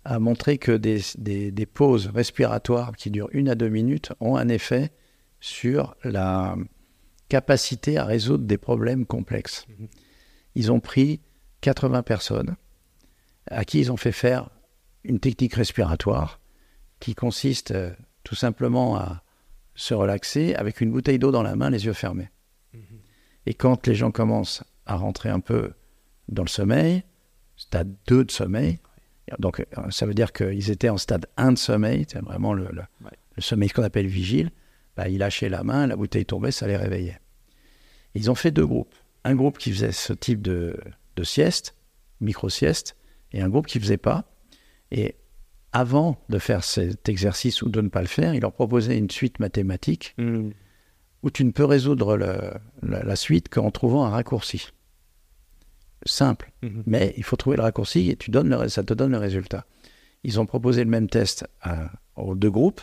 [0.05, 4.37] a montré que des, des, des, pauses respiratoires qui durent une à deux minutes ont
[4.37, 4.91] un effet
[5.39, 6.55] sur la
[7.27, 9.65] capacité à résoudre des problèmes complexes.
[9.67, 9.87] Mhm.
[10.55, 11.21] Ils ont pris
[11.61, 12.55] 80 personnes
[13.47, 14.49] à qui ils ont fait faire
[15.03, 16.39] une technique respiratoire
[16.99, 17.91] qui consiste euh,
[18.23, 19.23] tout simplement à
[19.75, 22.29] se relaxer avec une bouteille d'eau dans la main, les yeux fermés.
[22.73, 22.81] Mhm.
[23.45, 25.73] Et quand les gens commencent à rentrer un peu
[26.29, 27.03] dans le sommeil,
[27.57, 28.79] stade 2 de sommeil,
[29.39, 32.69] donc euh, ça veut dire qu'ils étaient en stade 1 de sommeil, c'est vraiment le,
[32.71, 34.51] le, sommeil qu'on appelle vigile,
[34.95, 37.19] bah, ils lâchaient la main, la bouteille tombait, ça les réveillait.
[38.13, 38.95] Ils ont fait deux groupes.
[39.25, 40.79] Un groupe qui faisait ce type de,
[41.15, 41.75] de sieste,
[42.21, 42.95] micro-sieste,
[43.33, 44.23] et un groupe qui ne faisait pas.
[44.91, 45.15] Et
[45.75, 49.11] avant de faire cet exercice ou de ne pas le faire, il leur proposait une
[49.11, 50.51] suite mathématique hmm.
[51.21, 52.15] où tu ne peux résoudre
[52.81, 54.69] la, suite qu'en trouvant un raccourci.
[56.05, 56.83] Simple, hmm.
[56.85, 59.65] mais il faut trouver le raccourci et tu donnes ça te donne le résultat.
[60.23, 61.45] Ils ont proposé le même test
[62.15, 62.81] aux deux groupes.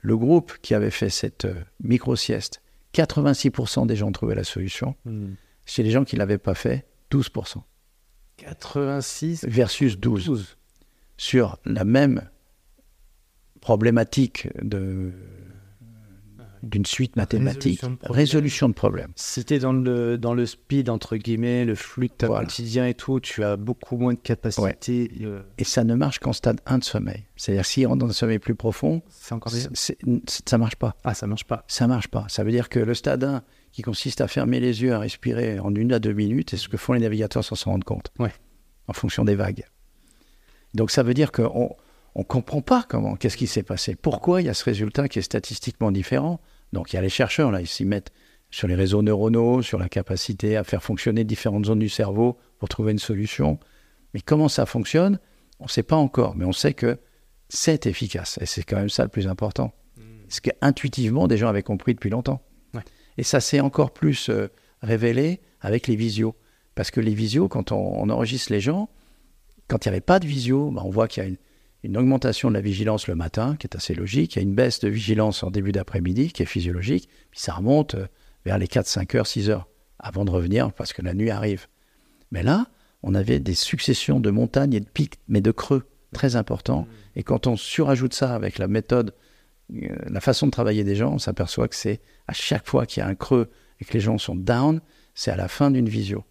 [0.00, 2.60] Le groupe qui avait fait cette euh, micro-sieste,
[2.94, 4.96] 86% des gens trouvaient la solution.
[5.06, 5.32] Hmm.
[5.64, 7.62] Chez les gens qui ne l'avaient pas fait, 12%.
[8.36, 10.57] 86 versus 12
[11.18, 12.22] sur la même
[13.60, 15.12] problématique de
[16.62, 19.12] d'une suite mathématique, résolution de problème.
[19.14, 22.94] Si es dans le, dans le speed, entre guillemets, le flux de ta quotidien et
[22.94, 25.10] tout, tu as beaucoup moins de capacité.
[25.56, 27.26] Et ça ne marche qu'en stade 1 de sommeil.
[27.36, 30.96] C'est-à-dire s'il rentre dans un sommeil plus profond, c'est encore ça marche pas.
[31.04, 31.64] Ah, ça marche pas.
[31.68, 32.26] Ça marche pas.
[32.28, 33.42] Ça veut dire que le stade 1,
[33.72, 36.68] qui consiste à fermer les yeux, à respirer en une à deux minutes, c'est ce
[36.68, 38.10] que font les navigateurs sans s'en rendre compte.
[38.18, 38.32] Ouais.
[38.88, 39.64] En fonction des vagues.
[40.74, 41.76] Donc ça veut dire qu'on
[42.16, 43.94] ne comprend pas comment, qu'est-ce qui s'est passé.
[43.94, 46.40] Pourquoi il y a ce résultat qui est statistiquement différent?
[46.72, 48.12] Donc il y a les chercheurs, là, ils s'y mettent
[48.50, 52.68] sur les réseaux neuronaux, sur la capacité à faire fonctionner différentes zones du cerveau pour
[52.68, 53.58] trouver une solution.
[54.14, 55.18] Mais comment ça fonctionne
[55.60, 56.98] On ne sait pas encore, mais on sait que
[57.48, 58.38] c'est efficace.
[58.40, 59.74] Et c'est quand même ça le plus important.
[59.96, 60.02] Hmm.
[60.28, 62.42] Ce qu'intuitivement, des gens avaient compris depuis longtemps.
[63.18, 64.46] Et ça s'est encore plus euh,
[64.80, 66.36] révélé avec les visios.
[66.76, 68.88] Parce que les visios, quand on enregistre les gens,
[69.68, 71.30] quand il n'y avait pas de visio, bah, on voit qu'il y a
[71.84, 74.34] une, augmentation de la vigilance le matin, qui est assez logique.
[74.34, 77.08] Il y a une baisse de vigilance en début d'après-midi, qui est physiologique.
[77.30, 78.06] Puis ça remonte euh,
[78.44, 79.68] vers les 4, 5 heures, 6 heures,
[79.98, 81.66] avant de revenir, parce que la nuit arrive.
[82.32, 82.66] Mais là,
[83.02, 86.86] on avait des successions de montagnes et de pics, mais de creux très importants.
[87.14, 89.14] Et quand on surajoute ça avec la méthode,
[89.74, 93.02] euh, la façon de travailler des gens, on s'aperçoit que c'est à chaque fois qu'il
[93.02, 93.50] y a un creux
[93.80, 94.80] et que les gens sont down,
[95.14, 96.24] c'est à la fin d'une visio,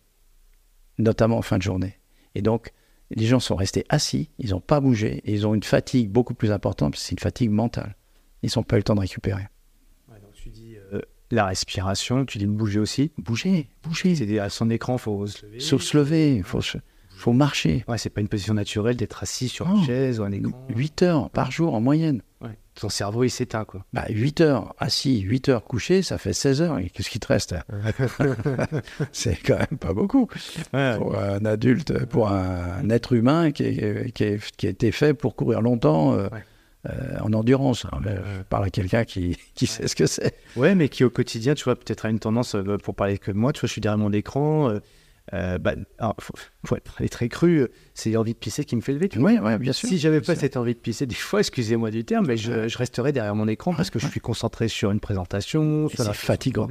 [0.98, 2.00] notamment en fin de journée.
[2.36, 2.72] Et donc,
[3.12, 6.34] les gens sont restés assis, ils n'ont pas bougé, et ils ont une fatigue beaucoup
[6.34, 7.96] plus importante, parce que c'est une fatigue mentale.
[8.44, 9.48] Ils n'ont pas eu le temps de récupérer.
[10.10, 11.02] donc tu dis euh,
[11.32, 13.12] la respiration, tu dis de bouger aussi?
[13.18, 14.16] Bouger, bouger.
[14.16, 15.60] C'est à son écran, il faut se lever.
[15.60, 16.62] Faut se lever, il faut,
[17.10, 17.84] faut marcher.
[17.88, 20.52] Ouais, c'est pas une position naturelle d'être assis sur une chaise ou un écran.
[20.70, 22.22] 8 heures par jour en moyenne.
[22.80, 23.86] Ton cerveau, il s'éteint, quoi.
[23.94, 26.80] Bah, 8 heures assis, 8 heures couché, ça fait 16 heures.
[26.80, 27.56] Et qu'est-ce qui te reste
[29.12, 30.28] C'est quand même pas beaucoup.
[30.72, 35.62] pour un adulte, pour un être humain qui, qui, qui, a été fait pour courir
[35.62, 36.28] longtemps euh,
[36.88, 37.86] euh, en endurance.
[38.04, 40.36] je parle à quelqu'un qui, qui sait ce que c'est.
[40.56, 43.32] Ouais, mais qui au quotidien, tu vois, peut-être a une tendance, euh, pour parler que
[43.32, 44.80] moi, tu vois, je suis derrière mon écran euh,
[45.32, 45.76] bah,
[46.20, 49.10] faut, être très cru, c'est l'envie de pisser qui me fait lever.
[49.18, 49.90] Oui, ouais, bien sûr.
[49.90, 52.78] Si j'avais pas cette envie de pisser, des fois, excusez-moi du terme, mais je, je,
[52.78, 56.68] resterais derrière mon écran parce que je suis concentré sur une présentation, la fatigant.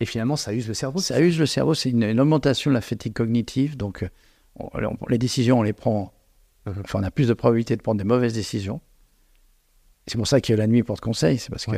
[0.00, 0.98] Et finalement, ça use le cerveau.
[0.98, 3.76] Ça use le cerveau, c'est une, augmentation de la fatigue cognitive.
[3.76, 4.04] Donc,
[5.08, 6.12] les décisions, on les prend.
[6.66, 6.80] Uh-huh.
[6.80, 8.80] Enfin, on a plus de probabilité de prendre des mauvaises décisions.
[10.06, 11.38] C'est pour ça que la nuit porte conseil.
[11.38, 11.76] C'est parce que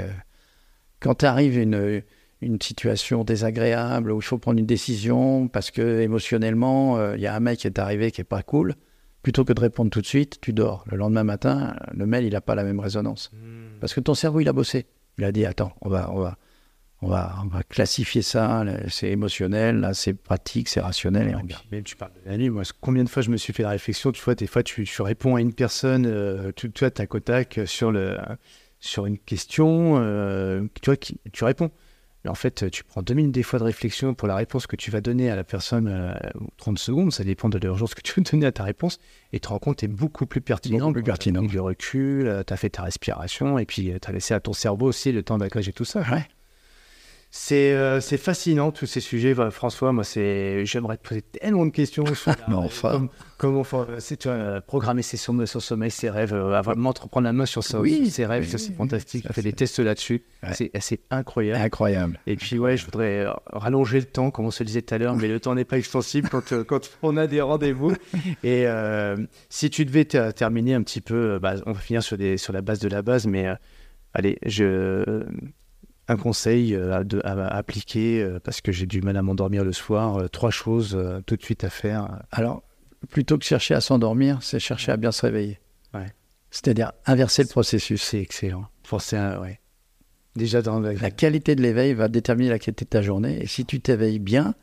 [1.00, 2.02] quand tu arrives une,
[2.44, 7.34] une situation désagréable où il faut prendre une décision parce que émotionnellement, il y a
[7.34, 8.74] un mec qui est arrivé qui est pas cool,
[9.22, 10.84] plutôt que de répondre tout de suite, tu dors.
[10.90, 13.30] Le lendemain matin, le mail, il n'a pas la même résonance.
[13.32, 13.78] Hmm.
[13.80, 14.86] Parce que ton cerveau, il a bossé.
[15.18, 16.36] Il a dit, attends, on va, on va,
[17.04, 21.28] on va, on va classifier ça, c'est émotionnel, là c'est pratique, c'est rationnel.
[21.28, 23.52] Et on Même tu parles de la nuit, moi combien de fois je me suis
[23.52, 26.70] fait la réflexion, tu vois, des fois tu, tu réponds à une personne, euh, tu,
[26.70, 28.16] tu vois, tac au tac sur, le,
[28.80, 31.70] sur une question, euh, tu vois, qui, tu réponds.
[32.24, 34.76] Mais en fait, tu prends deux minutes des fois de réflexion pour la réponse que
[34.76, 36.14] tu vas donner à la personne, euh,
[36.56, 38.98] 30 secondes, ça dépend de l'urgence que tu veux donner à ta réponse,
[39.32, 40.78] et tu te rends compte, tu es beaucoup plus pertinent.
[40.78, 41.42] Beaucoup plus pertinent.
[41.42, 44.86] Du recul, tu as fait ta respiration, et puis tu as laissé à ton cerveau
[44.86, 46.00] aussi le temps d'agréger tout ça.
[46.00, 46.26] Ouais.
[47.52, 49.92] Euh, c'est fascinant tous ces sujets, François.
[49.92, 53.08] Moi, c'est j'aimerais te poser tellement de questions sur enfin.
[53.38, 57.44] comment tu vois, programmer ses sommeils, son sommeil, ses rêves, euh, vraiment prendre la main
[57.46, 59.26] sur ça, oui, ses rêves, c'est fantastique.
[59.26, 61.60] Tu fait des tests là-dessus, c'est incroyable.
[61.60, 62.20] Incroyable.
[62.26, 64.98] Et puis ouais, je voudrais rallonger le temps, comme on se le disait tout à
[64.98, 67.94] l'heure, mais le temps n'est pas extensible quand, euh, quand on a des rendez-vous.
[68.44, 68.66] Et
[69.48, 72.62] si tu devais terminer un petit peu, bah, on va finir sur des sur la
[72.62, 73.46] base de la base, mais
[74.12, 75.24] allez, je
[76.08, 80.16] un conseil euh, à, appliquer euh, parce que j'ai du mal à m'endormir le soir.
[80.16, 82.22] Euh, trois choses tout de suite à faire.
[82.30, 82.62] Alors,
[83.10, 85.60] plutôt que chercher à s'endormir, c'est chercher à bien se réveiller.
[85.92, 86.12] Ouais.
[86.50, 88.02] C'est-à-dire inverser le processus.
[88.02, 88.66] C'est excellent.
[88.84, 89.60] Forcer ouais.
[90.36, 93.40] Déjà, dans la qualité de l'éveil va déterminer la qualité de ta journée.
[93.40, 94.54] Et si tu t'éveilles bien,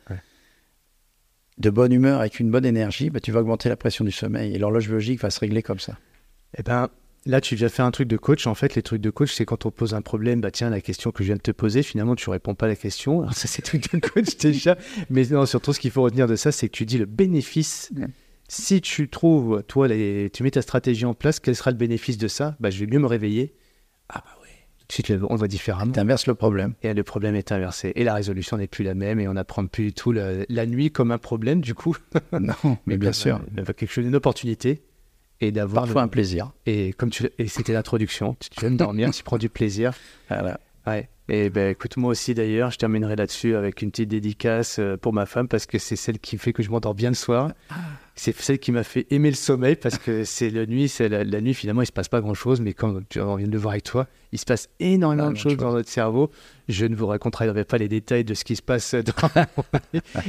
[1.57, 4.53] de bonne humeur, avec une bonne énergie, bah, tu vas augmenter la pression du sommeil.
[4.53, 5.97] Et l'horloge biologique va se régler comme ça.
[6.57, 6.89] Eh ben,
[7.27, 8.47] Là, tu viens faire un truc de coach.
[8.47, 10.81] En fait, les trucs de coach, c'est quand on pose un problème, bah tiens, la
[10.81, 13.21] question que je viens de te poser, finalement, tu réponds pas à la question.
[13.21, 14.75] Alors, ça, c'est truc de coach déjà.
[15.11, 17.91] Mais non, surtout, ce qu'il faut retenir de ça, c'est que tu dis le bénéfice.
[18.47, 20.31] Si tu trouves, toi, les...
[20.33, 22.55] tu mets ta stratégie en place, quel sera le bénéfice de ça?
[22.59, 23.53] Bah, Je vais mieux me réveiller.
[24.09, 24.49] Ah bah ouais.
[24.79, 25.91] Tout de suite, on va différemment.
[25.93, 26.73] Tu inverses le problème.
[26.81, 27.93] Et le problème est inversé.
[27.95, 29.19] Et la résolution n'est plus la même.
[29.19, 31.95] Et on n'apprend plus du tout la, nuit comme un problème, du coup.
[32.33, 32.55] non,
[32.87, 33.39] mais, bien sûr.
[33.55, 34.81] quelque chose, une opportunité
[35.41, 36.51] et d'avoir parfois un plaisir.
[36.65, 39.93] Et comme tu et c'était l'introduction, tu, tu aimes dormir, tu prends du plaisir.
[40.29, 40.59] Voilà.
[40.87, 41.09] Ouais.
[41.33, 45.13] Et ben écoute moi aussi d'ailleurs, je terminerai là-dessus avec une petite dédicace euh, pour
[45.13, 47.51] ma femme parce que c'est celle qui fait que je m'endors bien le soir.
[47.69, 47.75] Ah
[48.15, 51.23] c'est celle qui m'a fait aimer le sommeil parce que c'est la nuit, c'est la,
[51.39, 53.57] nuit finalement il se passe pas grand chose, mais quand tu, on vient de le
[53.57, 56.29] voir avec toi, il se passe énormément ah, de choses dans notre cerveau.
[56.67, 59.13] Je ne vous raconterai pas les détails de ce qui se passe dans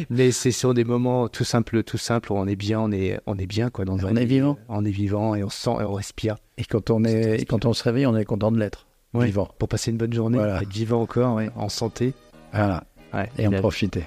[0.08, 3.18] mais c'est sur des moments tout simples, tout simples où on est bien, on est,
[3.26, 3.84] on est bien quoi.
[3.84, 6.36] Dans on est vivant, on est vivant et on sent et on respire.
[6.58, 8.86] Et quand on est, quand on se réveille, on est content de l'être.
[9.14, 9.48] Vivant.
[9.58, 12.14] Pour passer une bonne journée, être vivant encore, en santé.
[12.52, 12.84] Voilà.
[13.38, 14.04] et en profiter.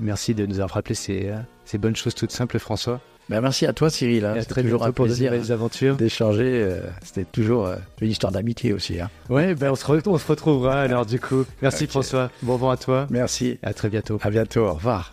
[0.00, 3.00] merci de nous avoir rappelé ces, euh, ces bonnes choses toutes simples, François.
[3.28, 4.24] Ben, merci à toi Cyril.
[4.24, 4.36] Hein.
[4.40, 5.96] C'était toujours un plaisir les aventures.
[5.96, 6.62] d'échanger.
[6.62, 9.00] Euh, c'était toujours euh, une histoire d'amitié aussi.
[9.00, 9.10] Hein.
[9.28, 11.44] Ouais, ben on, se on se retrouvera alors du coup.
[11.60, 12.30] Merci François.
[12.42, 13.06] Bon vent à toi.
[13.10, 13.58] Merci.
[13.62, 14.18] À très bientôt.
[14.22, 14.60] À bientôt.
[14.60, 15.12] Au revoir.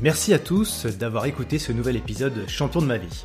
[0.00, 3.24] Merci à tous d'avoir écouté ce nouvel épisode de Champion de ma vie.